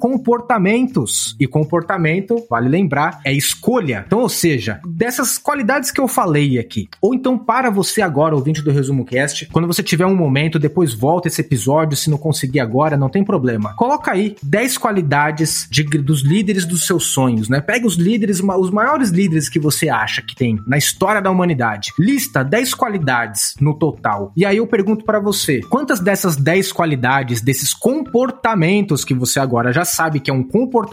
E 1.38 1.46
comportamento, 1.46 2.44
vale 2.48 2.68
lembrar, 2.68 3.20
é 3.24 3.32
escolha. 3.32 4.04
Então, 4.06 4.20
ou 4.20 4.28
seja, 4.28 4.80
dessas 4.86 5.38
qualidades 5.38 5.90
que 5.90 6.00
eu 6.00 6.08
falei 6.08 6.58
aqui, 6.58 6.88
ou 7.00 7.14
então 7.14 7.38
para 7.38 7.70
você 7.70 8.02
agora, 8.02 8.34
ouvinte 8.34 8.62
do 8.62 8.70
Resumo 8.70 9.04
Cast, 9.04 9.46
quando 9.46 9.66
você 9.66 9.82
tiver 9.82 10.06
um 10.06 10.16
momento, 10.16 10.58
depois 10.58 10.94
volta 10.94 11.28
esse 11.28 11.40
episódio, 11.40 11.96
se 11.96 12.10
não 12.10 12.18
conseguir 12.18 12.60
agora, 12.60 12.96
não 12.96 13.08
tem 13.08 13.24
problema. 13.24 13.74
Coloca 13.74 14.12
aí 14.12 14.36
10 14.42 14.78
qualidades 14.78 15.66
de, 15.70 15.82
dos 15.82 16.22
líderes 16.22 16.64
dos 16.64 16.86
seus 16.86 17.06
sonhos, 17.06 17.48
né? 17.48 17.60
Pega 17.60 17.86
os 17.86 17.96
líderes, 17.96 18.40
os 18.40 18.70
maiores 18.70 19.10
líderes 19.10 19.48
que 19.48 19.58
você 19.58 19.88
acha 19.88 20.22
que 20.22 20.34
tem 20.34 20.58
na 20.66 20.78
história 20.78 21.20
da 21.20 21.30
humanidade. 21.30 21.92
Lista 21.98 22.42
10 22.44 22.74
qualidades 22.74 23.54
no 23.60 23.74
total. 23.74 24.32
E 24.36 24.44
aí 24.44 24.56
eu 24.56 24.66
pergunto 24.66 25.04
para 25.04 25.20
você, 25.20 25.60
quantas 25.60 26.00
dessas 26.00 26.36
10 26.36 26.72
qualidades, 26.72 27.40
desses 27.40 27.72
comportamentos 27.74 29.04
que 29.04 29.14
você 29.14 29.40
agora 29.40 29.72
já 29.72 29.84
sabe 29.84 30.20
que 30.20 30.30
é 30.30 30.34
um 30.34 30.42
comportamento, 30.42 30.91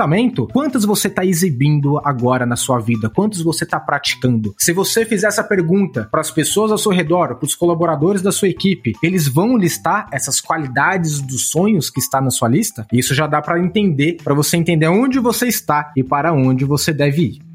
quantas 0.52 0.86
você 0.86 1.08
está 1.08 1.26
exibindo 1.26 2.00
agora 2.06 2.45
na 2.45 2.56
sua 2.56 2.80
vida? 2.80 3.10
Quantos 3.10 3.41
você 3.41 3.64
está 3.64 3.80
praticando? 3.80 4.56
Se 4.58 4.72
você 4.72 5.06
fizer 5.06 5.28
essa 5.28 5.43
pergunta 5.43 6.08
para 6.10 6.22
as 6.22 6.32
pessoas 6.32 6.72
ao 6.72 6.78
seu 6.78 6.91
redor, 6.91 7.36
para 7.36 7.45
os 7.45 7.56
colaboradores 7.56 8.22
da 8.22 8.32
sua 8.32 8.47
equipe, 8.47 8.93
eles 9.04 9.28
vão 9.28 9.58
listar 9.58 10.08
essas 10.12 10.39
qualidades 10.39 11.20
dos 11.22 11.50
sonhos 11.50 11.89
que 11.89 12.00
está 12.00 12.22
na 12.22 12.30
sua 12.30 12.47
lista? 12.47 12.88
Isso 12.93 13.14
já 13.14 13.28
dá 13.28 13.41
para 13.41 13.60
entender, 13.60 14.18
para 14.24 14.34
você 14.34 14.58
entender 14.58 14.88
onde 14.88 15.20
você 15.20 15.47
está 15.47 15.91
e 15.95 16.04
para 16.04 16.32
onde 16.34 16.66
você 16.66 16.93
deve 16.93 17.22
ir. 17.22 17.50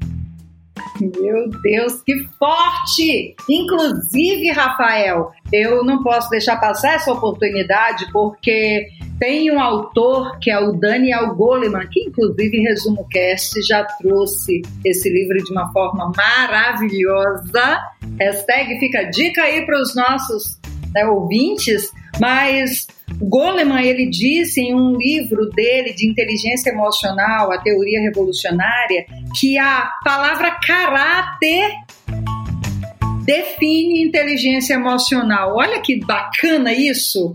Meu 1.01 1.51
Deus, 1.63 2.03
que 2.03 2.25
forte! 2.39 3.35
Inclusive, 3.49 4.51
Rafael, 4.53 5.33
eu 5.53 5.85
não 5.85 6.03
posso 6.03 6.31
deixar 6.31 6.57
passar 6.57 6.95
essa 6.95 7.13
oportunidade 7.13 8.07
porque 8.13 8.87
tem 9.19 9.51
um 9.51 9.61
autor 9.61 10.39
que 10.39 10.51
é 10.51 10.59
o 10.59 10.73
Daniel 10.73 11.35
Goleman, 11.35 11.87
que 11.91 12.01
inclusive 12.01 12.61
Resumo 12.61 13.07
Cast 13.09 13.63
já 13.63 13.85
trouxe 13.85 14.63
esse 14.85 15.09
livro 15.09 15.37
de 15.43 15.53
uma 15.53 15.73
forma 15.73 16.13
maravilhosa. 16.17 17.81
Hashtag 18.19 18.79
fica 18.79 19.01
a 19.01 19.11
dica 19.11 19.43
aí 19.43 19.65
para 19.65 19.81
os 19.81 19.95
nossos 19.95 20.59
né, 20.93 21.07
ouvintes, 21.07 21.91
mas 22.21 22.87
Goleman 23.21 23.83
ele 23.83 24.09
disse 24.09 24.61
em 24.61 24.75
um 24.75 24.97
livro 24.97 25.49
dele 25.51 25.93
de 25.93 26.09
inteligência 26.09 26.71
emocional, 26.71 27.53
a 27.53 27.59
teoria 27.59 28.01
revolucionária, 28.01 29.07
que 29.39 29.59
a 29.59 29.91
palavra 30.05 30.59
caráter 30.67 31.71
define 33.25 34.05
inteligência 34.05 34.75
emocional. 34.75 35.57
Olha 35.57 35.81
que 35.81 36.05
bacana 36.05 36.73
isso! 36.73 37.33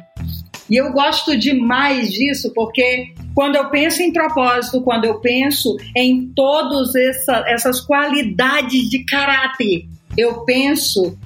E 0.69 0.75
eu 0.75 0.91
gosto 0.91 1.37
demais 1.37 2.11
disso 2.11 2.51
porque 2.53 3.13
quando 3.33 3.55
eu 3.55 3.69
penso 3.69 4.01
em 4.01 4.13
propósito, 4.13 4.81
quando 4.81 5.05
eu 5.05 5.19
penso 5.19 5.75
em 5.95 6.31
todas 6.35 6.93
essa, 6.95 7.43
essas 7.47 7.81
qualidades 7.81 8.89
de 8.89 9.03
caráter, 9.05 9.85
eu 10.17 10.43
penso 10.45 11.17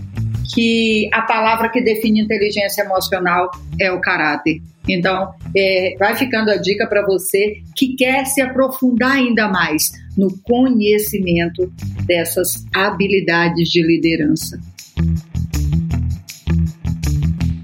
que 0.54 1.10
a 1.12 1.22
palavra 1.22 1.70
que 1.70 1.82
define 1.82 2.22
inteligência 2.22 2.84
emocional 2.84 3.50
é 3.80 3.92
o 3.92 4.00
caráter. 4.00 4.62
Então, 4.88 5.34
é, 5.56 5.96
vai 5.98 6.16
ficando 6.16 6.52
a 6.52 6.58
dica 6.58 6.86
para 6.88 7.06
você 7.06 7.62
que 7.76 7.96
quer 7.96 8.26
se 8.26 8.42
aprofundar 8.42 9.14
ainda 9.14 9.48
mais 9.48 9.92
no 10.18 10.38
conhecimento 10.44 11.72
dessas 12.06 12.66
habilidades 12.74 13.70
de 13.70 13.82
liderança. 13.82 14.60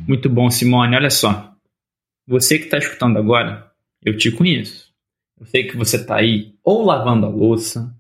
Muito 0.08 0.30
bom, 0.30 0.50
Simone. 0.50 0.96
Olha 0.96 1.10
só. 1.10 1.49
Você 2.30 2.60
que 2.60 2.66
está 2.66 2.78
escutando 2.78 3.18
agora, 3.18 3.72
eu 4.06 4.16
te 4.16 4.30
conheço. 4.30 4.94
Eu 5.40 5.48
sei 5.48 5.64
que 5.64 5.76
você 5.76 5.96
está 5.96 6.18
aí 6.18 6.54
ou 6.64 6.86
lavando 6.86 7.26
a 7.26 7.30
louça, 7.30 7.92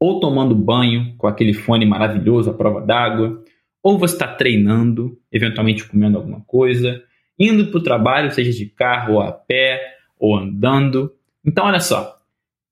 ou 0.00 0.18
tomando 0.18 0.54
banho 0.54 1.14
com 1.18 1.26
aquele 1.26 1.52
fone 1.52 1.84
maravilhoso 1.84 2.48
à 2.48 2.54
prova 2.54 2.80
d'água, 2.80 3.44
ou 3.82 3.98
você 3.98 4.14
está 4.14 4.28
treinando, 4.28 5.18
eventualmente 5.30 5.86
comendo 5.86 6.16
alguma 6.16 6.40
coisa, 6.46 7.02
indo 7.38 7.66
para 7.66 7.78
o 7.78 7.82
trabalho, 7.82 8.32
seja 8.32 8.50
de 8.50 8.64
carro 8.64 9.16
ou 9.16 9.20
a 9.20 9.30
pé, 9.30 9.78
ou 10.18 10.34
andando. 10.34 11.12
Então, 11.44 11.66
olha 11.66 11.80
só. 11.80 12.16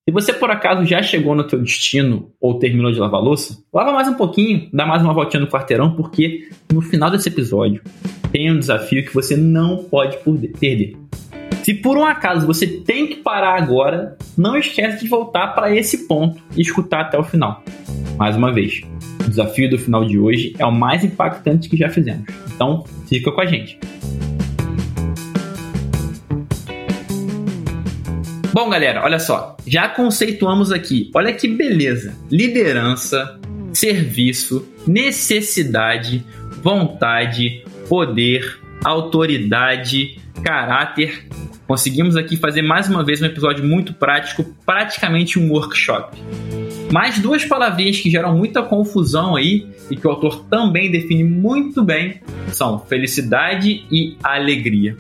Se 0.08 0.10
você 0.10 0.32
por 0.32 0.50
acaso 0.50 0.86
já 0.86 1.02
chegou 1.02 1.34
no 1.34 1.46
teu 1.46 1.60
destino 1.60 2.32
ou 2.40 2.58
terminou 2.58 2.90
de 2.90 2.98
lavar 2.98 3.20
louça, 3.20 3.62
lava 3.70 3.92
mais 3.92 4.08
um 4.08 4.14
pouquinho, 4.14 4.70
dá 4.72 4.86
mais 4.86 5.02
uma 5.02 5.12
voltinha 5.12 5.42
no 5.42 5.50
quarteirão, 5.50 5.94
porque 5.96 6.48
no 6.72 6.80
final 6.80 7.10
desse 7.10 7.28
episódio 7.28 7.82
tem 8.34 8.50
um 8.50 8.58
desafio 8.58 9.04
que 9.04 9.14
você 9.14 9.36
não 9.36 9.84
pode 9.84 10.18
perder. 10.58 10.96
Se 11.62 11.72
por 11.72 11.96
um 11.96 12.04
acaso 12.04 12.44
você 12.44 12.66
tem 12.66 13.06
que 13.06 13.18
parar 13.18 13.56
agora, 13.56 14.18
não 14.36 14.56
esquece 14.56 15.04
de 15.04 15.08
voltar 15.08 15.54
para 15.54 15.72
esse 15.72 16.08
ponto 16.08 16.42
e 16.56 16.60
escutar 16.60 17.02
até 17.02 17.16
o 17.16 17.22
final. 17.22 17.62
Mais 18.18 18.34
uma 18.34 18.52
vez, 18.52 18.82
o 19.24 19.30
desafio 19.30 19.70
do 19.70 19.78
final 19.78 20.04
de 20.04 20.18
hoje 20.18 20.52
é 20.58 20.66
o 20.66 20.72
mais 20.72 21.04
impactante 21.04 21.68
que 21.68 21.76
já 21.76 21.88
fizemos. 21.88 22.24
Então, 22.52 22.82
fica 23.08 23.30
com 23.30 23.40
a 23.40 23.46
gente. 23.46 23.78
Bom, 28.52 28.68
galera, 28.68 29.04
olha 29.04 29.20
só. 29.20 29.56
Já 29.64 29.88
conceituamos 29.88 30.72
aqui. 30.72 31.08
Olha 31.14 31.32
que 31.32 31.46
beleza. 31.46 32.16
Liderança, 32.28 33.38
serviço, 33.72 34.66
necessidade, 34.88 36.26
vontade, 36.60 37.62
poder, 37.88 38.60
autoridade, 38.84 40.18
caráter. 40.42 41.26
Conseguimos 41.66 42.16
aqui 42.16 42.36
fazer 42.36 42.62
mais 42.62 42.88
uma 42.88 43.02
vez 43.02 43.22
um 43.22 43.26
episódio 43.26 43.64
muito 43.64 43.94
prático, 43.94 44.44
praticamente 44.66 45.38
um 45.38 45.50
workshop. 45.50 46.16
Mais 46.92 47.18
duas 47.18 47.44
palavrinhas 47.44 47.98
que 47.98 48.10
geram 48.10 48.36
muita 48.36 48.62
confusão 48.62 49.34
aí 49.34 49.66
e 49.90 49.96
que 49.96 50.06
o 50.06 50.10
autor 50.10 50.44
também 50.50 50.90
define 50.90 51.24
muito 51.24 51.82
bem 51.82 52.20
são 52.52 52.78
felicidade 52.78 53.84
e 53.90 54.16
alegria. 54.22 54.96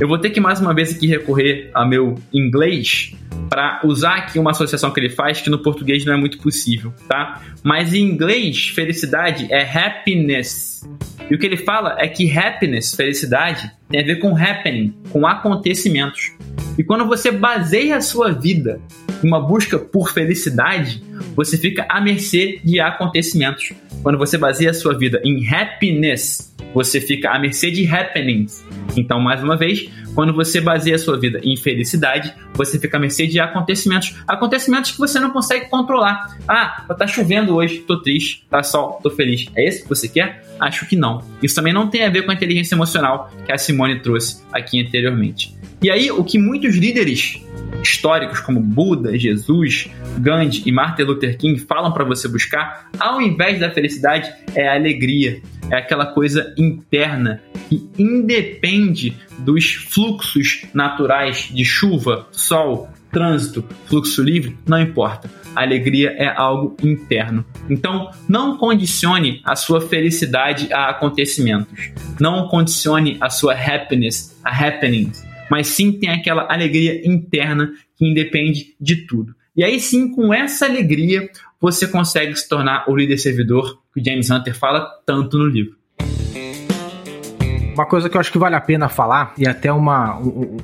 Eu 0.00 0.08
vou 0.08 0.18
ter 0.18 0.30
que 0.30 0.40
mais 0.40 0.60
uma 0.60 0.74
vez 0.74 0.94
aqui 0.94 1.06
recorrer 1.06 1.70
ao 1.72 1.88
meu 1.88 2.16
inglês 2.32 3.14
para 3.48 3.80
usar 3.84 4.16
aqui 4.16 4.38
uma 4.40 4.50
associação 4.50 4.90
que 4.90 4.98
ele 4.98 5.08
faz 5.08 5.40
que 5.40 5.48
no 5.48 5.62
português 5.62 6.04
não 6.04 6.12
é 6.12 6.16
muito 6.16 6.38
possível, 6.38 6.92
tá? 7.08 7.40
Mas 7.62 7.94
em 7.94 8.00
inglês, 8.00 8.68
felicidade 8.68 9.46
é 9.52 9.62
happiness. 9.62 10.82
E 11.30 11.34
o 11.34 11.38
que 11.38 11.46
ele 11.46 11.56
fala 11.56 11.96
é 11.98 12.08
que 12.08 12.36
happiness, 12.36 12.94
felicidade, 12.94 13.70
tem 13.88 14.00
a 14.00 14.04
ver 14.04 14.16
com 14.16 14.36
happening, 14.36 14.92
com 15.10 15.24
acontecimentos. 15.26 16.32
E 16.76 16.82
quando 16.82 17.06
você 17.06 17.30
baseia 17.30 17.96
a 17.96 18.00
sua 18.00 18.32
vida 18.32 18.80
uma 19.22 19.40
busca 19.40 19.78
por 19.78 20.12
felicidade, 20.12 21.02
você 21.36 21.56
fica 21.56 21.86
à 21.88 22.00
mercê 22.00 22.60
de 22.64 22.80
acontecimentos. 22.80 23.72
Quando 24.02 24.18
você 24.18 24.36
baseia 24.36 24.70
a 24.70 24.74
sua 24.74 24.98
vida 24.98 25.20
em 25.24 25.48
happiness, 25.48 26.53
você 26.74 27.00
fica 27.00 27.30
à 27.30 27.38
mercê 27.38 27.70
de 27.70 27.86
happenings. 27.86 28.66
Então, 28.96 29.20
mais 29.20 29.42
uma 29.42 29.56
vez, 29.56 29.88
quando 30.14 30.34
você 30.34 30.60
baseia 30.60 30.96
a 30.96 30.98
sua 30.98 31.18
vida 31.18 31.40
em 31.42 31.56
felicidade, 31.56 32.34
você 32.52 32.78
fica 32.78 32.96
à 32.96 33.00
mercê 33.00 33.26
de 33.26 33.38
acontecimentos. 33.38 34.16
Acontecimentos 34.26 34.90
que 34.90 34.98
você 34.98 35.20
não 35.20 35.30
consegue 35.30 35.68
controlar. 35.68 36.36
Ah, 36.48 36.84
tá 36.98 37.06
chovendo 37.06 37.54
hoje, 37.54 37.78
tô 37.78 38.02
triste, 38.02 38.44
tá 38.50 38.62
sol, 38.62 39.00
tô 39.02 39.10
feliz. 39.10 39.46
É 39.56 39.66
esse 39.66 39.82
que 39.84 39.88
você 39.88 40.08
quer? 40.08 40.44
Acho 40.60 40.86
que 40.86 40.96
não. 40.96 41.22
Isso 41.42 41.54
também 41.54 41.72
não 41.72 41.88
tem 41.88 42.04
a 42.04 42.10
ver 42.10 42.22
com 42.22 42.30
a 42.30 42.34
inteligência 42.34 42.74
emocional 42.74 43.30
que 43.46 43.52
a 43.52 43.58
Simone 43.58 44.00
trouxe 44.00 44.42
aqui 44.52 44.80
anteriormente. 44.80 45.54
E 45.84 45.90
aí, 45.90 46.10
o 46.10 46.24
que 46.24 46.38
muitos 46.38 46.76
líderes 46.76 47.42
históricos 47.82 48.40
como 48.40 48.58
Buda, 48.58 49.18
Jesus, 49.18 49.86
Gandhi 50.16 50.62
e 50.64 50.72
Martin 50.72 51.02
Luther 51.02 51.36
King 51.36 51.60
falam 51.60 51.92
para 51.92 52.06
você 52.06 52.26
buscar, 52.26 52.88
ao 52.98 53.20
invés 53.20 53.60
da 53.60 53.70
felicidade, 53.70 54.32
é 54.54 54.66
a 54.66 54.76
alegria, 54.76 55.42
é 55.70 55.76
aquela 55.76 56.06
coisa 56.06 56.54
interna 56.56 57.42
que 57.68 57.86
independe 57.98 59.14
dos 59.40 59.74
fluxos 59.74 60.64
naturais 60.72 61.50
de 61.52 61.66
chuva, 61.66 62.28
sol, 62.32 62.88
trânsito, 63.12 63.62
fluxo 63.84 64.22
livre, 64.22 64.56
não 64.66 64.80
importa. 64.80 65.30
A 65.54 65.60
alegria 65.60 66.14
é 66.16 66.34
algo 66.34 66.78
interno. 66.82 67.44
Então, 67.68 68.10
não 68.26 68.56
condicione 68.56 69.42
a 69.44 69.54
sua 69.54 69.82
felicidade 69.82 70.72
a 70.72 70.88
acontecimentos. 70.88 71.90
Não 72.18 72.48
condicione 72.48 73.18
a 73.20 73.28
sua 73.28 73.52
happiness 73.52 74.34
a 74.42 74.48
happenings. 74.48 75.33
Mas 75.54 75.68
sim 75.68 75.92
tem 75.92 76.10
aquela 76.10 76.52
alegria 76.52 77.08
interna 77.08 77.72
que 77.96 78.04
independe 78.04 78.74
de 78.80 79.06
tudo. 79.06 79.36
E 79.56 79.62
aí 79.62 79.78
sim, 79.78 80.10
com 80.10 80.34
essa 80.34 80.66
alegria, 80.66 81.30
você 81.60 81.86
consegue 81.86 82.34
se 82.34 82.48
tornar 82.48 82.90
o 82.90 82.96
líder 82.96 83.18
servidor 83.18 83.80
que 83.94 84.02
James 84.04 84.28
Hunter 84.28 84.52
fala 84.52 84.84
tanto 85.06 85.38
no 85.38 85.46
livro. 85.46 85.76
Uma 87.74 87.86
coisa 87.86 88.08
que 88.08 88.16
eu 88.16 88.20
acho 88.20 88.32
que 88.32 88.38
vale 88.38 88.54
a 88.54 88.60
pena 88.60 88.88
falar, 88.88 89.34
e 89.36 89.46
até 89.46 89.72
uma, 89.72 90.18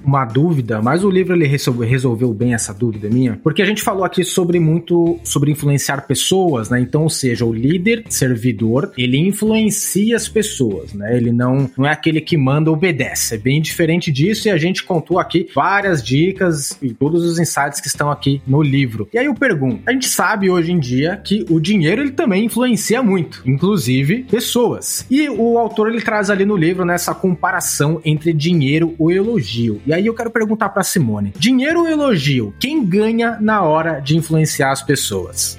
uma 0.04 0.24
dúvida, 0.24 0.80
mas 0.80 1.04
o 1.04 1.10
livro 1.10 1.34
ele 1.34 1.46
resolveu, 1.46 2.32
bem 2.32 2.54
essa 2.54 2.72
dúvida 2.72 3.08
minha, 3.08 3.38
porque 3.42 3.60
a 3.60 3.64
gente 3.64 3.82
falou 3.82 4.04
aqui 4.04 4.24
sobre 4.24 4.58
muito 4.60 5.18
sobre 5.24 5.50
influenciar 5.50 6.06
pessoas, 6.06 6.70
né? 6.70 6.80
Então, 6.80 7.02
ou 7.02 7.10
seja, 7.10 7.44
o 7.44 7.52
líder 7.52 8.04
servidor, 8.08 8.92
ele 8.96 9.18
influencia 9.18 10.16
as 10.16 10.28
pessoas, 10.28 10.94
né? 10.94 11.16
Ele 11.16 11.32
não, 11.32 11.68
não 11.76 11.86
é 11.86 11.90
aquele 11.90 12.20
que 12.20 12.36
manda 12.36 12.70
obedece. 12.70 13.34
É 13.34 13.38
bem 13.38 13.60
diferente 13.60 14.10
disso 14.12 14.48
e 14.48 14.50
a 14.50 14.56
gente 14.56 14.84
contou 14.84 15.18
aqui 15.18 15.48
várias 15.54 16.02
dicas 16.02 16.78
e 16.80 16.92
todos 16.92 17.24
os 17.24 17.38
insights 17.38 17.80
que 17.80 17.88
estão 17.88 18.10
aqui 18.10 18.40
no 18.46 18.62
livro. 18.62 19.08
E 19.12 19.18
aí 19.18 19.26
eu 19.26 19.34
pergunto, 19.34 19.82
a 19.86 19.92
gente 19.92 20.08
sabe 20.08 20.50
hoje 20.50 20.72
em 20.72 20.78
dia 20.78 21.20
que 21.22 21.44
o 21.50 21.58
dinheiro 21.58 22.02
ele 22.02 22.12
também 22.12 22.44
influencia 22.44 23.02
muito, 23.02 23.42
inclusive 23.44 24.24
pessoas. 24.24 25.06
E 25.10 25.28
o 25.28 25.58
autor 25.58 25.88
ele 25.88 26.00
traz 26.00 26.30
ali 26.30 26.44
no 26.44 26.56
livro, 26.56 26.84
né, 26.84 26.96
essa 27.00 27.14
comparação 27.14 28.00
entre 28.04 28.32
dinheiro 28.32 28.94
ou 28.98 29.10
elogio. 29.10 29.80
E 29.86 29.92
aí 29.92 30.06
eu 30.06 30.14
quero 30.14 30.30
perguntar 30.30 30.68
para 30.68 30.82
Simone: 30.82 31.32
dinheiro 31.36 31.80
ou 31.80 31.88
elogio? 31.88 32.54
Quem 32.60 32.84
ganha 32.84 33.38
na 33.40 33.62
hora 33.62 34.00
de 34.00 34.16
influenciar 34.16 34.70
as 34.70 34.82
pessoas? 34.82 35.56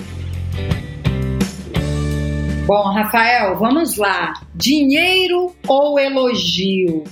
Bom, 2.67 2.93
Rafael, 2.93 3.57
vamos 3.57 3.97
lá. 3.97 4.33
Dinheiro 4.53 5.53
ou 5.67 5.99
elogio? 5.99 7.03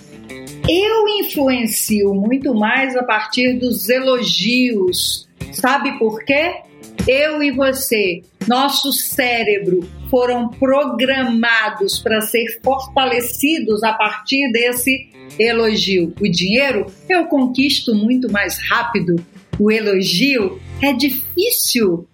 Eu 0.69 1.07
influencio 1.25 2.13
muito 2.13 2.53
mais 2.53 2.95
a 2.95 3.03
partir 3.03 3.53
dos 3.59 3.89
elogios. 3.89 5.27
Sabe 5.51 5.97
por 5.97 6.23
quê? 6.23 6.61
Eu 7.07 7.41
e 7.41 7.51
você, 7.51 8.21
nosso 8.50 8.91
cérebro 8.91 9.88
foram 10.10 10.50
programados 10.50 12.00
para 12.00 12.20
ser 12.20 12.60
fortalecidos 12.64 13.84
a 13.84 13.93
partir 13.93 14.52
desse 14.52 15.08
elogio. 15.38 16.12
O 16.20 16.28
dinheiro 16.28 16.88
eu 17.08 17.26
conquisto 17.28 17.93
muito 17.93 18.30
mais 18.32 18.58
rápido. 18.68 19.24
O 19.60 19.70
elogio 19.70 20.60
é 20.82 20.91
difícil 20.93 22.08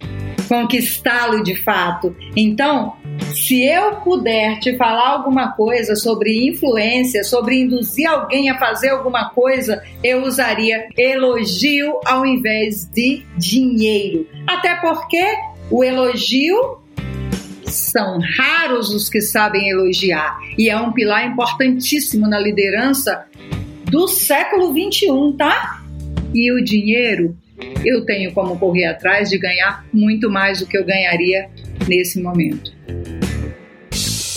conquistá-lo 0.50 1.42
de 1.42 1.56
fato. 1.56 2.14
Então, 2.36 2.96
se 3.34 3.64
eu 3.64 3.96
puder 3.98 4.60
te 4.60 4.76
falar 4.78 5.12
alguma 5.12 5.54
coisa 5.54 5.96
sobre 5.96 6.50
influência, 6.50 7.24
sobre 7.24 7.62
induzir 7.62 8.10
alguém 8.10 8.50
a 8.50 8.60
fazer 8.60 8.90
alguma 8.90 9.30
coisa, 9.30 9.82
eu 10.04 10.24
usaria 10.24 10.88
elogio 10.98 12.00
ao 12.06 12.26
invés 12.26 12.90
de 12.92 13.24
dinheiro. 13.38 14.28
Até 14.48 14.76
porque 14.76 15.24
o 15.70 15.84
elogio 15.84 16.80
são 17.64 18.20
raros 18.38 18.90
os 18.90 19.10
que 19.10 19.22
sabem 19.22 19.70
elogiar 19.70 20.38
e 20.58 20.70
é 20.70 20.78
um 20.78 20.92
pilar 20.92 21.26
importantíssimo 21.26 22.28
na 22.28 22.40
liderança 22.40 23.26
do 23.86 24.08
século 24.08 24.74
21, 24.74 25.36
tá? 25.38 25.82
E 26.34 26.52
o 26.52 26.64
dinheiro, 26.64 27.36
eu 27.84 28.06
tenho 28.06 28.34
como 28.34 28.58
correr 28.58 28.86
atrás 28.86 29.30
de 29.30 29.38
ganhar 29.38 29.86
muito 29.94 30.30
mais 30.30 30.60
do 30.60 30.66
que 30.66 30.78
eu 30.78 30.86
ganharia 30.86 31.50
nesse 31.88 32.22
momento. 32.22 32.74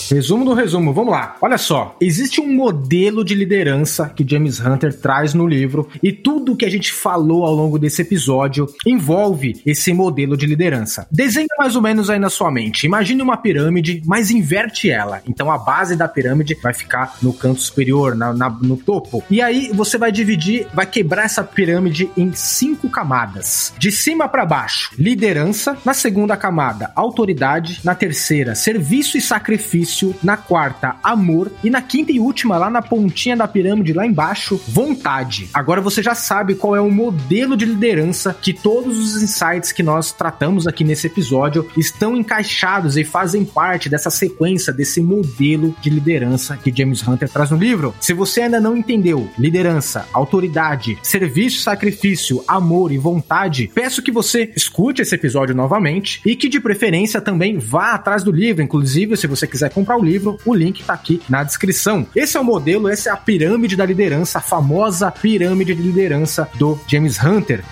Resumo 0.09 0.43
do 0.43 0.55
resumo, 0.55 0.91
vamos 0.91 1.11
lá. 1.11 1.35
Olha 1.39 1.57
só, 1.57 1.95
existe 2.01 2.41
um 2.41 2.51
modelo 2.51 3.23
de 3.23 3.35
liderança 3.35 4.09
que 4.09 4.25
James 4.27 4.59
Hunter 4.59 4.91
traz 4.99 5.35
no 5.35 5.45
livro 5.45 5.87
e 6.01 6.11
tudo 6.11 6.55
que 6.55 6.65
a 6.65 6.69
gente 6.69 6.91
falou 6.91 7.45
ao 7.45 7.53
longo 7.53 7.77
desse 7.77 8.01
episódio 8.01 8.67
envolve 8.87 9.61
esse 9.63 9.93
modelo 9.93 10.35
de 10.35 10.47
liderança. 10.47 11.07
Desenha 11.11 11.47
mais 11.59 11.75
ou 11.75 11.81
menos 11.83 12.09
aí 12.09 12.17
na 12.17 12.29
sua 12.29 12.49
mente. 12.49 12.87
Imagine 12.87 13.21
uma 13.21 13.37
pirâmide, 13.37 14.01
mas 14.03 14.31
inverte 14.31 14.89
ela. 14.89 15.21
Então 15.27 15.51
a 15.51 15.59
base 15.59 15.95
da 15.95 16.07
pirâmide 16.07 16.55
vai 16.55 16.73
ficar 16.73 17.17
no 17.21 17.31
canto 17.31 17.61
superior, 17.61 18.15
na, 18.15 18.33
na, 18.33 18.49
no 18.49 18.77
topo. 18.77 19.23
E 19.29 19.43
aí 19.43 19.69
você 19.75 19.95
vai 19.95 20.11
dividir, 20.11 20.65
vai 20.73 20.87
quebrar 20.87 21.25
essa 21.25 21.43
pirâmide 21.43 22.09
em 22.17 22.33
cinco 22.33 22.89
camadas. 22.89 23.73
De 23.77 23.91
cima 23.91 24.27
para 24.27 24.43
baixo, 24.43 24.91
liderança. 24.97 25.77
Na 25.85 25.93
segunda 25.93 26.35
camada, 26.35 26.91
autoridade. 26.95 27.79
Na 27.83 27.93
terceira, 27.93 28.55
serviço 28.55 29.15
e 29.15 29.21
sacrifício 29.21 29.98
na 30.23 30.37
quarta, 30.37 30.95
amor, 31.03 31.51
e 31.63 31.69
na 31.69 31.81
quinta 31.81 32.11
e 32.11 32.19
última, 32.19 32.57
lá 32.57 32.69
na 32.69 32.81
pontinha 32.81 33.35
da 33.35 33.47
pirâmide, 33.47 33.93
lá 33.93 34.05
embaixo, 34.05 34.59
vontade. 34.67 35.49
Agora 35.53 35.81
você 35.81 36.01
já 36.01 36.15
sabe 36.15 36.55
qual 36.55 36.75
é 36.75 36.81
o 36.81 36.91
modelo 36.91 37.55
de 37.55 37.65
liderança 37.65 38.35
que 38.39 38.53
todos 38.53 38.97
os 38.97 39.21
insights 39.21 39.71
que 39.71 39.83
nós 39.83 40.11
tratamos 40.11 40.67
aqui 40.67 40.83
nesse 40.83 41.07
episódio 41.07 41.67
estão 41.77 42.15
encaixados 42.15 42.97
e 42.97 43.03
fazem 43.03 43.45
parte 43.45 43.89
dessa 43.89 44.09
sequência, 44.09 44.73
desse 44.73 45.01
modelo 45.01 45.75
de 45.81 45.89
liderança 45.89 46.57
que 46.57 46.73
James 46.75 47.05
Hunter 47.07 47.29
traz 47.29 47.51
no 47.51 47.57
livro. 47.57 47.93
Se 47.99 48.13
você 48.13 48.41
ainda 48.41 48.59
não 48.59 48.77
entendeu 48.77 49.29
liderança, 49.37 50.05
autoridade, 50.13 50.97
serviço, 51.03 51.61
sacrifício, 51.61 52.43
amor 52.47 52.91
e 52.91 52.97
vontade, 52.97 53.69
peço 53.73 54.01
que 54.01 54.11
você 54.11 54.51
escute 54.55 55.01
esse 55.01 55.15
episódio 55.15 55.55
novamente 55.55 56.21
e 56.25 56.35
que 56.35 56.49
de 56.49 56.59
preferência 56.59 57.21
também 57.21 57.57
vá 57.57 57.93
atrás 57.93 58.23
do 58.23 58.31
livro, 58.31 58.61
inclusive 58.61 59.17
se 59.17 59.27
você 59.27 59.47
quiser 59.47 59.71
comprar 59.71 59.88
comprar 59.89 59.97
o 59.97 60.03
livro, 60.03 60.37
o 60.45 60.53
link 60.53 60.83
tá 60.83 60.93
aqui 60.93 61.19
na 61.27 61.43
descrição. 61.43 62.05
Esse 62.15 62.37
é 62.37 62.39
o 62.39 62.43
modelo, 62.43 62.87
essa 62.87 63.09
é 63.09 63.11
a 63.11 63.17
pirâmide 63.17 63.75
da 63.75 63.85
liderança, 63.85 64.37
a 64.37 64.41
famosa 64.41 65.09
pirâmide 65.09 65.73
de 65.73 65.81
liderança 65.81 66.47
do 66.59 66.79
James 66.87 67.17
Hunter. 67.23 67.63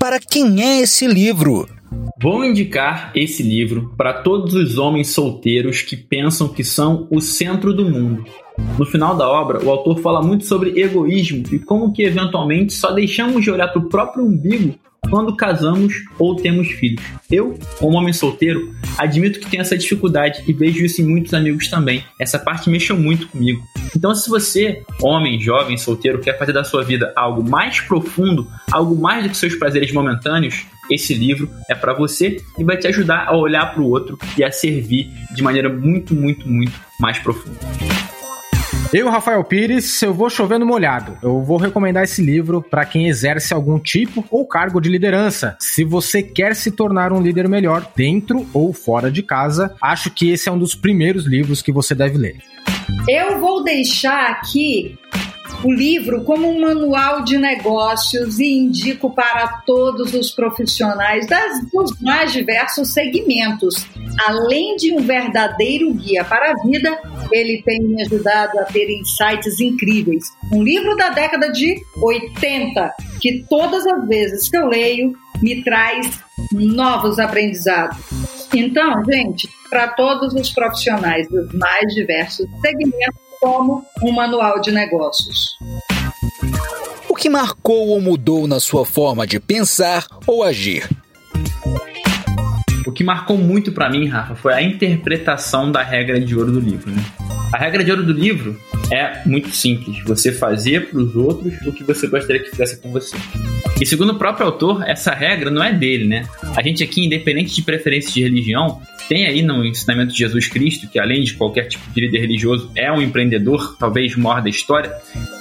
Para 0.00 0.18
quem 0.18 0.60
é 0.60 0.80
esse 0.80 1.06
livro? 1.06 1.68
Vou 2.20 2.44
indicar 2.44 3.12
esse 3.14 3.42
livro 3.42 3.94
para 3.96 4.14
todos 4.14 4.54
os 4.54 4.78
homens 4.78 5.10
solteiros 5.10 5.82
que 5.82 5.96
pensam 5.96 6.48
que 6.48 6.64
são 6.64 7.06
o 7.10 7.20
centro 7.20 7.72
do 7.72 7.88
mundo. 7.88 8.24
No 8.78 8.84
final 8.84 9.16
da 9.16 9.28
obra, 9.28 9.64
o 9.64 9.70
autor 9.70 10.00
fala 10.00 10.22
muito 10.22 10.44
sobre 10.44 10.80
egoísmo 10.80 11.44
e 11.52 11.58
como 11.58 11.92
que 11.92 12.02
eventualmente 12.02 12.72
só 12.72 12.92
deixamos 12.92 13.44
de 13.44 13.50
olhar 13.50 13.68
para 13.68 13.80
o 13.80 13.88
próprio 13.88 14.24
umbigo 14.24 14.74
quando 15.12 15.36
casamos 15.36 15.92
ou 16.18 16.34
temos 16.36 16.68
filhos. 16.68 17.04
Eu, 17.30 17.58
como 17.78 17.98
homem 17.98 18.14
solteiro, 18.14 18.74
admito 18.96 19.40
que 19.40 19.50
tenho 19.50 19.60
essa 19.60 19.76
dificuldade 19.76 20.42
e 20.48 20.54
vejo 20.54 20.82
isso 20.82 21.02
em 21.02 21.04
muitos 21.04 21.34
amigos 21.34 21.68
também. 21.68 22.02
Essa 22.18 22.38
parte 22.38 22.70
mexeu 22.70 22.96
muito 22.96 23.28
comigo. 23.28 23.62
Então, 23.94 24.14
se 24.14 24.30
você, 24.30 24.82
homem, 25.02 25.38
jovem, 25.38 25.76
solteiro, 25.76 26.18
quer 26.18 26.38
fazer 26.38 26.54
da 26.54 26.64
sua 26.64 26.82
vida 26.82 27.12
algo 27.14 27.46
mais 27.46 27.78
profundo, 27.78 28.50
algo 28.70 28.98
mais 28.98 29.24
do 29.24 29.28
que 29.28 29.36
seus 29.36 29.54
prazeres 29.54 29.92
momentâneos, 29.92 30.64
esse 30.90 31.12
livro 31.12 31.46
é 31.68 31.74
para 31.74 31.92
você 31.92 32.38
e 32.58 32.64
vai 32.64 32.78
te 32.78 32.86
ajudar 32.86 33.26
a 33.28 33.36
olhar 33.36 33.66
para 33.74 33.82
o 33.82 33.90
outro 33.90 34.18
e 34.38 34.42
a 34.42 34.50
servir 34.50 35.10
de 35.34 35.42
maneira 35.42 35.68
muito, 35.68 36.14
muito, 36.14 36.48
muito 36.48 36.72
mais 36.98 37.18
profunda. 37.18 37.58
Eu, 38.92 39.08
Rafael 39.08 39.42
Pires, 39.42 40.02
eu 40.02 40.12
vou 40.12 40.28
chovendo 40.28 40.66
molhado. 40.66 41.16
Eu 41.22 41.40
vou 41.40 41.56
recomendar 41.56 42.04
esse 42.04 42.20
livro 42.20 42.60
para 42.60 42.84
quem 42.84 43.08
exerce 43.08 43.54
algum 43.54 43.78
tipo 43.78 44.22
ou 44.30 44.46
cargo 44.46 44.82
de 44.82 44.90
liderança. 44.90 45.56
Se 45.58 45.82
você 45.82 46.22
quer 46.22 46.54
se 46.54 46.70
tornar 46.70 47.10
um 47.10 47.22
líder 47.22 47.48
melhor, 47.48 47.90
dentro 47.96 48.46
ou 48.52 48.70
fora 48.74 49.10
de 49.10 49.22
casa, 49.22 49.74
acho 49.80 50.10
que 50.10 50.30
esse 50.30 50.46
é 50.50 50.52
um 50.52 50.58
dos 50.58 50.74
primeiros 50.74 51.24
livros 51.24 51.62
que 51.62 51.72
você 51.72 51.94
deve 51.94 52.18
ler. 52.18 52.36
Eu 53.08 53.40
vou 53.40 53.64
deixar 53.64 54.30
aqui 54.30 54.98
o 55.64 55.70
livro 55.70 56.24
como 56.24 56.48
um 56.48 56.60
manual 56.60 57.22
de 57.22 57.38
negócios 57.38 58.38
e 58.38 58.46
indico 58.46 59.10
para 59.14 59.62
todos 59.64 60.12
os 60.14 60.30
profissionais 60.30 61.26
das, 61.26 61.64
dos 61.70 62.00
mais 62.00 62.32
diversos 62.32 62.92
segmentos. 62.92 63.86
Além 64.26 64.76
de 64.76 64.92
um 64.92 65.00
verdadeiro 65.00 65.92
guia 65.94 66.24
para 66.24 66.50
a 66.50 66.54
vida, 66.66 66.98
ele 67.30 67.62
tem 67.62 67.80
me 67.80 68.02
ajudado 68.02 68.58
a 68.58 68.64
ter 68.64 68.90
insights 68.90 69.60
incríveis. 69.60 70.24
Um 70.52 70.62
livro 70.62 70.96
da 70.96 71.10
década 71.10 71.50
de 71.50 71.74
80, 72.00 72.94
que 73.20 73.44
todas 73.48 73.86
as 73.86 74.08
vezes 74.08 74.48
que 74.48 74.56
eu 74.56 74.66
leio 74.66 75.12
me 75.40 75.62
traz 75.62 76.20
novos 76.52 77.18
aprendizados. 77.18 77.98
Então, 78.54 79.02
gente, 79.04 79.48
para 79.70 79.88
todos 79.88 80.34
os 80.34 80.50
profissionais 80.50 81.26
dos 81.28 81.52
mais 81.54 81.94
diversos 81.94 82.46
segmentos, 82.60 83.31
como 83.42 83.84
um 84.00 84.12
manual 84.12 84.60
de 84.60 84.70
negócios. 84.70 85.58
O 87.08 87.14
que 87.16 87.28
marcou 87.28 87.88
ou 87.88 88.00
mudou 88.00 88.46
na 88.46 88.60
sua 88.60 88.86
forma 88.86 89.26
de 89.26 89.40
pensar 89.40 90.06
ou 90.28 90.44
agir? 90.44 90.88
O 92.86 92.92
que 92.92 93.02
marcou 93.02 93.36
muito 93.36 93.72
para 93.72 93.90
mim, 93.90 94.06
Rafa, 94.06 94.36
foi 94.36 94.54
a 94.54 94.62
interpretação 94.62 95.72
da 95.72 95.82
regra 95.82 96.20
de 96.20 96.36
ouro 96.36 96.52
do 96.52 96.60
livro. 96.60 96.90
Né? 96.90 97.04
A 97.52 97.58
regra 97.58 97.82
de 97.82 97.90
ouro 97.90 98.04
do 98.04 98.12
livro 98.12 98.58
é 98.92 99.26
muito 99.26 99.50
simples: 99.50 100.02
você 100.04 100.30
fazer 100.30 100.88
para 100.88 101.00
os 101.00 101.16
outros 101.16 101.54
o 101.66 101.72
que 101.72 101.82
você 101.82 102.06
gostaria 102.06 102.42
que 102.42 102.50
fizesse 102.50 102.80
com 102.80 102.92
você. 102.92 103.16
E 103.80 103.86
segundo 103.86 104.10
o 104.10 104.18
próprio 104.18 104.46
autor, 104.46 104.88
essa 104.88 105.12
regra 105.12 105.50
não 105.50 105.62
é 105.62 105.72
dele, 105.72 106.06
né? 106.06 106.28
A 106.56 106.62
gente 106.62 106.84
aqui, 106.84 107.04
independente 107.04 107.54
de 107.54 107.62
preferência 107.62 108.12
de 108.12 108.22
religião, 108.22 108.80
tem 109.12 109.26
aí 109.26 109.42
no 109.42 109.62
ensinamento 109.62 110.10
de 110.10 110.18
Jesus 110.20 110.48
Cristo, 110.48 110.88
que 110.88 110.98
além 110.98 111.22
de 111.22 111.34
qualquer 111.34 111.68
tipo 111.68 111.84
de 111.90 112.00
líder 112.00 112.20
religioso, 112.20 112.72
é 112.74 112.90
um 112.90 113.02
empreendedor, 113.02 113.76
talvez 113.78 114.16
maior 114.16 114.40
da 114.40 114.48
história, 114.48 114.90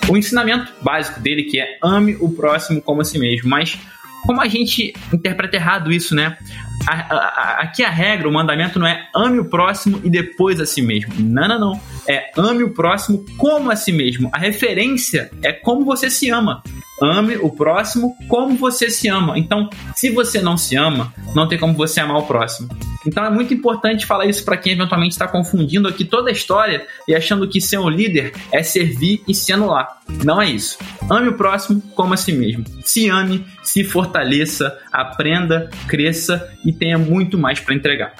o 0.09 0.17
ensinamento 0.17 0.69
básico 0.81 1.21
dele 1.21 1.43
que 1.43 1.57
é 1.57 1.77
ame 1.81 2.17
o 2.19 2.29
próximo 2.33 2.81
como 2.81 2.99
a 2.99 3.05
si 3.05 3.17
mesmo. 3.17 3.49
Mas 3.49 3.79
como 4.25 4.41
a 4.41 4.47
gente 4.49 4.93
interpreta 5.13 5.55
errado 5.55 5.89
isso, 5.89 6.13
né? 6.13 6.37
A, 6.85 6.93
a, 6.93 7.15
a, 7.15 7.61
aqui 7.61 7.81
a 7.81 7.89
regra, 7.89 8.27
o 8.27 8.33
mandamento 8.33 8.77
não 8.77 8.85
é 8.85 9.07
ame 9.15 9.39
o 9.39 9.45
próximo 9.45 10.01
e 10.03 10.09
depois 10.09 10.59
a 10.59 10.65
si 10.65 10.81
mesmo. 10.81 11.13
Não, 11.17 11.47
não, 11.47 11.57
não. 11.57 11.81
É 12.05 12.29
ame 12.37 12.63
o 12.63 12.73
próximo 12.73 13.25
como 13.37 13.71
a 13.71 13.77
si 13.77 13.93
mesmo. 13.93 14.29
A 14.33 14.37
referência 14.37 15.31
é 15.41 15.53
como 15.53 15.85
você 15.85 16.09
se 16.09 16.29
ama. 16.29 16.61
Ame 17.01 17.37
o 17.37 17.49
próximo 17.49 18.15
como 18.27 18.55
você 18.55 18.89
se 18.89 19.07
ama. 19.07 19.37
Então, 19.37 19.69
se 19.95 20.09
você 20.09 20.39
não 20.39 20.55
se 20.55 20.75
ama, 20.75 21.13
não 21.33 21.47
tem 21.47 21.57
como 21.57 21.73
você 21.73 21.99
amar 21.99 22.17
o 22.17 22.27
próximo. 22.27 22.69
Então 23.05 23.25
é 23.25 23.29
muito 23.31 23.53
importante 23.53 24.05
falar 24.05 24.25
isso 24.25 24.45
para 24.45 24.57
quem 24.57 24.73
eventualmente 24.73 25.13
está 25.13 25.27
confundindo 25.27 25.87
aqui 25.87 26.05
toda 26.05 26.29
a 26.29 26.31
história 26.31 26.85
e 27.07 27.15
achando 27.15 27.47
que 27.47 27.59
ser 27.59 27.79
um 27.79 27.89
líder 27.89 28.33
é 28.51 28.61
servir 28.61 29.23
e 29.27 29.33
se 29.33 29.51
anular. 29.51 29.87
Não 30.23 30.39
é 30.39 30.49
isso. 30.49 30.77
Ame 31.09 31.29
o 31.29 31.33
próximo 31.33 31.81
como 31.95 32.13
a 32.13 32.17
si 32.17 32.31
mesmo. 32.31 32.63
Se 32.83 33.09
ame, 33.09 33.43
se 33.63 33.83
fortaleça, 33.83 34.77
aprenda, 34.91 35.69
cresça 35.87 36.51
e 36.63 36.71
tenha 36.71 36.97
muito 36.97 37.37
mais 37.37 37.59
para 37.59 37.73
entregar. 37.73 38.13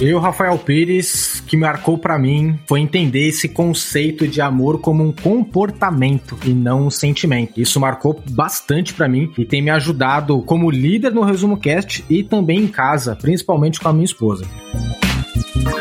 Eu, 0.00 0.20
Rafael 0.20 0.56
Pires, 0.58 1.37
que 1.48 1.56
marcou 1.56 1.96
para 1.96 2.18
mim 2.18 2.58
foi 2.66 2.80
entender 2.80 3.26
esse 3.26 3.48
conceito 3.48 4.28
de 4.28 4.40
amor 4.40 4.80
como 4.80 5.02
um 5.02 5.10
comportamento 5.10 6.38
e 6.44 6.50
não 6.50 6.86
um 6.86 6.90
sentimento. 6.90 7.58
Isso 7.58 7.80
marcou 7.80 8.22
bastante 8.30 8.92
para 8.92 9.08
mim 9.08 9.32
e 9.38 9.46
tem 9.46 9.62
me 9.62 9.70
ajudado 9.70 10.42
como 10.42 10.70
líder 10.70 11.12
no 11.12 11.22
Resumo 11.22 11.56
Cast 11.56 12.04
e 12.10 12.22
também 12.22 12.60
em 12.60 12.68
casa, 12.68 13.16
principalmente 13.16 13.80
com 13.80 13.88
a 13.88 13.92
minha 13.92 14.04
esposa. 14.04 14.46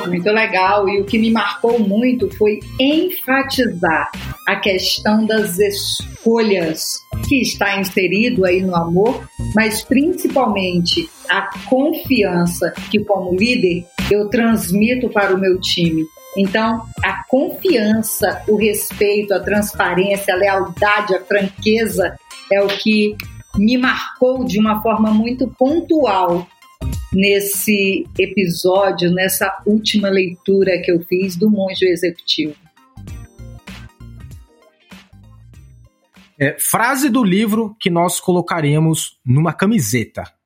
Muito 0.07 0.29
legal. 0.29 0.87
E 0.87 1.01
o 1.01 1.05
que 1.05 1.19
me 1.19 1.31
marcou 1.31 1.79
muito 1.79 2.29
foi 2.37 2.59
enfatizar 2.79 4.09
a 4.47 4.55
questão 4.55 5.25
das 5.25 5.59
escolhas 5.59 7.05
que 7.27 7.41
está 7.41 7.79
inserido 7.79 8.45
aí 8.45 8.61
no 8.61 8.73
amor, 8.73 9.27
mas 9.53 9.83
principalmente 9.83 11.09
a 11.29 11.49
confiança 11.67 12.71
que 12.89 13.03
como 13.03 13.35
líder 13.35 13.85
eu 14.09 14.29
transmito 14.29 15.09
para 15.09 15.35
o 15.35 15.39
meu 15.39 15.59
time. 15.59 16.05
Então, 16.37 16.85
a 17.03 17.23
confiança, 17.27 18.43
o 18.47 18.55
respeito, 18.55 19.33
a 19.33 19.39
transparência, 19.39 20.33
a 20.33 20.37
lealdade, 20.37 21.15
a 21.15 21.23
franqueza 21.23 22.15
é 22.51 22.61
o 22.61 22.67
que 22.67 23.15
me 23.57 23.77
marcou 23.77 24.45
de 24.45 24.59
uma 24.59 24.81
forma 24.81 25.11
muito 25.11 25.47
pontual 25.57 26.47
nesse 27.11 28.05
episódio, 28.19 29.11
nessa 29.11 29.61
última 29.65 30.09
leitura 30.09 30.79
que 30.83 30.91
eu 30.91 31.01
fiz 31.05 31.35
do 31.35 31.49
Monge 31.49 31.85
Executivo. 31.85 32.55
É, 36.39 36.55
frase 36.59 37.09
do 37.09 37.23
livro 37.23 37.75
que 37.79 37.89
nós 37.89 38.19
colocaremos 38.19 39.17
numa 39.25 39.51
camiseta. 39.53 40.36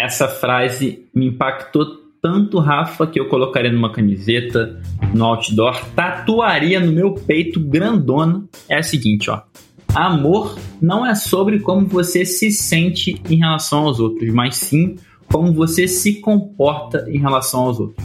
Essa 0.00 0.26
frase 0.26 1.06
me 1.14 1.26
impactou 1.26 1.84
tanto, 2.22 2.58
Rafa, 2.58 3.06
que 3.06 3.20
eu 3.20 3.28
colocaria 3.28 3.70
numa 3.70 3.92
camiseta, 3.92 4.80
no 5.14 5.26
outdoor, 5.26 5.84
tatuaria 5.94 6.80
no 6.80 6.90
meu 6.90 7.12
peito 7.12 7.60
grandona. 7.60 8.44
É 8.66 8.78
a 8.78 8.82
seguinte, 8.82 9.30
ó. 9.30 9.42
Amor 9.94 10.58
não 10.80 11.04
é 11.04 11.14
sobre 11.14 11.60
como 11.60 11.86
você 11.86 12.24
se 12.24 12.50
sente 12.50 13.20
em 13.28 13.36
relação 13.36 13.80
aos 13.80 14.00
outros, 14.00 14.32
mas 14.32 14.56
sim 14.56 14.96
como 15.30 15.52
você 15.52 15.86
se 15.86 16.20
comporta 16.20 17.04
em 17.08 17.18
relação 17.18 17.60
aos 17.60 17.78
outros. 17.78 18.04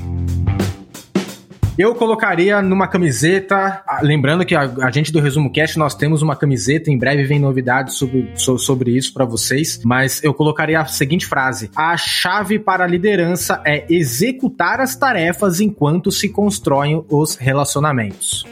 Eu 1.77 1.93
colocaria 1.93 2.61
numa 2.61 2.87
camiseta, 2.87 3.83
lembrando 4.01 4.45
que 4.45 4.55
a, 4.55 4.61
a, 4.61 4.89
gente 4.89 5.11
do 5.11 5.19
Resumo 5.19 5.51
Cast 5.51 5.77
nós 5.77 5.93
temos 5.93 6.21
uma 6.21 6.33
camiseta, 6.33 6.89
em 6.89 6.97
breve 6.97 7.25
vem 7.25 7.37
novidades 7.37 7.95
sobre, 7.95 8.31
so, 8.35 8.57
sobre 8.57 8.91
isso 8.91 9.13
para 9.13 9.25
vocês, 9.25 9.81
mas 9.83 10.23
eu 10.23 10.33
colocaria 10.33 10.79
a 10.79 10.85
seguinte 10.85 11.25
frase: 11.25 11.69
A 11.75 11.97
chave 11.97 12.57
para 12.57 12.85
a 12.85 12.87
liderança 12.87 13.61
é 13.65 13.85
executar 13.89 14.79
as 14.79 14.95
tarefas 14.95 15.59
enquanto 15.59 16.13
se 16.13 16.29
constroem 16.29 17.03
os 17.09 17.35
relacionamentos. 17.35 18.45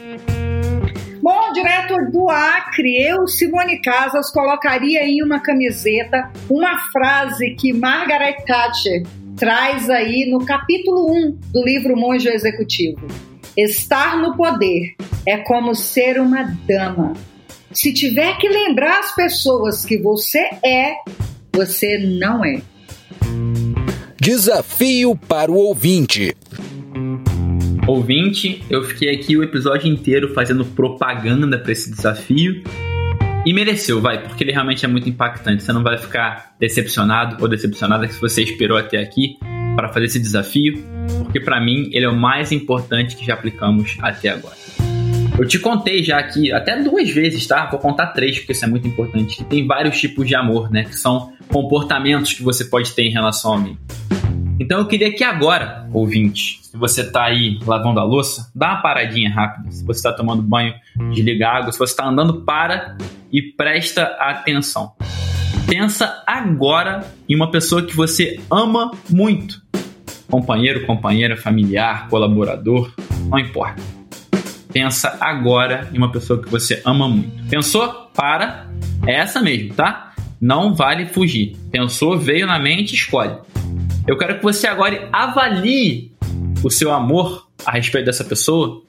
Bom, 1.22 1.50
direto 1.54 1.96
do 2.12 2.28
Acre, 2.28 3.02
eu, 3.08 3.26
Simone 3.26 3.80
Casas, 3.80 4.30
colocaria 4.30 5.02
em 5.02 5.22
uma 5.22 5.40
camiseta 5.40 6.30
uma 6.50 6.76
frase 6.92 7.54
que 7.58 7.72
Margaret 7.72 8.44
Thatcher 8.46 9.02
traz 9.36 9.90
aí 9.90 10.30
no 10.30 10.44
capítulo 10.44 11.12
1 11.12 11.38
do 11.52 11.64
livro 11.64 11.96
Monge 11.96 12.28
Executivo. 12.28 13.06
Estar 13.56 14.20
no 14.20 14.36
poder 14.36 14.94
é 15.26 15.38
como 15.38 15.74
ser 15.74 16.20
uma 16.20 16.42
dama. 16.66 17.14
Se 17.72 17.92
tiver 17.92 18.36
que 18.38 18.48
lembrar 18.48 19.00
as 19.00 19.14
pessoas 19.14 19.84
que 19.84 19.98
você 19.98 20.50
é, 20.64 20.94
você 21.52 21.98
não 21.98 22.44
é. 22.44 22.60
Desafio 24.20 25.16
para 25.16 25.50
o 25.50 25.56
ouvinte. 25.56 26.34
Ouvinte, 27.86 28.64
eu 28.70 28.82
fiquei 28.84 29.14
aqui 29.14 29.36
o 29.36 29.42
episódio 29.42 29.88
inteiro 29.92 30.32
fazendo 30.32 30.64
propaganda 30.64 31.58
para 31.58 31.72
esse 31.72 31.90
desafio 31.90 32.62
e 33.44 33.52
mereceu, 33.52 34.00
vai, 34.00 34.22
porque 34.22 34.42
ele 34.42 34.52
realmente 34.52 34.84
é 34.84 34.88
muito 34.88 35.08
impactante. 35.08 35.62
Você 35.62 35.72
não 35.72 35.82
vai 35.82 35.98
ficar 35.98 36.54
decepcionado 36.58 37.36
ou 37.40 37.48
decepcionada 37.48 38.08
se 38.08 38.20
você 38.20 38.42
esperou 38.42 38.78
até 38.78 38.98
aqui 38.98 39.36
para 39.76 39.92
fazer 39.92 40.06
esse 40.06 40.18
desafio, 40.18 40.82
porque 41.18 41.40
para 41.40 41.60
mim 41.60 41.90
ele 41.92 42.06
é 42.06 42.08
o 42.08 42.16
mais 42.16 42.52
importante 42.52 43.16
que 43.16 43.26
já 43.26 43.34
aplicamos 43.34 43.96
até 44.00 44.30
agora. 44.30 44.56
Eu 45.36 45.46
te 45.46 45.58
contei 45.58 46.02
já 46.02 46.18
aqui, 46.18 46.52
até 46.52 46.80
duas 46.80 47.10
vezes, 47.10 47.44
tá? 47.46 47.66
Vou 47.68 47.80
contar 47.80 48.08
três, 48.08 48.38
porque 48.38 48.52
isso 48.52 48.64
é 48.64 48.68
muito 48.68 48.86
importante. 48.86 49.36
Que 49.38 49.44
tem 49.44 49.66
vários 49.66 50.00
tipos 50.00 50.26
de 50.28 50.34
amor, 50.34 50.70
né? 50.70 50.84
Que 50.84 50.96
são 50.96 51.32
comportamentos 51.48 52.32
que 52.32 52.42
você 52.42 52.64
pode 52.64 52.92
ter 52.92 53.02
em 53.02 53.10
relação 53.10 53.54
a 53.54 53.58
mim. 53.58 53.76
Então 54.60 54.78
eu 54.78 54.86
queria 54.86 55.12
que 55.12 55.24
agora, 55.24 55.88
ouvinte, 55.92 56.60
se 56.62 56.76
você 56.76 57.00
está 57.00 57.24
aí 57.24 57.58
lavando 57.66 57.98
a 57.98 58.04
louça, 58.04 58.48
dá 58.54 58.74
uma 58.74 58.82
paradinha 58.82 59.28
rápida. 59.28 59.72
Se 59.72 59.84
você 59.84 59.98
está 59.98 60.12
tomando 60.12 60.40
banho, 60.40 60.72
desliga 61.12 61.48
a 61.48 61.56
água. 61.56 61.72
Se 61.72 61.78
você 61.78 61.92
está 61.92 62.06
andando, 62.06 62.42
para 62.42 62.96
e 63.34 63.42
presta 63.42 64.04
atenção. 64.20 64.92
Pensa 65.66 66.22
agora 66.24 67.04
em 67.28 67.34
uma 67.34 67.50
pessoa 67.50 67.84
que 67.84 67.96
você 67.96 68.40
ama 68.48 68.92
muito. 69.10 69.60
Companheiro, 70.30 70.86
companheira, 70.86 71.36
familiar, 71.36 72.08
colaborador, 72.08 72.92
não 73.28 73.40
importa. 73.40 73.82
Pensa 74.72 75.18
agora 75.20 75.90
em 75.92 75.98
uma 75.98 76.12
pessoa 76.12 76.40
que 76.40 76.48
você 76.48 76.80
ama 76.84 77.08
muito. 77.08 77.48
Pensou? 77.48 78.08
Para. 78.14 78.70
É 79.04 79.16
essa 79.16 79.40
mesmo, 79.40 79.74
tá? 79.74 80.12
Não 80.40 80.72
vale 80.72 81.06
fugir. 81.06 81.56
Pensou, 81.72 82.16
veio 82.16 82.46
na 82.46 82.60
mente, 82.60 82.94
escolhe. 82.94 83.36
Eu 84.06 84.16
quero 84.16 84.36
que 84.36 84.42
você 84.44 84.68
agora 84.68 85.08
avalie 85.12 86.12
o 86.62 86.70
seu 86.70 86.92
amor 86.92 87.48
a 87.66 87.72
respeito 87.72 88.06
dessa 88.06 88.24
pessoa 88.24 88.83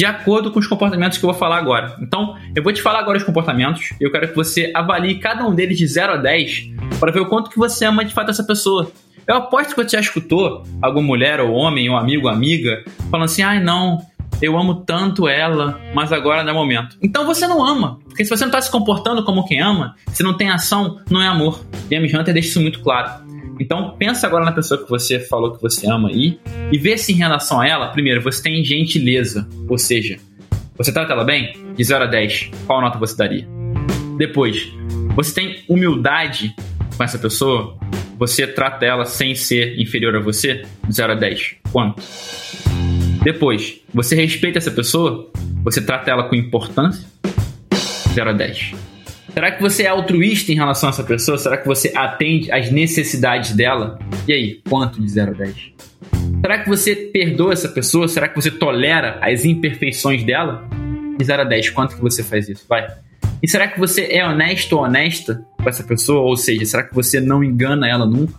de 0.00 0.06
acordo 0.06 0.50
com 0.50 0.58
os 0.58 0.66
comportamentos 0.66 1.18
que 1.18 1.24
eu 1.26 1.28
vou 1.28 1.38
falar 1.38 1.58
agora. 1.58 1.94
Então, 2.00 2.34
eu 2.56 2.62
vou 2.62 2.72
te 2.72 2.80
falar 2.80 3.00
agora 3.00 3.18
os 3.18 3.22
comportamentos 3.22 3.90
e 4.00 4.04
eu 4.04 4.10
quero 4.10 4.28
que 4.28 4.34
você 4.34 4.72
avalie 4.74 5.18
cada 5.18 5.46
um 5.46 5.54
deles 5.54 5.76
de 5.76 5.86
0 5.86 6.14
a 6.14 6.16
10 6.16 6.70
para 6.98 7.12
ver 7.12 7.20
o 7.20 7.26
quanto 7.26 7.50
que 7.50 7.58
você 7.58 7.84
ama 7.84 8.02
de 8.02 8.14
fato 8.14 8.30
essa 8.30 8.42
pessoa. 8.42 8.90
Eu 9.26 9.36
aposto 9.36 9.74
que 9.74 9.84
você 9.84 9.98
já 9.98 10.00
escutou 10.00 10.64
alguma 10.80 11.06
mulher 11.06 11.38
ou 11.38 11.52
homem, 11.52 11.90
ou 11.90 11.98
amigo 11.98 12.28
ou 12.28 12.32
amiga, 12.32 12.82
falando 13.10 13.26
assim: 13.26 13.42
ai 13.42 13.58
ah, 13.58 13.60
não, 13.60 13.98
eu 14.40 14.56
amo 14.56 14.76
tanto 14.86 15.28
ela, 15.28 15.78
mas 15.94 16.14
agora 16.14 16.42
não 16.42 16.52
é 16.52 16.54
momento. 16.54 16.96
Então 17.02 17.26
você 17.26 17.46
não 17.46 17.62
ama. 17.62 17.98
Porque 18.06 18.24
se 18.24 18.30
você 18.30 18.46
não 18.46 18.52
tá 18.52 18.62
se 18.62 18.70
comportando 18.70 19.22
como 19.22 19.44
quem 19.44 19.60
ama, 19.60 19.96
se 20.14 20.22
não 20.22 20.34
tem 20.34 20.48
ação, 20.48 20.98
não 21.10 21.20
é 21.20 21.26
amor. 21.26 21.62
James 21.92 22.14
Hunter 22.14 22.32
deixa 22.32 22.48
isso 22.48 22.60
muito 22.62 22.80
claro. 22.80 23.22
Então 23.60 23.94
pensa 23.98 24.26
agora 24.26 24.42
na 24.42 24.52
pessoa 24.52 24.82
que 24.82 24.88
você 24.88 25.20
falou 25.20 25.52
que 25.52 25.60
você 25.60 25.86
ama 25.86 26.08
aí 26.08 26.40
e 26.72 26.78
vê 26.78 26.96
se 26.96 27.12
em 27.12 27.16
relação 27.16 27.60
a 27.60 27.68
ela, 27.68 27.88
primeiro, 27.88 28.22
você 28.22 28.42
tem 28.42 28.64
gentileza, 28.64 29.46
ou 29.68 29.76
seja, 29.76 30.18
você 30.78 30.90
trata 30.90 31.12
ela 31.12 31.24
bem? 31.24 31.52
De 31.76 31.84
0 31.84 32.04
a 32.04 32.06
10, 32.06 32.50
qual 32.66 32.80
nota 32.80 32.98
você 32.98 33.14
daria? 33.14 33.46
Depois, 34.16 34.72
você 35.14 35.34
tem 35.34 35.62
humildade 35.68 36.54
com 36.96 37.04
essa 37.04 37.18
pessoa? 37.18 37.78
Você 38.18 38.46
trata 38.46 38.86
ela 38.86 39.04
sem 39.04 39.34
ser 39.34 39.78
inferior 39.78 40.16
a 40.16 40.20
você? 40.20 40.62
De 40.88 40.94
0 40.94 41.12
a 41.12 41.16
10, 41.16 41.56
quanto? 41.70 42.02
Depois, 43.22 43.82
você 43.92 44.16
respeita 44.16 44.56
essa 44.56 44.70
pessoa? 44.70 45.30
Você 45.64 45.82
trata 45.82 46.10
ela 46.10 46.22
com 46.22 46.34
importância? 46.34 47.06
0 48.14 48.30
a 48.30 48.32
10. 48.32 48.89
Será 49.32 49.52
que 49.52 49.62
você 49.62 49.84
é 49.84 49.88
altruísta 49.88 50.50
em 50.50 50.56
relação 50.56 50.88
a 50.88 50.92
essa 50.92 51.04
pessoa? 51.04 51.38
Será 51.38 51.56
que 51.56 51.66
você 51.66 51.92
atende 51.94 52.50
às 52.50 52.70
necessidades 52.70 53.52
dela? 53.52 53.98
E 54.26 54.32
aí, 54.32 54.60
quanto 54.68 55.00
de 55.00 55.08
0 55.08 55.30
a 55.30 55.34
10? 55.34 55.54
Será 56.40 56.58
que 56.58 56.68
você 56.68 56.96
perdoa 56.96 57.52
essa 57.52 57.68
pessoa? 57.68 58.08
Será 58.08 58.28
que 58.28 58.34
você 58.34 58.50
tolera 58.50 59.18
as 59.22 59.44
imperfeições 59.44 60.24
dela? 60.24 60.68
De 61.16 61.24
0 61.24 61.42
a 61.42 61.44
10, 61.44 61.70
quanto 61.70 61.94
que 61.94 62.02
você 62.02 62.22
faz 62.22 62.48
isso? 62.48 62.64
Vai. 62.68 62.86
E 63.42 63.48
será 63.48 63.68
que 63.68 63.78
você 63.78 64.08
é 64.10 64.26
honesto 64.26 64.72
ou 64.76 64.82
honesta 64.82 65.44
com 65.62 65.68
essa 65.68 65.84
pessoa? 65.84 66.22
Ou 66.22 66.36
seja, 66.36 66.64
será 66.64 66.82
que 66.82 66.94
você 66.94 67.20
não 67.20 67.44
engana 67.44 67.88
ela 67.88 68.06
nunca? 68.06 68.34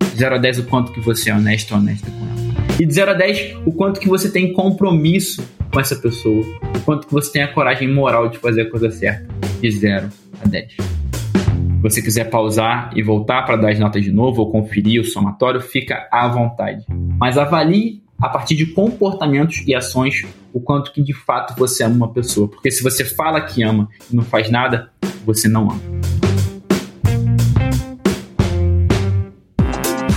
De 0.00 0.18
0 0.18 0.34
a 0.34 0.38
10, 0.38 0.58
o 0.60 0.64
quanto 0.64 0.92
que 0.92 1.00
você 1.00 1.30
é 1.30 1.34
honesto 1.34 1.72
ou 1.72 1.80
honesta 1.80 2.10
com 2.10 2.26
ela? 2.26 2.45
E 2.78 2.84
de 2.84 2.92
0 2.92 3.12
a 3.12 3.14
10, 3.14 3.56
o 3.64 3.72
quanto 3.72 3.98
que 3.98 4.06
você 4.06 4.30
tem 4.30 4.52
compromisso 4.52 5.42
com 5.72 5.80
essa 5.80 5.96
pessoa? 5.96 6.44
O 6.76 6.80
quanto 6.84 7.06
que 7.06 7.12
você 7.12 7.32
tem 7.32 7.42
a 7.42 7.50
coragem 7.50 7.90
moral 7.90 8.28
de 8.28 8.36
fazer 8.36 8.62
a 8.62 8.70
coisa 8.70 8.90
certa? 8.90 9.26
De 9.62 9.70
0 9.70 10.10
a 10.44 10.46
10. 10.46 10.72
Se 10.72 11.82
você 11.82 12.02
quiser 12.02 12.28
pausar 12.28 12.90
e 12.94 13.02
voltar 13.02 13.46
para 13.46 13.56
dar 13.56 13.70
as 13.70 13.78
notas 13.78 14.04
de 14.04 14.12
novo 14.12 14.42
ou 14.42 14.50
conferir 14.50 15.00
o 15.00 15.04
somatório, 15.04 15.58
fica 15.58 16.06
à 16.12 16.28
vontade. 16.28 16.84
Mas 17.18 17.38
avalie 17.38 18.02
a 18.20 18.28
partir 18.28 18.56
de 18.56 18.66
comportamentos 18.66 19.62
e 19.66 19.74
ações 19.74 20.26
o 20.52 20.60
quanto 20.60 20.92
que 20.92 21.02
de 21.02 21.14
fato 21.14 21.58
você 21.58 21.82
ama 21.82 21.94
uma 21.94 22.12
pessoa. 22.12 22.46
Porque 22.46 22.70
se 22.70 22.82
você 22.82 23.06
fala 23.06 23.40
que 23.40 23.62
ama 23.62 23.88
e 24.10 24.16
não 24.16 24.22
faz 24.22 24.50
nada, 24.50 24.90
você 25.24 25.48
não 25.48 25.70
ama. 25.70 26.25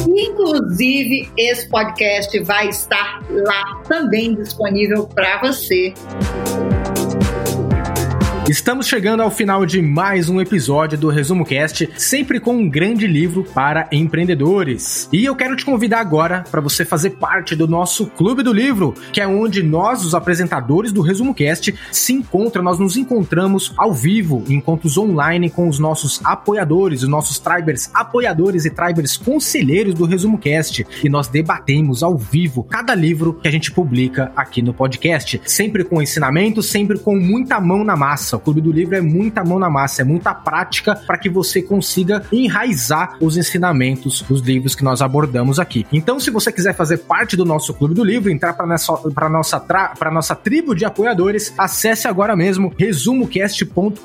Inclusive, 0.06 1.28
esse 1.36 1.68
podcast 1.68 2.38
vai 2.40 2.68
estar 2.68 3.20
lá 3.30 3.82
também 3.88 4.36
disponível 4.36 5.08
para 5.08 5.40
você. 5.40 5.92
Estamos 8.48 8.88
chegando 8.88 9.22
ao 9.22 9.30
final 9.30 9.66
de 9.66 9.82
mais 9.82 10.30
um 10.30 10.40
episódio 10.40 10.96
do 10.96 11.10
Resumo 11.10 11.44
Cast, 11.44 11.86
sempre 11.98 12.40
com 12.40 12.56
um 12.56 12.66
grande 12.66 13.06
livro 13.06 13.44
para 13.44 13.86
empreendedores. 13.92 15.06
E 15.12 15.22
eu 15.22 15.36
quero 15.36 15.54
te 15.54 15.66
convidar 15.66 16.00
agora 16.00 16.42
para 16.50 16.62
você 16.62 16.82
fazer 16.82 17.10
parte 17.10 17.54
do 17.54 17.68
nosso 17.68 18.06
Clube 18.06 18.42
do 18.42 18.50
Livro, 18.50 18.94
que 19.12 19.20
é 19.20 19.26
onde 19.26 19.62
nós, 19.62 20.02
os 20.02 20.14
apresentadores 20.14 20.92
do 20.92 21.02
Resumo 21.02 21.34
Cast, 21.34 21.74
se 21.92 22.14
encontram, 22.14 22.64
nós 22.64 22.78
nos 22.78 22.96
encontramos 22.96 23.74
ao 23.76 23.92
vivo, 23.92 24.42
em 24.48 24.54
encontros 24.54 24.96
online 24.96 25.50
com 25.50 25.68
os 25.68 25.78
nossos 25.78 26.18
apoiadores, 26.24 27.02
os 27.02 27.08
nossos 27.08 27.38
tribers 27.38 27.90
apoiadores 27.92 28.64
e 28.64 28.70
tribers 28.70 29.18
conselheiros 29.18 29.92
do 29.92 30.06
Resumo 30.06 30.38
Cast, 30.38 30.86
e 31.04 31.08
nós 31.10 31.28
debatemos 31.28 32.02
ao 32.02 32.16
vivo 32.16 32.64
cada 32.64 32.94
livro 32.94 33.34
que 33.34 33.46
a 33.46 33.50
gente 33.52 33.70
publica 33.70 34.32
aqui 34.34 34.62
no 34.62 34.72
podcast, 34.72 35.38
sempre 35.44 35.84
com 35.84 36.00
ensinamento, 36.00 36.62
sempre 36.62 36.98
com 36.98 37.14
muita 37.14 37.60
mão 37.60 37.84
na 37.84 37.94
massa 37.94 38.37
o 38.38 38.40
Clube 38.40 38.60
do 38.60 38.72
Livro 38.72 38.96
é 38.96 39.00
muita 39.00 39.44
mão 39.44 39.58
na 39.58 39.68
massa, 39.68 40.02
é 40.02 40.04
muita 40.04 40.32
prática 40.32 40.94
para 40.94 41.18
que 41.18 41.28
você 41.28 41.60
consiga 41.60 42.22
enraizar 42.32 43.16
os 43.20 43.36
ensinamentos 43.36 44.22
dos 44.22 44.40
livros 44.40 44.74
que 44.74 44.84
nós 44.84 45.02
abordamos 45.02 45.58
aqui. 45.58 45.86
Então, 45.92 46.18
se 46.20 46.30
você 46.30 46.50
quiser 46.52 46.74
fazer 46.74 46.98
parte 46.98 47.36
do 47.36 47.44
nosso 47.44 47.74
Clube 47.74 47.94
do 47.94 48.04
Livro, 48.04 48.30
entrar 48.30 48.52
para 48.54 48.66
nossa, 48.66 48.92
pra 49.10 49.28
nossa, 49.28 49.60
pra 49.60 50.10
nossa 50.10 50.34
tribo 50.34 50.74
de 50.74 50.84
apoiadores, 50.84 51.52
acesse 51.58 52.06
agora 52.06 52.36
mesmo 52.36 52.72
resumocast.com.br 52.78 53.98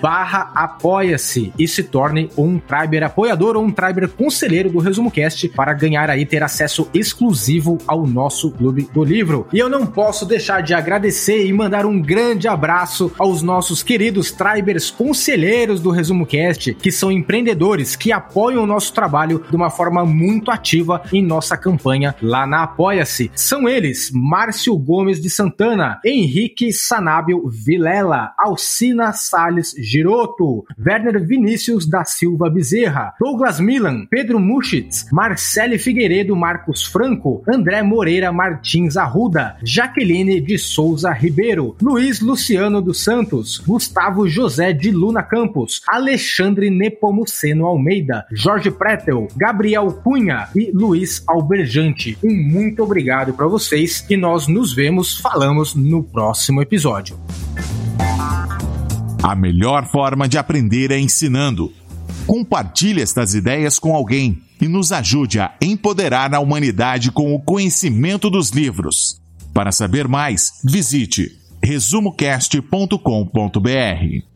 barra 0.00 0.50
apoia-se 0.54 1.52
e 1.58 1.68
se 1.68 1.82
torne 1.84 2.30
um 2.36 2.58
Triber 2.58 3.04
apoiador 3.04 3.56
ou 3.56 3.64
um 3.64 3.70
Triber 3.70 4.08
conselheiro 4.08 4.70
do 4.70 4.78
Resumo 4.78 5.10
Cast 5.10 5.48
para 5.50 5.72
ganhar 5.72 6.10
aí, 6.10 6.26
ter 6.26 6.42
acesso 6.42 6.88
exclusivo 6.92 7.78
ao 7.86 8.06
nosso 8.06 8.50
Clube 8.50 8.88
do 8.92 9.04
Livro. 9.04 9.46
E 9.52 9.58
eu 9.58 9.68
não 9.68 9.86
posso 9.86 10.26
deixar 10.26 10.62
de 10.62 10.74
agradecer 10.74 11.46
e 11.46 11.52
mandar 11.52 11.86
um 11.86 12.00
grande 12.00 12.48
abraço 12.48 13.11
aos 13.18 13.42
nossos 13.42 13.82
queridos 13.82 14.30
Tribers 14.30 14.90
conselheiros 14.90 15.80
do 15.80 15.90
Resumo 15.90 16.26
Cast, 16.26 16.74
que 16.74 16.90
são 16.90 17.10
empreendedores 17.10 17.96
que 17.96 18.12
apoiam 18.12 18.64
o 18.64 18.66
nosso 18.66 18.92
trabalho 18.92 19.44
de 19.48 19.56
uma 19.56 19.70
forma 19.70 20.04
muito 20.04 20.50
ativa 20.50 21.02
em 21.12 21.22
nossa 21.22 21.56
campanha 21.56 22.14
lá 22.22 22.46
na 22.46 22.62
Apoia-se. 22.62 23.30
São 23.34 23.68
eles 23.68 24.10
Márcio 24.12 24.76
Gomes 24.76 25.20
de 25.20 25.28
Santana, 25.28 26.00
Henrique 26.04 26.72
Sanábio 26.72 27.48
Vilela, 27.48 28.32
Alcina 28.38 29.12
Sales 29.12 29.74
Giroto, 29.78 30.64
Werner 30.78 31.24
Vinícius 31.24 31.86
da 31.86 32.04
Silva 32.04 32.48
Bezerra, 32.48 33.14
Douglas 33.20 33.60
Milan, 33.60 34.06
Pedro 34.10 34.38
Muschitz, 34.38 35.06
Marcele 35.12 35.78
Figueiredo 35.78 36.34
Marcos 36.36 36.84
Franco, 36.84 37.42
André 37.48 37.82
Moreira 37.82 38.32
Martins 38.32 38.96
Arruda, 38.96 39.56
Jaqueline 39.62 40.40
de 40.40 40.58
Souza 40.58 41.10
Ribeiro, 41.12 41.76
Luiz 41.80 42.20
Luciano 42.20 42.80
dos 42.80 43.01
Santos, 43.02 43.58
Gustavo 43.58 44.28
José 44.28 44.72
de 44.72 44.90
Luna 44.90 45.22
Campos, 45.22 45.82
Alexandre 45.88 46.70
Nepomuceno 46.70 47.66
Almeida, 47.66 48.24
Jorge 48.32 48.70
Pretel, 48.70 49.28
Gabriel 49.36 49.92
Cunha 50.04 50.48
e 50.54 50.70
Luiz 50.72 51.22
Alberjante. 51.26 52.16
Um 52.22 52.32
muito 52.32 52.82
obrigado 52.82 53.32
para 53.32 53.46
vocês 53.46 54.06
e 54.08 54.16
nós 54.16 54.46
nos 54.46 54.72
vemos, 54.72 55.18
falamos 55.18 55.74
no 55.74 56.02
próximo 56.02 56.62
episódio. 56.62 57.18
A 59.22 59.34
melhor 59.34 59.86
forma 59.86 60.28
de 60.28 60.38
aprender 60.38 60.90
é 60.90 60.98
ensinando. 60.98 61.72
Compartilhe 62.26 63.02
estas 63.02 63.34
ideias 63.34 63.78
com 63.78 63.94
alguém 63.94 64.42
e 64.60 64.68
nos 64.68 64.92
ajude 64.92 65.40
a 65.40 65.54
empoderar 65.60 66.32
a 66.34 66.40
humanidade 66.40 67.10
com 67.10 67.34
o 67.34 67.40
conhecimento 67.40 68.30
dos 68.30 68.50
livros. 68.50 69.20
Para 69.52 69.72
saber 69.72 70.08
mais, 70.08 70.60
visite 70.64 71.41
resumocast.com.br. 71.62 74.31